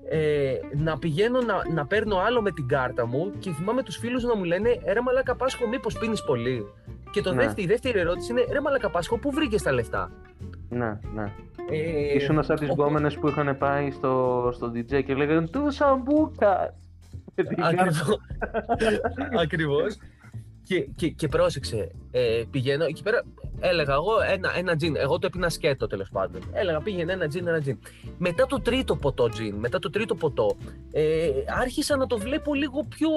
ε, 0.09 0.53
να 0.75 0.97
πηγαίνω 0.97 1.39
να, 1.41 1.73
να 1.73 1.85
παίρνω 1.85 2.17
άλλο 2.17 2.41
με 2.41 2.51
την 2.51 2.67
κάρτα 2.67 3.05
μου 3.05 3.31
και 3.39 3.51
θυμάμαι 3.51 3.83
τους 3.83 3.97
φίλους 3.97 4.23
να 4.23 4.35
μου 4.35 4.43
λένε 4.43 4.69
«Ρε 4.93 5.01
μαλάκα 5.01 5.35
Πάσχο, 5.35 5.67
μήπως 5.67 5.97
πίνεις 5.99 6.23
πολύ» 6.23 6.65
Και 7.11 7.21
το 7.21 7.33
Ναι. 7.33 7.41
δεύτερη, 7.43 7.63
η 7.63 7.67
δεύτερη 7.69 7.99
ερώτηση 7.99 8.31
είναι 8.31 8.45
«Ρε 8.51 8.61
μαλάκα 8.61 8.89
Πάσχο, 8.89 9.17
πού 9.17 9.31
βρήκες 9.31 9.61
τα 9.61 9.71
λεφτά» 9.71 10.11
Ναι, 10.69 10.99
ναι. 11.15 11.33
ε, 11.69 12.13
Ήσουν 12.15 12.43
σαν 12.43 12.55
τις 12.55 12.69
οπότε- 12.69 12.87
γκόμενες 12.87 13.17
που 13.17 13.27
είχαν 13.27 13.57
πάει 13.57 13.91
στο, 13.91 14.49
στο 14.53 14.71
DJ 14.75 15.03
και 15.03 15.13
λέγανε 15.13 15.47
«Του 15.47 15.71
σαμπούκας». 15.71 16.73
Με 17.35 17.43
την 17.43 17.57
κάρτα. 17.57 17.81
Ακριβώς. 17.83 18.19
Ακριβώς. 19.43 19.97
Και, 20.63 20.79
και, 20.95 21.09
και 21.09 21.27
πρόσεξε, 21.27 21.91
ε, 22.11 22.43
πηγαίνω 22.51 22.83
εκεί 22.85 23.03
πέρα, 23.03 23.21
έλεγα 23.59 23.93
εγώ 23.93 24.11
ένα, 24.31 24.51
ένα 24.57 24.75
τζιν, 24.75 24.95
εγώ 24.95 25.19
το 25.19 25.27
έπινα 25.27 25.49
σκέτο 25.49 25.87
τέλος 25.87 26.09
πάντων. 26.11 26.41
Έλεγα 26.51 26.79
πήγαινε 26.81 27.13
ένα 27.13 27.27
τζιν, 27.27 27.47
ένα 27.47 27.59
τζιν. 27.61 27.77
Μετά 28.17 28.45
το 28.45 28.61
τρίτο 28.61 28.95
ποτό 28.95 29.29
τζιν, 29.29 29.55
μετά 29.55 29.79
το 29.79 29.89
τρίτο 29.89 30.15
ποτό, 30.15 30.57
ε, 30.91 31.29
άρχισα 31.61 31.95
να 31.95 32.07
το 32.07 32.17
βλέπω 32.17 32.53
λίγο 32.53 32.85
πιο 32.89 33.09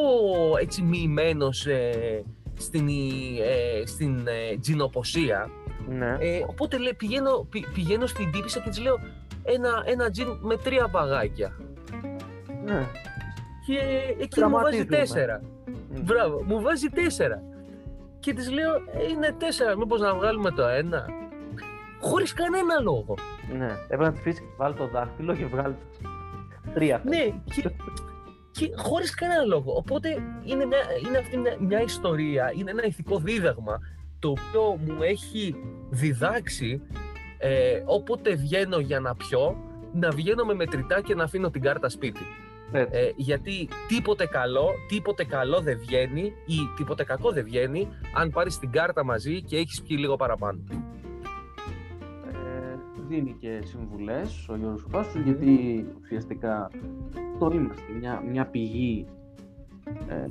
έτσι 0.60 0.82
μοιημένος 0.82 1.66
ε, 1.66 2.22
στην, 2.58 2.88
ε, 2.88 3.86
στην 3.86 4.26
ε, 4.26 4.56
τζινοποσία. 4.60 5.50
Ναι. 5.88 6.16
Ε, 6.20 6.44
οπότε 6.46 6.78
λέει, 6.78 6.94
πηγαίνω, 6.94 7.46
πη- 7.50 7.68
πηγαίνω 7.74 8.06
στην 8.06 8.30
τύπησα 8.32 8.60
και 8.60 8.68
της 8.68 8.80
λέω 8.80 8.98
ένα, 9.42 9.82
ένα 9.84 10.10
τζιν 10.10 10.28
με 10.40 10.56
τρία 10.56 10.88
παγάκια. 10.88 11.56
ναι. 12.64 12.86
Και 13.66 13.78
εκεί 14.22 14.40
μου 14.42 14.50
βάζει 14.50 14.60
Δραματίζουμε. 14.60 14.96
τέσσερα. 14.96 15.40
Μπράβο, 16.02 16.42
μου 16.46 16.60
βάζει 16.60 16.88
τέσσερα. 16.88 17.42
Και 18.24 18.34
της 18.34 18.50
λέω, 18.50 18.74
«Ε, 18.74 19.08
είναι 19.10 19.34
τέσσερα, 19.38 19.76
μήπως 19.76 20.00
να 20.00 20.14
βγάλουμε 20.14 20.50
το 20.50 20.66
ένα. 20.66 21.06
Χωρίς 22.00 22.32
κανένα 22.32 22.80
λόγο. 22.82 23.14
Ναι. 23.58 23.70
Έπρεπε 23.84 24.04
να 24.04 24.12
της 24.12 24.22
πεις 24.22 24.42
βάλει 24.56 24.74
το 24.74 24.88
δάχτυλο 24.88 25.34
και 25.34 25.46
βγάλει 25.46 25.76
τρία. 26.74 27.02
Ναι, 27.04 27.24
και, 27.54 27.70
και 28.50 28.70
χωρίς 28.76 29.14
κανένα 29.14 29.44
λόγο. 29.44 29.72
Οπότε 29.76 30.08
είναι, 30.44 30.64
μια, 30.64 30.78
είναι 31.06 31.18
αυτή 31.18 31.36
μια, 31.36 31.56
μια 31.60 31.82
ιστορία, 31.82 32.52
είναι 32.56 32.70
ένα 32.70 32.84
ηθικό 32.84 33.18
δίδαγμα 33.18 33.78
το 34.18 34.28
οποίο 34.28 34.78
μου 34.86 35.02
έχει 35.02 35.54
διδάξει 35.90 36.82
ε, 37.38 37.82
όποτε 37.84 38.34
βγαίνω 38.34 38.78
για 38.78 39.00
να 39.00 39.14
πιω, 39.14 39.56
να 39.92 40.10
βγαίνω 40.10 40.44
με 40.44 40.54
μετρητά 40.54 41.00
και 41.00 41.14
να 41.14 41.24
αφήνω 41.24 41.50
την 41.50 41.62
κάρτα 41.62 41.88
σπίτι. 41.88 42.26
Έτσι. 42.72 42.98
Ε, 42.98 43.12
γιατί 43.16 43.68
τίποτε 43.88 44.26
καλό, 44.26 44.68
τίποτε 44.88 45.24
καλό 45.24 45.60
δεν 45.60 45.78
βγαίνει 45.78 46.22
ή 46.46 46.56
τίποτε 46.76 47.04
κακό 47.04 47.32
δεν 47.32 47.44
βγαίνει 47.44 47.88
αν 48.14 48.30
πάρεις 48.30 48.58
την 48.58 48.70
κάρτα 48.70 49.04
μαζί 49.04 49.42
και 49.42 49.56
έχεις 49.56 49.82
πιει 49.82 49.96
λίγο 50.00 50.16
παραπάνω. 50.16 50.60
Ε, 52.32 52.76
δίνει 53.08 53.36
και 53.40 53.60
συμβουλές 53.64 54.48
ο 54.48 54.56
Γιώργος 54.56 54.86
Πάσου 54.90 55.20
γιατί 55.20 55.84
ουσιαστικά 56.02 56.70
το 57.38 57.50
είμαστε 57.54 57.82
μια, 57.98 58.22
μια 58.30 58.46
πηγή 58.46 59.06
ε, 60.08 60.26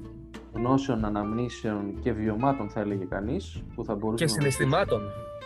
γνώσεων, 0.54 1.06
αναμνήσεων 1.06 2.00
και 2.00 2.12
βιωμάτων 2.12 2.69
θα 2.69 2.80
έλεγε 2.80 3.06
κανείς 3.06 3.63
που 3.76 3.84
θα 3.86 3.96
μπορούσε 3.96 4.24
Και 4.26 4.30
συναισθημάτων. 4.32 5.02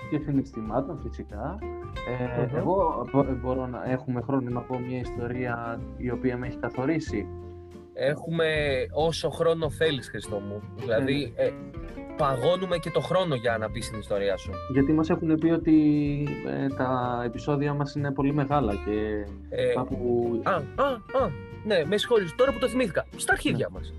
και 0.09 0.19
συναισθημάτων 0.19 0.99
φυσικά. 1.03 1.57
Ε, 2.19 2.41
Μμμ. 2.41 2.55
Εγώ 2.57 3.07
μπο- 3.11 3.35
μπορώ 3.41 3.67
να 3.67 3.83
έχουμε 3.91 4.21
χρόνο 4.21 4.49
να 4.49 4.61
πω 4.61 4.79
μια 4.79 4.99
ιστορία 4.99 5.79
η 5.97 6.11
οποία 6.11 6.37
με 6.37 6.47
έχει 6.47 6.57
καθορίσει. 6.57 7.27
Έχουμε 7.93 8.45
όσο 8.93 9.29
χρόνο 9.29 9.69
θέλεις, 9.69 10.09
Χριστό 10.09 10.39
μου. 10.39 10.61
Δηλαδή, 10.75 11.33
ε, 11.35 11.49
παγώνουμε 12.17 12.77
και 12.77 12.89
το 12.89 12.99
χρόνο 12.99 13.35
για 13.35 13.57
να 13.57 13.69
πεις 13.71 13.89
την 13.89 13.99
ιστορία 13.99 14.37
σου. 14.37 14.51
Γιατί 14.73 14.91
μας 14.93 15.09
έχουν 15.09 15.35
πει 15.35 15.49
ότι 15.49 15.73
ε, 16.47 16.67
τα 16.67 17.21
επεισόδια 17.25 17.73
μας 17.73 17.95
είναι 17.95 18.11
πολύ 18.11 18.33
μεγάλα 18.33 18.73
και 18.85 19.25
Ε, 19.49 19.73
κάπου... 19.73 20.29
α, 20.43 20.51
α, 20.53 20.87
α, 21.23 21.29
ναι, 21.65 21.83
με 21.85 21.97
συγχωρείς, 21.97 22.35
τώρα 22.35 22.51
που 22.51 22.59
το 22.59 22.67
θυμήθηκα. 22.67 23.05
Στα 23.15 23.33
αρχίδια 23.33 23.69
μας. 23.71 23.93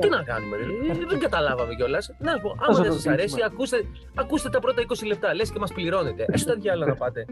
Τι 0.00 0.08
να 0.08 0.22
κάνουμε, 0.22 0.56
ρε, 0.56 0.62
ε, 0.62 1.06
δεν 1.08 1.18
καταλάβαμε 1.18 1.74
κιόλας. 1.74 2.14
Να 2.18 2.32
σου 2.32 2.40
πω, 2.40 2.48
άμα 2.48 2.66
Πώς 2.66 2.76
θα 2.76 2.82
δεν 2.82 2.90
το 2.90 2.96
σας 2.96 3.06
αρέσει, 3.06 3.26
κλείσουμε. 3.26 3.44
ακούστε, 3.44 3.76
ακούστε 4.14 4.48
τα 4.48 4.58
πρώτα 4.60 4.82
20 4.82 5.06
λεπτά, 5.06 5.34
λες 5.34 5.50
και 5.52 5.58
μας 5.58 5.72
πληρώνετε. 5.72 6.24
Έστω 6.28 6.52
τα 6.52 6.58
διάλογα 6.60 6.90
να 6.90 6.96
πάτε. 6.96 7.26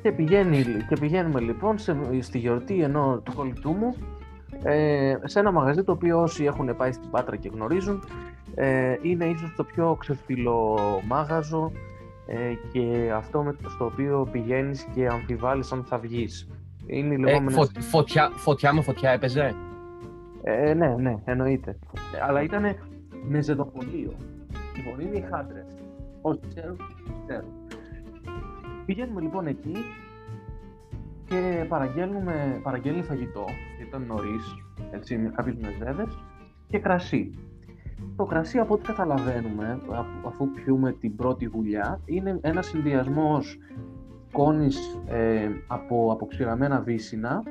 Και, 0.03 0.12
πηγαίνει, 0.12 0.64
και 0.88 0.97
πηγαίνουμε 1.01 1.40
λοιπόν 1.40 1.78
σε, 1.78 1.97
στη 2.20 2.38
γιορτή 2.38 2.82
ενώ 2.82 3.20
του 3.24 3.32
κολλητού 3.34 3.70
μου 3.70 3.97
ε, 4.62 5.16
σε 5.24 5.38
ένα 5.38 5.53
μαγαζί 5.53 5.84
το 5.84 5.92
οποίο 5.92 6.22
όσοι 6.22 6.44
έχουν 6.44 6.76
πάει 6.76 6.92
στην 6.92 7.11
Πάτρα 7.11 7.36
και 7.36 7.51
γνωρίζουν 7.55 8.03
ε, 8.55 8.97
είναι 9.03 9.24
ίσως 9.24 9.55
το 9.57 9.64
πιο 9.64 9.97
ξεφύλλο 10.01 10.78
μάγαζο 11.07 11.72
ε, 12.26 12.55
και 12.72 13.12
αυτό 13.14 13.42
με, 13.42 13.57
στο 13.68 13.84
οποίο 13.84 14.28
πηγαίνεις 14.32 14.86
και 14.94 15.07
αμφιβάλλεις 15.07 15.72
αν 15.72 15.84
θα 15.84 15.99
βγεις. 15.99 16.49
Είναι 16.86 17.14
οι 17.14 17.18
λεγόμενες... 17.18 17.57
ε, 17.57 17.80
φω, 17.80 17.80
φωτιά, 17.80 18.30
φωτιά 18.34 18.72
με 18.72 18.80
φωτιά 18.80 19.11
έπαιζε; 19.11 19.55
Ε, 20.42 20.74
ναι, 20.74 20.94
ναι, 20.99 21.14
εννοείται. 21.24 21.78
Αλλά 22.26 22.42
ήταν 22.42 22.76
με 23.28 23.40
ζεδοπολείο. 23.40 24.12
Λοιπόν, 24.76 25.01
είναι 25.01 25.16
οι 25.16 25.24
χάντρες. 25.30 25.66
Όσοι 26.20 26.40
ξέρουν, 26.49 26.76
ξέρουν. 27.26 27.65
Πηγαίνουμε 28.87 29.20
λοιπόν 29.20 29.47
εκεί 29.47 29.74
και 31.28 31.64
παραγγέλνουμε, 31.68 32.61
παραγγέλνει 32.62 33.03
φαγητό, 33.03 33.45
ήταν 33.87 34.03
νωρίς, 34.07 34.57
έτσι, 34.91 35.16
με 35.16 35.32
κάποιες 35.37 35.57
μεζέδες 35.57 36.18
και 36.68 36.78
κρασί. 36.78 37.30
Το 38.16 38.24
κρασί, 38.24 38.59
από 38.59 38.74
ό,τι 38.74 38.82
καταλαβαίνουμε, 38.82 39.80
αφού 40.26 40.51
πιούμε 40.51 40.93
την 40.93 41.16
πρώτη 41.16 41.45
γουλιά, 41.45 42.01
είναι 42.05 42.39
ένα 42.41 42.62
συνδυασμός 42.62 43.59
κόνης 44.32 45.01
ε, 45.07 45.49
από 45.66 46.12
αποξηραμένα 46.12 46.80
βύσινα 46.80 47.43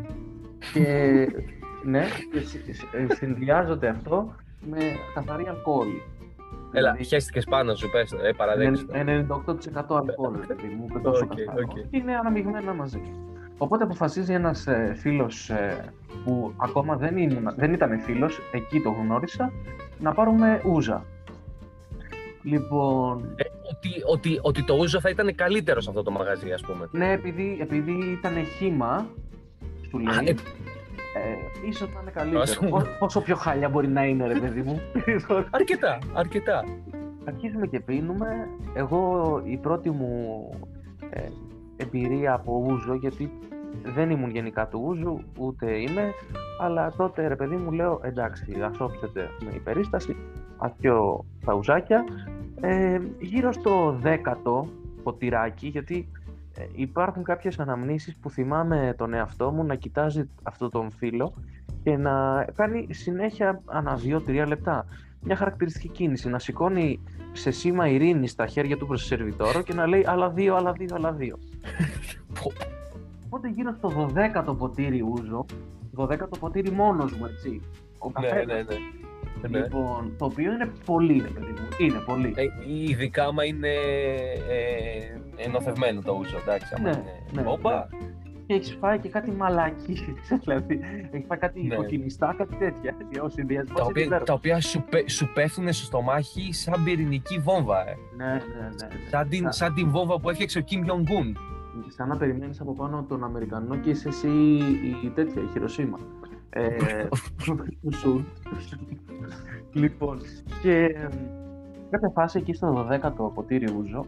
και, 0.74 1.28
ναι, 1.92 2.04
και 2.32 3.14
συνδυάζονται 3.14 3.88
αυτό 3.88 4.36
με 4.70 4.78
καθαρή 5.14 5.46
αλκοόλ. 5.48 5.88
Έλα, 6.78 6.92
δηλαδή, 6.92 7.04
χαίστηκες 7.04 7.46
πάνω 7.46 7.76
σου, 7.76 7.90
πες, 7.90 8.12
ε, 8.12 8.32
παραδέξτε. 8.38 9.04
98% 9.04 9.98
αλκοόλ, 9.98 10.34
δηλαδή 10.42 10.68
μου, 10.78 11.02
τόσο 11.04 11.28
okay, 11.30 11.60
okay. 11.60 11.88
Και 11.90 11.98
είναι 11.98 12.16
αναμειγμένα 12.16 12.74
μαζί. 12.74 13.02
Οπότε 13.58 13.84
αποφασίζει 13.84 14.34
ένας 14.34 14.68
ε, 14.68 14.94
φίλος 14.98 15.50
ε, 15.50 15.94
που 16.24 16.54
ακόμα 16.58 16.96
δεν, 16.96 17.18
ήμουν, 17.18 17.54
δεν 17.56 17.74
ήταν 17.74 18.00
φίλος, 18.00 18.40
εκεί 18.52 18.82
το 18.82 18.90
γνώρισα, 18.90 19.52
να 20.00 20.14
πάρουμε 20.14 20.62
ούζα. 20.66 21.06
Λοιπόν... 22.44 23.34
Ε, 23.36 23.44
ότι, 23.72 23.90
ότι, 24.06 24.40
ότι 24.42 24.64
το 24.64 24.76
ούζο 24.76 25.00
θα 25.00 25.10
ήταν 25.10 25.36
καλύτερο 25.36 25.82
σε 25.82 25.90
αυτό 25.90 26.04
το 26.04 26.12
μαγαζί, 26.12 26.52
ας 26.52 26.62
πούμε. 26.62 26.90
Ναι, 26.92 27.12
επειδή, 27.12 27.58
επειδή 27.62 27.92
ήταν 27.92 28.34
χήμα, 28.58 29.08
σου 29.90 30.00
λέει. 30.00 30.28
ε, 30.28 30.34
ε, 31.16 31.68
ίσως 31.68 31.94
να 31.94 32.00
είναι 32.02 32.12
καλύτερο. 32.12 32.86
Πόσο 33.00 33.22
πιο 33.22 33.36
χάλια 33.36 33.70
μπορεί 33.70 33.88
να 33.88 34.06
είναι, 34.06 34.28
ρε 34.28 34.40
παιδί 34.40 34.62
μου. 34.62 34.82
αρκετά, 35.58 36.00
αρκετά. 36.14 36.64
Αρχίζουμε 37.26 37.68
και 37.68 37.80
πίνουμε. 37.80 38.48
Εγώ 38.74 39.42
η 39.46 39.58
πρώτη 39.58 39.90
μου 39.90 40.50
ε, 41.10 41.28
εμπειρία 41.78 42.34
από 42.34 42.64
ούζο, 42.66 42.94
γιατί 42.94 43.32
δεν 43.84 44.10
ήμουν 44.10 44.30
γενικά 44.30 44.68
του 44.68 44.82
ούζου, 44.86 45.20
ούτε 45.38 45.80
είμαι, 45.80 46.14
αλλά 46.62 46.92
τότε 46.98 47.28
ρε 47.28 47.36
παιδί 47.36 47.56
μου 47.56 47.72
λέω 47.72 48.00
εντάξει, 48.04 48.62
ας 48.62 48.80
όψετε 48.80 49.30
με 49.44 49.52
η 49.56 49.60
περίσταση, 49.60 50.16
αφιώ 50.58 51.26
τα 51.46 51.54
ουζάκια, 51.54 52.04
ε, 52.62 53.00
γύρω 53.20 53.52
στο 53.52 53.98
δέκατο 54.02 54.68
ποτηράκι, 55.04 55.68
γιατί 55.68 56.08
ε, 56.18 56.25
υπάρχουν 56.72 57.24
κάποιες 57.24 57.60
αναμνήσεις 57.60 58.16
που 58.16 58.30
θυμάμαι 58.30 58.94
τον 58.98 59.14
εαυτό 59.14 59.52
μου 59.52 59.64
να 59.64 59.76
κοιτάζει 59.76 60.30
αυτό 60.44 60.70
τον 60.70 60.92
φίλο 60.92 61.34
και 61.84 61.98
να 61.98 62.46
κάνει 62.56 62.88
συνέχεια 62.92 63.62
ανά 63.66 63.96
δύο-τρία 63.96 64.48
λεπτά 64.48 64.86
μια 65.26 65.36
χαρακτηριστική 65.36 65.88
κίνηση, 65.88 66.30
να 66.30 66.40
σηκώνει 66.40 67.00
σε 67.32 67.52
σήμα 67.52 67.88
ειρήνη 67.88 68.28
στα 68.28 68.48
χέρια 68.48 68.78
του 68.78 68.88
προς 68.88 69.02
το 69.02 69.06
σερβιτόρο 69.06 69.62
και 69.62 69.74
να 69.74 69.88
λέει 69.88 70.06
άλλα 70.08 70.30
δύο, 70.30 70.56
άλλα 70.56 70.72
δύο, 70.72 70.96
άλλα 70.96 71.12
δύο. 71.12 71.40
Οπότε 73.26 73.50
γύρω 73.50 73.74
στο 73.78 74.14
12ο 74.16 74.58
ποτήρι 74.58 75.02
ούζο, 75.02 75.46
12ο 75.98 76.40
ποτήρι 76.40 76.72
μόνος 76.72 77.14
μου, 77.14 77.26
έτσι. 77.26 77.62
Ο 78.00 78.12
ναι, 78.20 78.30
ναι, 78.30 78.54
ναι. 78.54 78.76
Ναι. 79.50 79.60
Λοιπόν, 79.60 80.16
το 80.18 80.26
οποίο 80.26 80.52
είναι 80.52 80.72
πολύ, 80.86 81.22
ρε 81.22 81.28
παιδί 81.28 81.52
μου. 81.52 81.68
Είναι 81.78 82.00
πολύ. 82.06 82.34
Ε, 82.36 82.44
ειδικά 82.90 83.26
άμα 83.26 83.46
είναι 83.46 83.74
ε, 84.50 85.44
ενωθευμένο 85.46 86.02
το 86.02 86.14
ούζο, 86.20 86.38
εντάξει. 86.38 86.74
Άμα 86.78 86.90
ναι, 86.90 87.04
είναι 87.32 87.42
ναι, 87.42 87.50
όμπα. 87.50 87.74
Ναι. 87.74 87.88
Και 88.48 88.54
έχεις 88.54 88.78
φάει 88.80 89.00
και 89.00 89.10
κάτι 89.10 89.32
μαλάκι. 89.32 89.94
δηλαδή, 90.44 90.80
έχεις 91.12 91.26
φάει 91.28 91.38
κάτι 91.38 91.64
ναι. 91.64 91.76
κοκκινιστά, 91.76 92.36
κάτι 92.38 92.56
τέτοια. 92.56 92.96
Ο 93.24 93.28
τα 93.74 93.84
οποία, 93.84 94.22
τα 94.24 94.34
οποία 94.34 94.62
σου, 94.62 94.86
σου 95.06 95.30
πέφτουν 95.34 95.74
στο 95.74 95.86
στομάχι 95.86 96.54
σαν 96.54 96.84
πυρηνική 96.84 97.40
βόμβα. 97.40 97.90
Ε. 97.90 97.96
Ναι, 98.16 98.26
ναι, 98.26 98.32
ναι. 98.32 99.10
Σαν, 99.10 99.30
την, 99.30 99.52
σαν 99.52 99.74
την 99.74 99.90
βόμβα 99.90 100.20
που 100.20 100.30
έφτιαξε 100.30 100.58
ο 100.58 100.62
Κιμ 100.62 100.84
Jong-un. 100.86 101.32
Σαν 101.88 102.08
να 102.08 102.18
περιμένεις 102.18 102.60
από 102.60 102.74
πάνω 102.74 103.06
τον 103.08 103.24
Αμερικανό 103.24 103.76
και 103.76 103.90
είσαι 103.90 104.08
εσύ 104.08 104.28
η 105.04 105.10
τέτοια, 105.16 105.42
η 105.42 105.46
Χειροσύμα. 105.52 106.00
Ε, 106.58 107.08
λοιπόν, 109.74 110.20
και 110.62 110.96
κάποια 111.90 112.10
φάση 112.14 112.38
εκεί 112.38 112.54
στο 112.54 112.88
12ο 112.92 113.34
ποτήρι 113.34 113.74
ούζο, 113.78 114.06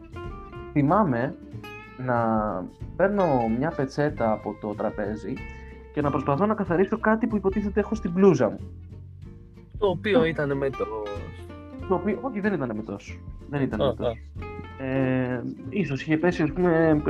θυμάμαι 0.72 1.36
να 1.98 2.16
παίρνω 2.96 3.48
μια 3.58 3.70
πετσέτα 3.70 4.32
από 4.32 4.58
το 4.62 4.74
τραπέζι 4.74 5.34
και 5.94 6.02
να 6.02 6.12
προσπαθώ 6.12 6.46
να 6.46 6.54
καθαρίσω 6.54 7.00
κάτι 7.00 7.28
που 7.28 7.36
υποτίθεται 7.36 7.80
έχω 7.80 7.96
στην 7.96 8.12
μπλούζα 8.12 8.50
μου. 8.50 8.60
Το 9.78 9.88
οποίο 9.88 10.26
ήταν 10.26 10.58
με 10.58 10.70
το... 10.70 10.86
Το 11.88 11.96
οποίο, 11.96 12.20
όχι 12.22 12.40
δεν 12.40 12.54
ήταν 12.54 12.76
με 12.76 12.84
τόσο. 12.84 13.20
Δεν 13.50 13.62
ήταν 13.62 13.80
με 13.80 13.94
τόσο. 13.96 14.18
Ε, 14.80 15.42
ίσως 15.70 16.02
είχε 16.02 16.18
πέσει 16.18 16.44
ας 16.44 16.52
πούμε, 16.52 17.02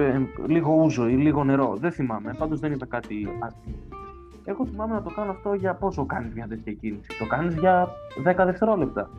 λίγο 0.48 0.74
ούζο 0.74 1.08
ή 1.08 1.14
λίγο 1.14 1.44
νερό, 1.44 1.76
δεν 1.80 1.92
θυμάμαι, 1.92 2.36
πάντως 2.38 2.60
δεν 2.60 2.72
ήταν 2.72 2.88
κάτι 2.88 3.28
άσχημο. 3.40 3.76
Εγώ 4.50 4.66
θυμάμαι 4.66 4.94
να 4.94 5.02
το 5.02 5.10
κάνω 5.10 5.32
αυτό 5.32 5.54
για 5.54 5.74
πόσο 5.74 6.06
κάνεις 6.06 6.34
μια 6.34 6.48
τέτοια 6.48 6.74
κίνηση. 6.74 7.18
Το 7.20 7.26
κάνεις 7.26 7.56
για 7.56 7.88
10 8.26 8.36
δευτερόλεπτα. 8.46 9.10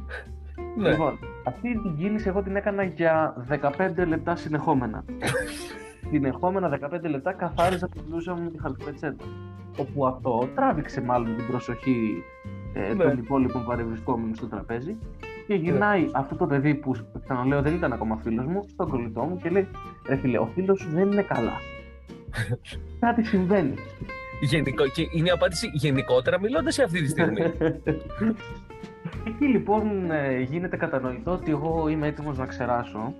Ναι. 0.76 0.90
Λοιπόν, 0.90 1.18
αυτή 1.44 1.80
την 1.82 1.96
κίνηση 1.96 2.28
εγώ 2.28 2.42
την 2.42 2.56
έκανα 2.56 2.82
για 2.82 3.46
15 3.48 4.06
λεπτά 4.06 4.36
συνεχόμενα. 4.36 5.04
συνεχόμενα 6.10 6.78
15 6.82 7.02
λεπτά 7.02 7.32
καθάριζα 7.32 7.88
την 7.88 8.04
πλούσια 8.04 8.34
μου 8.34 8.50
τη 8.50 8.60
χαλκοπετσέτα. 8.60 9.24
Όπου 9.78 10.06
αυτό 10.06 10.48
τράβηξε 10.54 11.00
μάλλον 11.00 11.36
την 11.36 11.46
προσοχή 11.46 12.22
ε, 12.72 12.94
ναι. 12.94 13.04
των 13.04 13.18
υπόλοιπων 13.18 13.64
παρευρισκόμενων 13.64 14.34
στο 14.34 14.46
τραπέζι 14.46 14.96
και 15.46 15.54
γυρνάει 15.54 16.02
ναι. 16.02 16.10
αυτό 16.14 16.36
το 16.36 16.46
παιδί 16.46 16.74
που 16.74 16.94
ξαναλέω 17.24 17.62
δεν 17.62 17.74
ήταν 17.74 17.92
ακόμα 17.92 18.16
φίλος 18.16 18.46
μου, 18.46 18.64
στον 18.68 18.88
κολλητό 18.88 19.22
μου 19.22 19.36
και 19.36 19.48
λέει: 19.48 19.68
Ρε 20.08 20.16
φίλε, 20.16 20.38
ο 20.38 20.46
φίλος 20.54 20.80
σου 20.80 20.90
δεν 20.90 21.12
είναι 21.12 21.22
καλά. 21.22 21.56
Κάτι 23.00 23.22
συμβαίνει. 23.24 23.74
Γενικό, 24.40 24.88
και 24.88 25.08
είναι 25.12 25.28
η 25.28 25.30
απάντηση 25.30 25.70
γενικότερα 25.72 26.40
μιλώντας 26.40 26.74
σε 26.74 26.82
αυτή 26.82 27.02
τη 27.02 27.08
στιγμή. 27.08 27.42
Εκεί 29.26 29.44
λοιπόν 29.44 30.10
ε, 30.10 30.40
γίνεται 30.40 30.76
κατανοητό 30.76 31.32
ότι 31.32 31.50
εγώ 31.50 31.88
είμαι 31.88 32.06
έτοιμος 32.06 32.38
να 32.38 32.46
ξεράσω. 32.46 33.14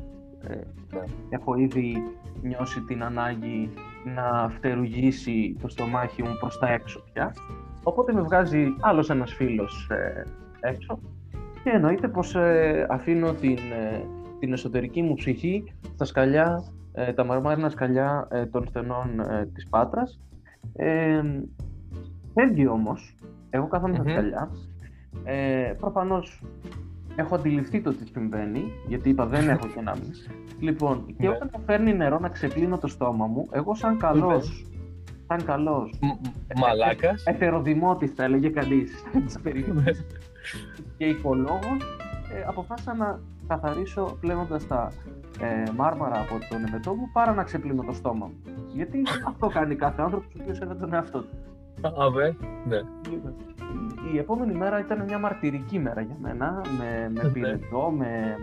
Ε, 0.49 0.55
ναι. 0.55 1.03
έχω 1.29 1.55
ήδη 1.55 2.03
νιώσει 2.43 2.81
την 2.81 3.03
ανάγκη 3.03 3.71
να 4.15 4.49
φτερουγήσει 4.49 5.57
το 5.63 5.69
στομάχι 5.69 6.23
μου 6.23 6.37
προς 6.41 6.59
τα 6.59 6.73
έξω 6.73 7.05
πια. 7.13 7.35
Οπότε 7.83 8.13
με 8.13 8.21
βγάζει 8.21 8.75
άλλος 8.81 9.11
ένας 9.11 9.33
φίλος 9.35 9.89
ε, 9.91 10.25
έξω 10.61 10.99
και 11.63 11.71
εννοείται 11.71 12.09
πως 12.09 12.37
αφήνω 12.89 13.33
την, 13.33 13.59
την 14.39 14.53
εσωτερική 14.53 15.03
μου 15.03 15.15
ψυχή 15.15 15.73
στα 15.95 16.05
σκαλιά, 16.05 16.65
τα 17.15 17.25
μαρμάρινα 17.25 17.69
σκαλιά 17.69 18.29
των 18.51 18.67
στενών 18.67 19.09
της 19.55 19.69
Πάτρας 19.69 20.21
ε, 20.73 21.23
φεύγει 22.35 22.67
όμως, 22.67 23.15
εγώ 23.51 23.67
κάθομαι 23.67 23.95
στα 23.95 24.09
σκαλιά. 24.09 24.51
Ε, 25.25 25.75
Προφανώς 25.79 26.43
έχω 27.17 27.35
αντιληφθεί 27.35 27.81
το 27.81 27.95
τι 27.95 28.07
συμβαίνει, 28.07 28.73
γιατί 28.89 29.09
είπα 29.09 29.27
δεν 29.27 29.49
έχω 29.49 29.67
και 29.67 29.81
να 29.81 29.93
μην. 29.97 30.13
Λοιπόν, 30.61 31.07
και 31.07 31.27
ναι. 31.27 31.29
όταν 31.29 31.51
μου 31.57 31.63
φέρνει 31.67 31.95
νερό 31.95 32.19
να 32.19 32.29
ξεκλίνω 32.29 32.79
το 32.79 32.87
στόμα 32.87 33.27
μου, 33.27 33.47
εγώ 33.51 33.75
σαν 33.75 33.99
καλός. 33.99 34.67
Σαν 35.27 35.45
καλός. 35.45 35.99
Μαλάκας. 36.57 37.25
Εθεροδημότη 37.27 38.07
θα 38.07 38.25
έλεγε 38.25 38.49
κανείς. 38.49 38.93
Ναι. 39.75 39.93
και 40.97 41.05
οικολόγος, 41.05 41.83
ε, 42.35 42.45
αποφάσισα 42.47 42.95
να 42.95 43.21
καθαρίσω 43.49 44.17
πλένοντας 44.21 44.67
τα 44.67 44.93
ε, 45.41 45.71
μάρμαρα 45.77 46.21
από 46.21 46.39
τον 46.51 46.65
εμετό 46.67 46.95
μου 46.95 47.11
παρά 47.13 47.35
να 47.35 47.43
ξεπλύνω 47.43 47.83
το 47.83 47.93
στόμα 47.93 48.27
μου. 48.27 48.43
Γιατί 48.73 49.03
αυτό 49.27 49.47
κάνει 49.47 49.75
κάθε 49.75 50.03
άνθρωπος 50.03 50.35
ο 50.35 50.39
οποίος 50.43 50.57
σέβεται 50.57 50.81
τον 50.81 50.95
εαυτό 50.95 51.21
του. 51.21 51.37
Αβέ, 51.99 52.37
ναι. 52.67 52.81
Η 54.13 54.19
επόμενη 54.19 54.55
μέρα 54.55 54.79
ήταν 54.79 55.05
μια 55.05 55.19
μαρτυρική 55.19 55.79
μέρα 55.79 56.01
για 56.01 56.17
μένα, 56.21 56.61
με, 56.79 57.11
με 57.15 57.23
ναι. 57.23 57.29
πυρετό, 57.29 57.93
με... 57.97 58.37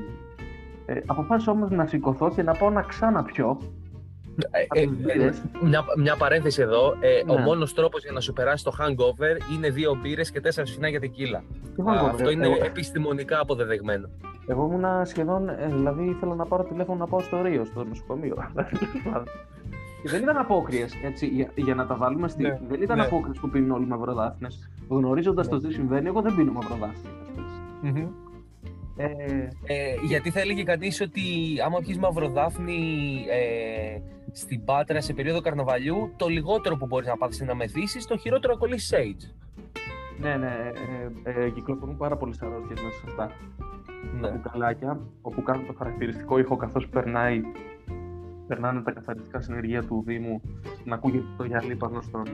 Ε, 0.86 1.02
αποφάσισα 1.06 1.52
όμως 1.52 1.70
να 1.70 1.86
σηκωθώ 1.86 2.30
και 2.30 2.44
να 2.44 2.54
πάω 2.54 2.70
να 2.70 2.82
ξαναπιω. 2.82 3.58
Ε, 4.52 4.80
ε, 4.80 4.82
ε, 4.82 5.34
μια, 5.62 5.84
μια 5.98 6.16
παρένθεση 6.16 6.62
εδώ. 6.62 6.96
Ε, 7.00 7.24
ναι. 7.26 7.34
Ο 7.34 7.38
μόνος 7.38 7.74
τρόπος 7.74 8.04
για 8.04 8.12
να 8.12 8.20
σου 8.20 8.34
περάσει 8.34 8.64
το 8.64 8.72
hangover 8.80 9.54
είναι 9.54 9.70
δύο 9.70 9.98
μπύρες 10.02 10.32
και 10.32 10.42
τέσσερα 10.42 10.68
σφινά 10.68 10.88
για 10.88 11.00
τεκίλα. 11.00 11.44
Αυτό 12.10 12.30
είναι 12.30 12.48
επιστημονικά 12.64 13.40
αποδεδεγμένο. 13.40 14.10
Εγώ 14.48 14.70
ήμουν 14.72 15.06
σχεδόν, 15.06 15.50
ε, 15.50 15.68
δηλαδή 15.68 16.04
ήθελα 16.04 16.36
να 16.36 16.46
πάρω 16.46 16.64
τηλέφωνο 16.64 16.98
να 16.98 17.08
πάω 17.08 17.20
στο 17.20 17.42
Ρίο, 17.42 17.66
στο 17.66 17.84
νοσοκομείο. 17.84 18.36
Και 20.02 20.12
δεν 20.12 20.22
ήταν 20.22 20.38
απόκριες, 20.38 20.94
έτσι, 21.04 21.28
για, 21.28 21.52
για 21.56 21.76
να 21.76 21.86
τα 21.88 21.96
βάλουμε 21.96 22.28
στη. 22.28 22.44
Ναι, 22.44 22.60
δεν 22.68 22.82
ήταν 22.82 22.98
ναι. 22.98 23.04
απόκριες 23.04 23.38
που 23.40 23.50
πίνουν 23.50 23.72
όλοι 23.72 23.86
μαυροδάφνες. 23.86 24.70
Γνωρίζοντας 24.90 25.48
το 25.48 25.60
τι 25.60 25.74
συμβαίνει, 25.74 26.08
εγώ 26.08 26.22
δεν 26.22 26.36
πίνω 26.36 26.52
μαυροδάφνες. 26.52 27.12
Μμμ. 27.82 28.08
Ε, 28.98 29.06
Ε, 29.66 29.96
γιατί 30.08 30.30
θα 30.32 30.40
έλεγε 30.40 30.64
κανείς 30.64 31.02
ότι 31.02 31.22
άμα 31.66 31.80
πιεις 31.80 31.98
μαυροδάφνη 31.98 32.80
ε, 33.30 34.00
στην 34.32 34.64
Πάτρα 34.66 35.02
σε 35.02 35.14
περίοδο 35.14 35.42
καρναβαλιού, 35.42 36.14
το 36.18 36.28
λιγότερο 36.28 36.78
που 36.78 36.86
μπορείς 36.86 37.08
να 37.08 37.18
πάθεις 37.18 37.40
είναι 37.40 37.48
να 37.48 37.56
μεθύσεις, 37.56 38.06
το 38.08 38.18
χειρότερο 38.18 38.54
να 38.54 38.60
κολλήσεις 38.60 38.94
Sage. 38.94 39.34
ναι, 40.20 40.36
ναι, 40.36 40.72
ε, 41.24 41.32
ε, 41.32 41.46
ε, 41.46 41.50
κυκλοφορούν 41.50 41.98
πάρα 41.98 42.18
πολλέ 42.18 42.36
αρρώστιε 42.42 42.84
μέσα 42.84 42.98
σε 42.98 43.04
αυτά. 43.08 43.32
Τα 44.22 44.30
Ναι. 44.30 44.36
μπουκαλάκια, 44.38 45.00
όπου 45.22 45.44
κάνουν 45.44 45.66
το 45.66 45.74
χαρακτηριστικό 45.78 46.38
ήχο 46.40 46.56
καθώς 46.56 46.88
περνάει, 46.88 47.42
περνάνε 48.48 48.82
τα 48.82 48.92
καθαριστικά 48.92 49.42
συνεργεία 49.42 49.84
του 49.84 50.04
Δήμου 50.08 50.42
να 50.84 50.96
ακούγεται 50.96 51.24
το 51.38 51.44
γυαλί 51.44 51.76
πάνω 51.76 52.02
στον, 52.02 52.28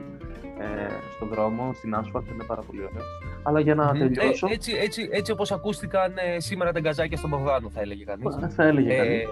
ε, 0.60 0.88
στον 1.16 1.28
δρόμο, 1.28 1.72
στην 1.74 1.96
άσφαλτ, 1.96 2.30
είναι 2.30 2.44
πάρα 2.44 2.62
πολύ 2.62 2.80
ωραίο. 2.80 3.02
Αλλά 3.44 3.60
για 3.60 3.76
να 3.76 3.84
Μμμ. 3.94 3.98
τελειώσω, 4.00 4.48
Ε, 4.50 4.54
έτσι, 4.54 4.74
έτσι, 4.84 5.10
έτσι 5.12 5.32
όπως 5.32 5.52
ακούστηκαν 5.52 6.14
ε, 6.16 6.40
σήμερα 6.40 6.72
τα 6.72 6.80
γκαζάκια 6.80 7.18
στον 7.18 7.30
Μπογδάνο, 7.30 7.70
θα 7.70 7.82
έλεγε 7.82 8.04
κανείς. 8.04 8.54
θα 8.56 8.64
έλεγε 8.64 8.94
Ε, 8.94 8.98
κανείς. 8.98 9.12
ναι. 9.12 9.24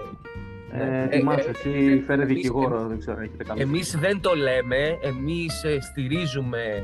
Ε, 0.72 1.02
Ε, 1.02 1.08
Θυμάσαι, 1.08 1.48
ε, 1.48 1.50
εσύ 1.50 2.02
φέρε 2.06 2.22
εμείς- 2.22 2.34
δικηγόρο, 2.34 2.86
δεν 2.86 2.98
ξέρω 2.98 3.16
αν 3.16 3.22
έχετε 3.22 3.44
κάνει. 3.44 3.60
Εμείς 3.60 3.96
δεν 3.98 4.20
το 4.20 4.34
λέμε, 4.34 4.98
εμείς 5.02 5.64
ε, 5.64 5.80
στηρίζουμε 5.80 6.82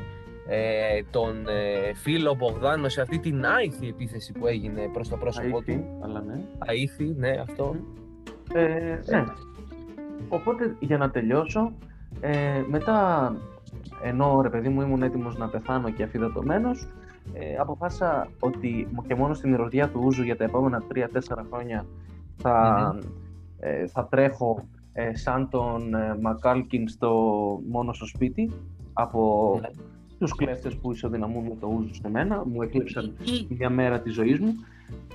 ε, 0.49 1.03
τον 1.11 1.49
ε, 1.49 1.94
φίλο 1.94 2.34
Μπογδάνο 2.34 2.88
σε 2.88 3.01
αυτή 3.01 3.18
την 3.18 3.47
άηθη 3.47 3.88
επίθεση 3.88 4.32
που 4.32 4.47
έγινε 4.47 4.88
προς 4.92 5.09
το 5.09 5.16
πρόσωπό 5.16 5.57
Αήθη, 5.57 5.76
του. 5.76 5.84
αλλά 6.05 6.20
ναι. 6.22 6.40
Αήθη, 6.59 7.14
ναι, 7.16 7.30
αυτό. 7.30 7.74
Ε, 8.53 8.99
ναι. 9.11 9.24
Οπότε 10.28 10.76
για 10.80 10.99
να 10.99 11.11
τελειώσω, 11.11 11.72
ε, 12.20 12.62
μετά 12.70 13.32
ενώ 14.03 14.40
ρε 14.40 14.49
παιδί 14.51 14.68
μου 14.68 14.80
ήμουν 14.80 15.03
έτοιμος 15.03 15.36
να 15.36 15.49
πεθάνω 15.49 15.90
και 15.90 16.03
αφιδατωμένος, 16.03 16.88
ε, 17.32 17.57
αποφάσισα 17.57 18.28
ότι 18.40 18.88
μ- 18.92 19.07
και 19.07 19.14
μόνο 19.14 19.34
στην 19.34 19.51
μυρωδιά 19.51 19.88
του 19.88 20.01
Ούζου 20.05 20.22
για 20.22 20.36
τα 20.36 20.44
επόμενα 20.44 20.82
3-4 20.88 21.44
χρόνια 21.51 21.86
θα, 22.36 22.94
ε, 23.61 23.86
θα 23.86 24.07
τρέχω 24.11 24.68
ε, 24.92 25.16
σαν 25.16 25.49
τον 25.51 25.94
ε, 25.94 26.16
Μακάλκιν 26.20 26.88
στο, 26.88 27.12
μόνο 27.68 27.92
στο 27.92 28.07
σπίτι 28.07 28.53
από 28.92 29.59
Ναι. 29.61 29.68
Τους 30.18 30.34
κλέφτες 30.34 30.74
που 30.76 30.92
ισοδυναμούν 30.92 31.44
με 31.44 31.56
το 31.60 31.66
Ούζου 31.66 31.94
σε 31.94 32.08
μένα, 32.10 32.42
μου 32.46 32.62
έκλεψαν 32.62 33.04
Ή, 33.24 33.46
μια 33.58 33.70
μέρα 33.70 34.00
της 34.00 34.14
ζωής 34.14 34.38
μου. 34.38 34.54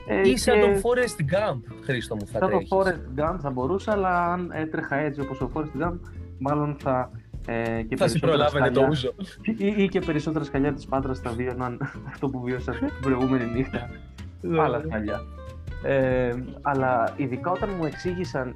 Ε, 0.08 0.30
ή 0.30 0.38
σαν 0.38 0.56
και- 0.56 0.62
τον 0.62 0.74
Forrest 0.82 1.22
Gump, 1.34 1.60
Χρήστο 1.84 2.16
μου, 2.16 2.26
θα 2.28 2.32
Σαν 2.40 2.42
το 2.42 2.48
τρέχεις. 2.48 2.70
Forrest 2.72 3.20
Gump 3.22 3.38
θα 3.42 3.50
μπορούσα, 3.50 3.92
αλλά 3.92 4.32
αν 4.34 4.52
έτρεχα 4.54 4.96
έτσι 4.96 5.22
όπως 5.22 5.42
ο 5.42 5.52
Forrest 5.54 5.82
Gump, 5.84 6.00
μάλλον 6.40 6.76
θα. 6.80 7.12
Ε, 7.48 7.82
και 7.82 7.96
Θα 7.96 8.08
σε 8.08 8.20
περισσότερα 8.20 8.32
προλάβαινε 8.32 8.68
το 8.70 8.74
σκαλιά- 8.74 8.90
ούζο. 8.90 9.14
Ή, 9.78 9.84
ή 9.84 9.88
και 9.90 10.00
περισσότερα 10.00 10.46
σκαλιά 10.46 10.74
της 10.74 10.86
Πάτρας 10.86 11.20
θα 11.20 11.32
βίωναν 11.32 11.80
αυτό 12.12 12.28
που 12.30 12.42
βίωσα 12.42 12.72
την 12.72 12.88
προηγούμενη 13.02 13.46
νύχτα. 13.52 13.90
Ναι. 14.42 14.62
Άλλα 14.62 14.80
σκαλιά. 14.80 15.20
Ε, 15.84 16.34
αλλά 16.62 17.14
ειδικά 17.18 17.52
όταν 17.52 17.70
μου 17.78 17.86
εξήγησαν 17.86 18.56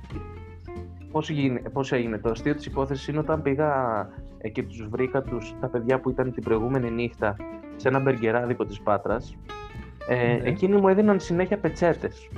πώς, 1.12 1.30
γίνει, 1.30 1.60
πώς 1.74 1.92
έγινε 1.92 2.18
το 2.18 2.30
αστείο 2.30 2.56
της 2.56 2.66
υπόθεσης 2.66 3.08
είναι 3.08 3.20
όταν 3.20 3.42
πήγα 3.42 4.00
ε, 4.02 4.25
και 4.50 4.64
τους 4.64 4.88
βρήκα 4.90 5.22
τους, 5.22 5.54
τα 5.62 5.68
παιδιά 5.68 6.00
που 6.00 6.10
ήταν 6.10 6.32
την 6.34 6.44
προηγούμενη 6.44 6.92
νύχτα 6.92 7.36
σε 7.76 7.88
ένα 7.88 8.00
μπεργκεράδικο 8.00 8.66
της 8.66 8.82
Πάτρας. 8.82 9.36
Ε, 10.10 10.16
Ναι. 10.16 10.40
εκείνοι 10.50 10.76
μου 10.76 10.88
έδιναν 10.88 11.20
συνέχεια 11.20 11.58
πετσέτες. 11.58 12.30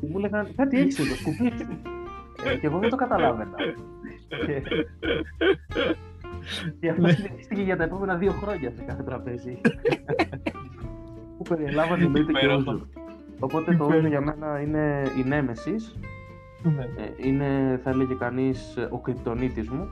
Και 0.00 0.06
μου 0.10 0.18
έλεγαν 0.18 0.48
κάτι 0.56 0.78
έχεις 0.80 0.98
εδώ 0.98 1.14
σκουπί 1.14 1.52
ε, 2.44 2.56
και 2.56 2.66
εγώ 2.66 2.78
δεν 2.78 2.90
το 2.90 2.96
καταλάβαινα. 2.96 3.54
Και, 4.28 4.62
και 6.80 6.88
αυτό 6.90 7.08
συνεχίστηκε 7.08 7.62
για 7.62 7.76
τα 7.76 7.84
επόμενα 7.84 8.16
δύο 8.16 8.32
χρόνια 8.32 8.72
σε 8.76 8.82
κάθε 8.82 9.02
τραπέζι. 9.02 9.60
Που 11.36 11.42
περιλάμβανε 11.48 12.04
εννοείται 12.04 12.32
και 12.32 12.38
Υπέροχο. 12.38 12.72
ούζο. 12.72 12.86
Οπότε 13.40 13.74
το 13.76 13.84
ούζο 13.84 14.06
για 14.06 14.20
μένα 14.20 14.60
είναι 14.60 15.02
η 15.18 15.28
νέμεσης, 15.28 15.98
Ναι. 16.62 16.82
ε, 16.82 17.28
είναι 17.28 17.80
θα 17.84 17.90
έλεγε 17.90 18.14
κανείς 18.14 18.76
ε, 18.76 18.88
ο 18.90 18.98
κρυπτονίτης 18.98 19.68
μου 19.68 19.88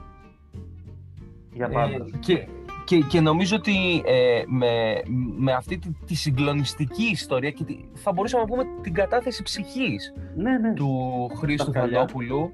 για 1.53 1.69
πάντα. 1.69 1.95
Ε, 1.95 2.17
και, 2.19 2.47
και, 2.85 2.99
και 2.99 3.21
νομίζω 3.21 3.55
ότι 3.55 4.03
ε, 4.05 4.43
με, 4.47 5.01
με 5.37 5.53
αυτή 5.53 5.77
τη, 5.77 5.89
τη 6.05 6.15
συγκλονιστική 6.15 7.03
ιστορία 7.03 7.51
και 7.51 7.63
τη, 7.63 7.77
θα 7.93 8.11
μπορούσαμε 8.11 8.43
να 8.43 8.49
πούμε 8.49 8.63
την 8.81 8.93
κατάθεση 8.93 9.43
ψυχής 9.43 10.13
ναι, 10.35 10.57
ναι. 10.57 10.73
του 10.73 10.91
Χρήστου 11.37 11.71
Τα 11.71 11.79
χαλιά. 11.79 11.97
Θανόπουλου 11.97 12.51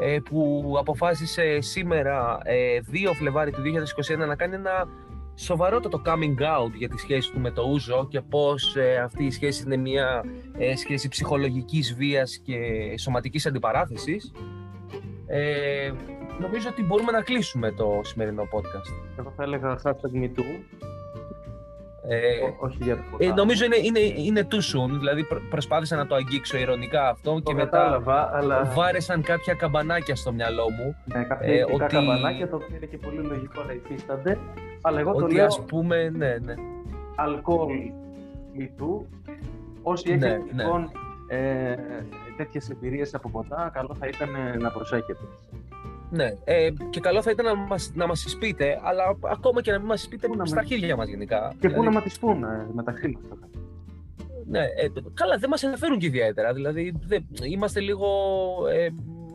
ε, 0.00 0.18
που 0.24 0.74
αποφάσισε 0.78 1.60
σήμερα 1.60 2.38
ε, 2.42 2.80
2 2.92 3.14
Φλεβάρι 3.14 3.50
του 3.50 3.62
2021 4.22 4.26
να 4.26 4.36
κάνει 4.36 4.54
ένα 4.54 4.88
σοβαρότατο 5.38 6.02
coming 6.06 6.40
out 6.42 6.72
για 6.74 6.88
τη 6.88 6.98
σχέση 6.98 7.32
του 7.32 7.40
με 7.40 7.50
το 7.50 7.62
Ούζο 7.62 8.06
και 8.10 8.20
πώς 8.20 8.76
ε, 8.76 8.96
αυτή 8.96 9.24
η 9.24 9.30
σχέση 9.30 9.62
είναι 9.66 9.76
μια 9.76 10.24
ε, 10.58 10.76
σχέση 10.76 11.08
ψυχολογικής 11.08 11.94
βίας 11.94 12.36
και 12.44 12.58
σωματικής 12.98 13.46
αντιπαράθεσης. 13.46 14.32
Ε, 15.26 15.90
νομίζω 16.40 16.68
ότι 16.70 16.82
μπορούμε 16.84 17.12
να 17.12 17.20
κλείσουμε 17.22 17.72
το 17.72 18.00
σημερινό 18.02 18.42
podcast. 18.42 19.18
Εγώ 19.18 19.32
θα 19.36 19.42
έλεγα 19.42 19.78
hashtag 19.84 20.22
MeToo, 20.24 20.44
Ε, 22.10 22.16
ό- 22.44 22.56
όχι 22.66 22.78
για 22.80 22.96
τίποτα. 22.96 23.24
ε, 23.24 23.32
νομίζω 23.32 23.64
είναι, 23.64 23.76
είναι, 23.76 23.98
είναι 23.98 24.46
too 24.50 24.54
soon, 24.54 24.90
δηλαδή 24.98 25.24
προ- 25.24 25.42
προσπάθησα 25.50 25.96
να 25.96 26.06
το 26.06 26.14
αγγίξω 26.14 26.58
ηρωνικά 26.58 27.08
αυτό 27.08 27.34
το 27.34 27.40
και 27.40 27.54
μετά 27.54 27.70
κατάλαβα, 27.78 28.30
αλλά 28.36 28.64
βάρεσαν 28.74 29.22
κάποια 29.22 29.54
καμπανάκια 29.54 30.16
στο 30.16 30.32
μυαλό 30.32 30.64
μου 30.70 30.96
με 31.04 31.24
κάποια 31.28 31.48
ε, 31.48 31.54
ηθικά 31.54 31.84
ότι- 31.84 31.94
καμπανάκια, 31.94 32.48
το 32.48 32.56
οποίο 32.56 32.76
είναι 32.76 32.86
και 32.86 32.98
πολύ 32.98 33.18
λογικό 33.22 33.62
να 33.66 33.72
υφίστανται, 33.72 34.38
αλλά 34.80 35.00
εγώ 35.00 35.12
το 35.14 35.24
ότι 35.24 35.34
λέω 35.34 35.44
ας 35.44 35.64
πούμε, 35.64 36.08
ναι, 36.16 36.36
ναι. 36.44 36.54
αλκοόλ 37.16 37.68
MeToo. 38.58 39.04
Όσοι 39.82 40.08
Ναι, 40.08 40.26
έχετε 40.26 40.42
ναι. 40.54 40.62
λοιπόν 40.62 40.90
ε, 41.28 41.74
τέτοιες 42.36 42.70
εμπειρίες 42.70 43.14
από 43.14 43.28
ποτά, 43.30 43.70
καλό 43.74 43.94
θα 43.98 44.06
ήταν 44.06 44.28
ε, 44.34 44.56
να 44.56 44.70
προσέχετε. 44.70 45.18
ναι. 46.10 46.32
Ε, 46.44 46.70
και 46.90 47.00
καλό 47.00 47.22
θα 47.22 47.30
ήταν 47.30 47.44
να 47.44 47.54
μας, 47.54 47.92
να 47.94 48.06
μας 48.06 48.24
εισπείτε, 48.24 48.80
αλλά 48.82 49.16
ακόμα 49.32 49.60
και 49.62 49.70
να 49.72 49.78
μην 49.78 49.86
μας 49.86 50.00
εισπείτε 50.00 50.26
Πού 50.26 50.36
να 50.36 50.44
στα 50.46 50.54
με- 50.54 50.60
αρχίδια 50.60 50.96
μας 50.96 51.08
γενικά. 51.08 51.48
Και 51.60 51.68
πού 51.68 51.74
Δηλαδή, 51.74 51.84
να 51.86 51.92
μας 51.92 52.02
τις 52.02 52.18
πούν 52.18 52.42
ε, 52.44 52.66
μεταξύ 52.72 53.08
μας 53.08 53.22
τώρα. 53.28 53.40
Ναι, 54.50 54.60
ε, 54.60 54.88
καλά, 55.14 55.36
δεν 55.36 55.48
μας 55.48 55.62
ενδιαφέρουν 55.62 55.98
και 55.98 56.06
ιδιαίτερα. 56.06 56.52
Δηλαδή, 56.52 56.92
δεν- 57.06 57.26
είμαστε 57.50 57.80
λίγο 57.80 58.06
ε, 58.72 58.88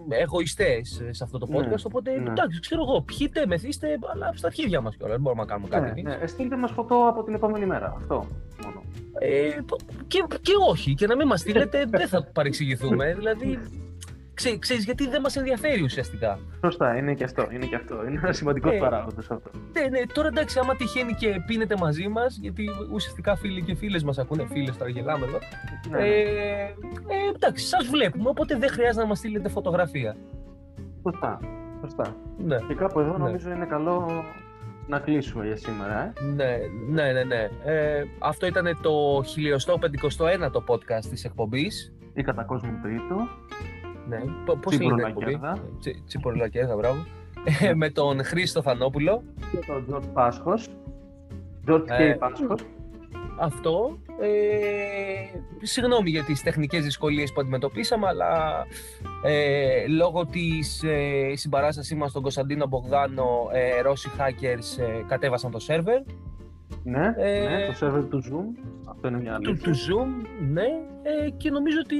εγωιστές 0.09 1.01
σε 1.09 1.23
αυτό 1.23 1.37
το 1.37 1.45
Ναι, 1.49 1.57
podcast, 1.57 1.83
οπότε 1.85 2.11
ναι. 2.19 2.29
εντάξει, 2.29 2.59
ξέρω 2.59 2.81
εγώ, 2.81 3.01
πιείτε, 3.01 3.45
μεθύστε, 3.45 3.87
αλλά 4.13 4.31
στα 4.35 4.47
αρχίδια 4.47 4.81
μας 4.81 4.95
κιόλας, 4.95 5.13
δεν 5.15 5.21
μπορούμε 5.23 5.41
να 5.41 5.47
κάνουμε 5.47 5.67
κάτι 5.69 5.83
Ναι, 5.83 5.89
εμείς. 5.89 6.03
ναι. 6.03 6.17
Ε, 6.23 6.27
Στείλτε 6.27 6.55
μας 6.55 6.71
φωτό 6.71 7.07
από 7.09 7.23
την 7.23 7.33
επόμενη 7.33 7.65
μέρα. 7.65 7.93
Αυτό 7.97 8.27
μόνο. 8.63 8.81
Ε, 9.19 9.49
και, 10.07 10.23
και 10.41 10.51
όχι, 10.69 10.93
και 10.93 11.07
να 11.07 11.15
μην 11.15 11.27
μας 11.27 11.39
στείλετε, 11.39 11.85
δεν 11.87 12.07
θα 12.07 12.23
παρεξηγηθούμε. 12.23 13.13
δηλαδή, 13.13 13.59
ξέ, 14.33 14.57
ξέρεις 14.57 14.83
γιατί 14.85 15.07
δεν 15.07 15.21
μας 15.21 15.35
ενδιαφέρει 15.35 15.81
ουσιαστικά. 15.81 16.39
Σωστά, 16.63 16.97
είναι 16.97 17.13
και 17.13 17.23
αυτό. 17.23 17.47
Είναι 17.51 17.65
και 17.65 17.75
αυτό. 17.75 17.95
Είναι 18.07 18.19
ένα 18.23 18.31
σημαντικό 18.33 18.69
Ε, 18.69 18.77
παράγοντα 18.77 19.19
αυτό. 19.19 19.49
Ναι, 19.73 19.81
ναι, 19.81 19.99
τώρα 20.13 20.27
εντάξει, 20.27 20.59
άμα 20.59 20.75
τυχαίνει 20.75 21.13
και 21.13 21.43
πίνετε 21.47 21.75
μαζί 21.77 22.07
μας, 22.07 22.37
γιατί 22.41 22.65
ουσιαστικά 22.93 23.35
φίλοι 23.35 23.61
και 23.63 23.75
φίλες 23.75 24.03
μας 24.03 24.17
ακούνε, 24.17 24.45
φίλες 24.51 24.77
τώρα 24.77 24.89
γελάμε 24.91 25.25
εδώ. 25.25 25.37
Ναι, 25.89 25.97
ναι. 25.97 26.05
Ε, 26.07 26.21
ε, 27.07 27.35
εντάξει, 27.35 27.65
σας 27.65 27.87
βλέπουμε, 27.87 28.29
οπότε 28.29 28.57
δεν 28.57 28.69
χρειάζεται 28.69 29.01
να 29.01 29.07
μας 29.07 29.17
στείλετε 29.17 29.49
φωτογραφία. 29.49 30.15
Σωστά. 31.03 31.39
Σωστά. 31.81 32.15
Ναι, 32.37 32.57
Και 32.67 32.73
κάπου 32.73 32.99
εδώ 32.99 33.11
Ναι. 33.11 33.17
νομίζω 33.17 33.51
είναι 33.51 33.65
καλό 33.65 34.23
να 34.87 34.99
κλείσουμε 34.99 35.45
για 35.45 35.55
σήμερα. 35.55 36.03
Ε. 36.03 36.21
ναι, 36.35 36.57
ναι, 36.89 37.11
ναι. 37.11 37.23
ναι. 37.23 37.49
Ε, 37.65 38.03
αυτό 38.19 38.45
ήταν 38.45 38.79
το 38.81 39.19
1051ο 39.19 40.63
podcast 40.67 41.05
της 41.09 41.23
εκπομπής. 41.25 41.93
Ή 42.13 42.23
κατά 42.23 42.43
κόσμο 42.43 42.79
τρίτο. 42.81 43.27
Ναι. 44.07 44.17
Π- 44.45 44.57
Πώς 44.61 44.79
λέγεται 44.79 45.01
η 45.01 45.05
εκπομπή; 45.07 45.25
Τσιμπρολακέρδα. 45.25 45.57
Τσι- 45.79 46.03
Τσιμπρολακέρδα, 46.05 46.75
μπράβο. 46.75 47.05
Ε, 47.61 47.73
με 47.73 47.89
τον 47.89 48.23
Χρήστο 48.23 48.61
Θανόπουλο. 48.61 49.23
Και 49.51 49.57
τον 49.67 49.85
Τζορτζ 49.87 50.05
Πάσχος. 50.05 50.67
Τζορτζ 51.65 51.89
Ε, 51.91 51.97
και 51.97 52.15
Πάσχος. 52.15 52.61
Αυτό. 53.39 53.97
Ε, 54.19 54.27
συγγνώμη 55.61 56.09
για 56.09 56.23
τις 56.23 56.41
τεχνικές 56.43 56.83
δυσκολίες 56.83 57.33
που 57.33 57.41
αντιμετωπίσαμε, 57.41 58.07
αλλά 58.07 58.63
ε, 59.23 59.87
λόγω 59.87 60.25
της 60.25 60.83
ε, 60.83 61.31
συμπαράστασής 61.35 61.97
μας 61.97 62.09
στον 62.09 62.21
Κωνσταντίνο 62.21 62.67
Μπογδάνο, 62.67 63.49
ε, 63.51 63.81
Ρώσοι 63.81 64.09
hackers 64.17 64.81
ε, 64.83 65.03
κατέβασαν 65.07 65.51
το 65.51 65.59
σερβερ 65.59 66.01
Ναι, 66.83 67.13
ε, 67.17 67.47
ναι, 67.47 67.65
το 67.67 67.73
σερβερ 67.73 68.03
του 68.07 68.23
Zoom. 68.23 68.59
Αυτό 68.89 69.07
είναι 69.07 69.17
μια 69.19 69.37
του, 69.39 69.49
αλήθεια. 69.49 69.71
του 69.71 69.77
Zoom, 69.77 70.27
ναι, 70.51 70.65
ε, 71.25 71.29
και 71.29 71.49
νομίζω 71.49 71.77
ότι 71.83 71.95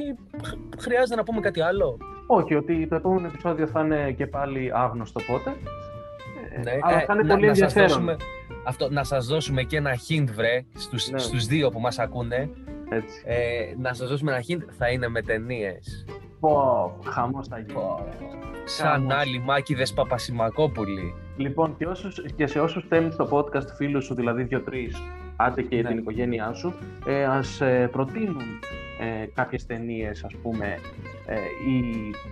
χ- 0.47 0.81
χρειάζεται 0.81 1.15
να 1.15 1.23
πούμε 1.23 1.39
κάτι 1.39 1.61
άλλο. 1.61 1.97
Όχι, 2.27 2.55
ότι 2.55 2.87
το 2.87 2.95
επόμενο 2.95 3.27
επεισόδιο 3.27 3.67
θα 3.67 3.81
είναι 3.81 4.11
και 4.11 4.27
πάλι 4.27 4.71
άγνωστο 4.73 5.19
πότε. 5.27 5.49
Ε, 6.55 6.59
Ναι, 6.59 6.71
αλλά 6.81 7.01
ε, 7.01 7.05
θα 7.05 7.13
είναι 7.13 7.23
να- 7.23 7.33
πολύ 7.33 7.47
να 7.47 7.53
σας 7.53 7.75
ενδιαφέρον. 7.75 7.87
δώσουμε- 8.05 8.17
αυτό, 8.67 8.89
να 8.89 9.03
σας 9.03 9.25
δώσουμε 9.27 9.63
και 9.63 9.77
ένα 9.77 9.91
hint, 10.09 10.25
βρε, 10.33 10.65
στους, 10.75 11.09
Ναι. 11.09 11.19
στους 11.19 11.45
δύο 11.45 11.69
που 11.69 11.79
μας 11.79 11.99
ακούνε. 11.99 12.49
Έτσι. 12.89 13.23
Ε, 13.25 13.73
να 13.77 13.93
σας 13.93 14.09
δώσουμε 14.09 14.31
ένα 14.31 14.41
hint, 14.47 14.63
θα 14.77 14.89
είναι 14.89 15.07
με 15.07 15.21
ταινίες. 15.21 16.05
Πω, 16.43 16.97
χαμός 17.05 17.47
θα 17.47 17.57
γίνει. 17.59 17.77
Σαν 18.65 18.87
Χαμός. 18.91 19.13
άλλοι 19.13 19.39
μάκηδες 19.39 19.93
Παπασημακόπουλοι. 19.93 21.13
Λοιπόν, 21.37 21.75
και, 21.77 21.85
όσους, 21.85 22.21
και 22.35 22.47
σε 22.47 22.59
όσους 22.59 22.85
θέλεις 22.87 23.15
το 23.15 23.27
podcast 23.31 23.67
φίλους 23.77 24.05
σου, 24.05 24.13
δηλαδή 24.15 24.43
δύο-τρεις, 24.43 24.97
άντε 25.35 25.61
και 25.61 25.81
Ναι. 25.81 25.87
την 25.89 25.97
οικογένειά 25.97 26.53
σου, 26.53 26.73
ε, 27.05 27.23
ας 27.23 27.61
ε, 27.61 27.89
προτείνουν 27.91 28.41
ε, 28.99 29.25
κάποιες 29.33 29.65
ταινίες, 29.65 30.23
ας 30.23 30.35
πούμε, 30.41 30.79
ε, 31.25 31.35
ή 31.69 31.81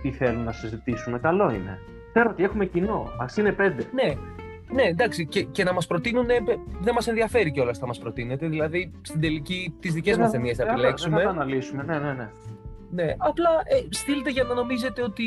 τι 0.02 0.10
θέλουν 0.10 0.44
να 0.44 0.52
συζητήσουμε. 0.52 1.18
Καλό 1.18 1.50
είναι. 1.50 1.78
Ξέρω 2.12 2.30
ότι 2.30 2.44
έχουμε 2.44 2.64
κοινό. 2.66 3.10
Ας 3.18 3.36
είναι 3.36 3.52
πέντε. 3.52 3.84
Ναι, 3.92 4.14
ναι, 4.74 4.82
εντάξει, 4.82 5.26
και, 5.26 5.42
και 5.42 5.64
να 5.64 5.72
μας 5.72 5.86
προτείνουν, 5.86 6.30
ε, 6.30 6.34
δεν 6.80 6.94
μας 6.94 7.06
ενδιαφέρει 7.06 7.50
κιόλας 7.50 7.78
θα 7.78 7.86
μας 7.86 7.98
προτείνετε. 7.98 8.48
Δηλαδή, 8.48 8.92
στην 9.02 9.20
τελική, 9.20 9.74
τις 9.80 9.92
δικές 9.92 10.18
μας 10.18 10.30
ταινίες 10.30 10.56
θα 10.56 10.64
Δεν 10.64 10.72
επιλέξουμε. 10.72 11.16
Δεν 11.16 11.26
θα 11.26 11.34
τα 11.34 11.40
αναλύσουμε. 11.40 11.82
Ναι, 11.82 11.98
ναι, 11.98 12.12
ναι. 12.12 12.30
Ναι, 12.94 13.14
απλά 13.18 13.48
ε, 13.64 13.86
στείλτε 13.90 14.30
για 14.30 14.44
να 14.44 14.54
νομίζετε 14.54 15.02
ότι 15.02 15.24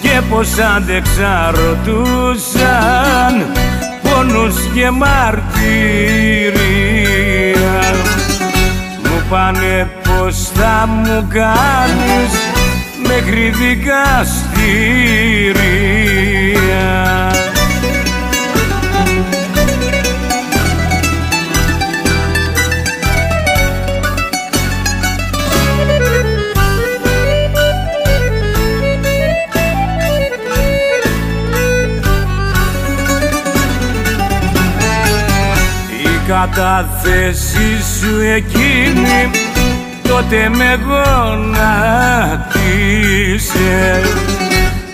και 0.00 0.20
πως 0.30 0.48
άντεξα 0.76 1.50
ρωτούσαν 1.50 3.46
πόνους 4.02 4.54
και 4.74 4.90
μαρτυρία 4.90 5.44
μου 9.04 9.22
πάνε 9.30 9.90
πως 10.02 10.50
θα 10.54 10.86
μου 10.88 11.26
κάνεις 11.28 12.32
μέχρι 13.08 13.48
δικαστήρια 13.48 14.14
Η 36.24 36.26
κατάθεση 36.26 37.70
σου 37.98 38.20
εκείνη 38.36 39.30
τότε 40.02 40.48
με 40.56 40.78
γονατίσε 40.86 42.12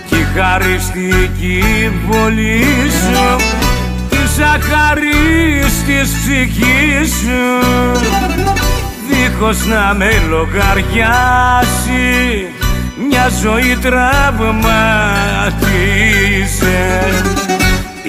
κι 0.07 0.15
η 0.15 0.27
χαριστική 0.35 1.91
βολή 2.07 2.65
σου 2.89 3.35
της 4.09 4.39
αχαρίστης 4.39 6.09
ψυχής 6.19 7.09
σου. 7.09 7.45
Δίχως 9.09 9.65
να 9.65 9.93
με 9.93 10.11
λογαριάσει 10.29 12.05
μια 13.09 13.29
ζωή 13.41 13.77
τραυματίσε 13.81 14.51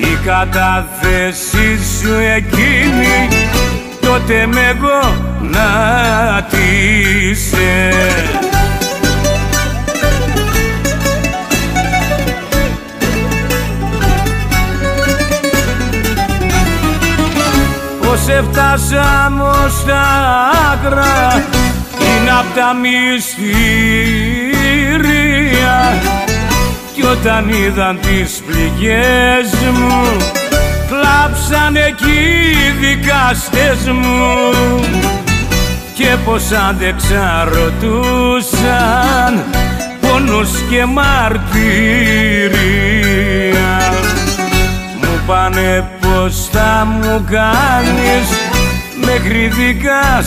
η 0.03 0.18
κατάθεση 0.24 1.78
σου 2.00 2.14
εκείνη 2.36 3.28
τότε 4.00 4.46
με 4.46 4.76
γονάτισε 4.80 5.90
Πως 18.00 18.28
έφτασαμε 18.28 19.42
ως 19.42 19.84
τα 19.86 20.05
άκρα 20.72 21.42
είναι 21.98 22.30
απ' 22.30 22.55
τα 22.55 22.74
μυστήρια 22.74 23.42
κι 26.95 27.03
όταν 27.03 27.49
είδαν 27.49 28.01
τις 28.01 28.43
πληγές 28.47 29.55
μου 29.72 30.16
κλάψαν 30.88 31.76
εκεί 31.76 32.51
οι 32.51 32.70
δικαστές 32.80 33.86
μου. 33.86 34.51
Και 35.95 36.16
πως 36.24 36.43
άντεξα 36.68 37.45
ρωτούσαν 37.45 39.45
πόνος 40.01 40.51
και 40.70 40.84
μαρτυρία 40.84 41.40
μου 45.01 45.20
πάνε 45.26 45.90
πως 46.01 46.49
θα 46.53 46.86
μου 46.86 47.24
κάνεις 47.30 48.28
μέχρι 49.07 49.47
δικαστήρια 49.47 50.22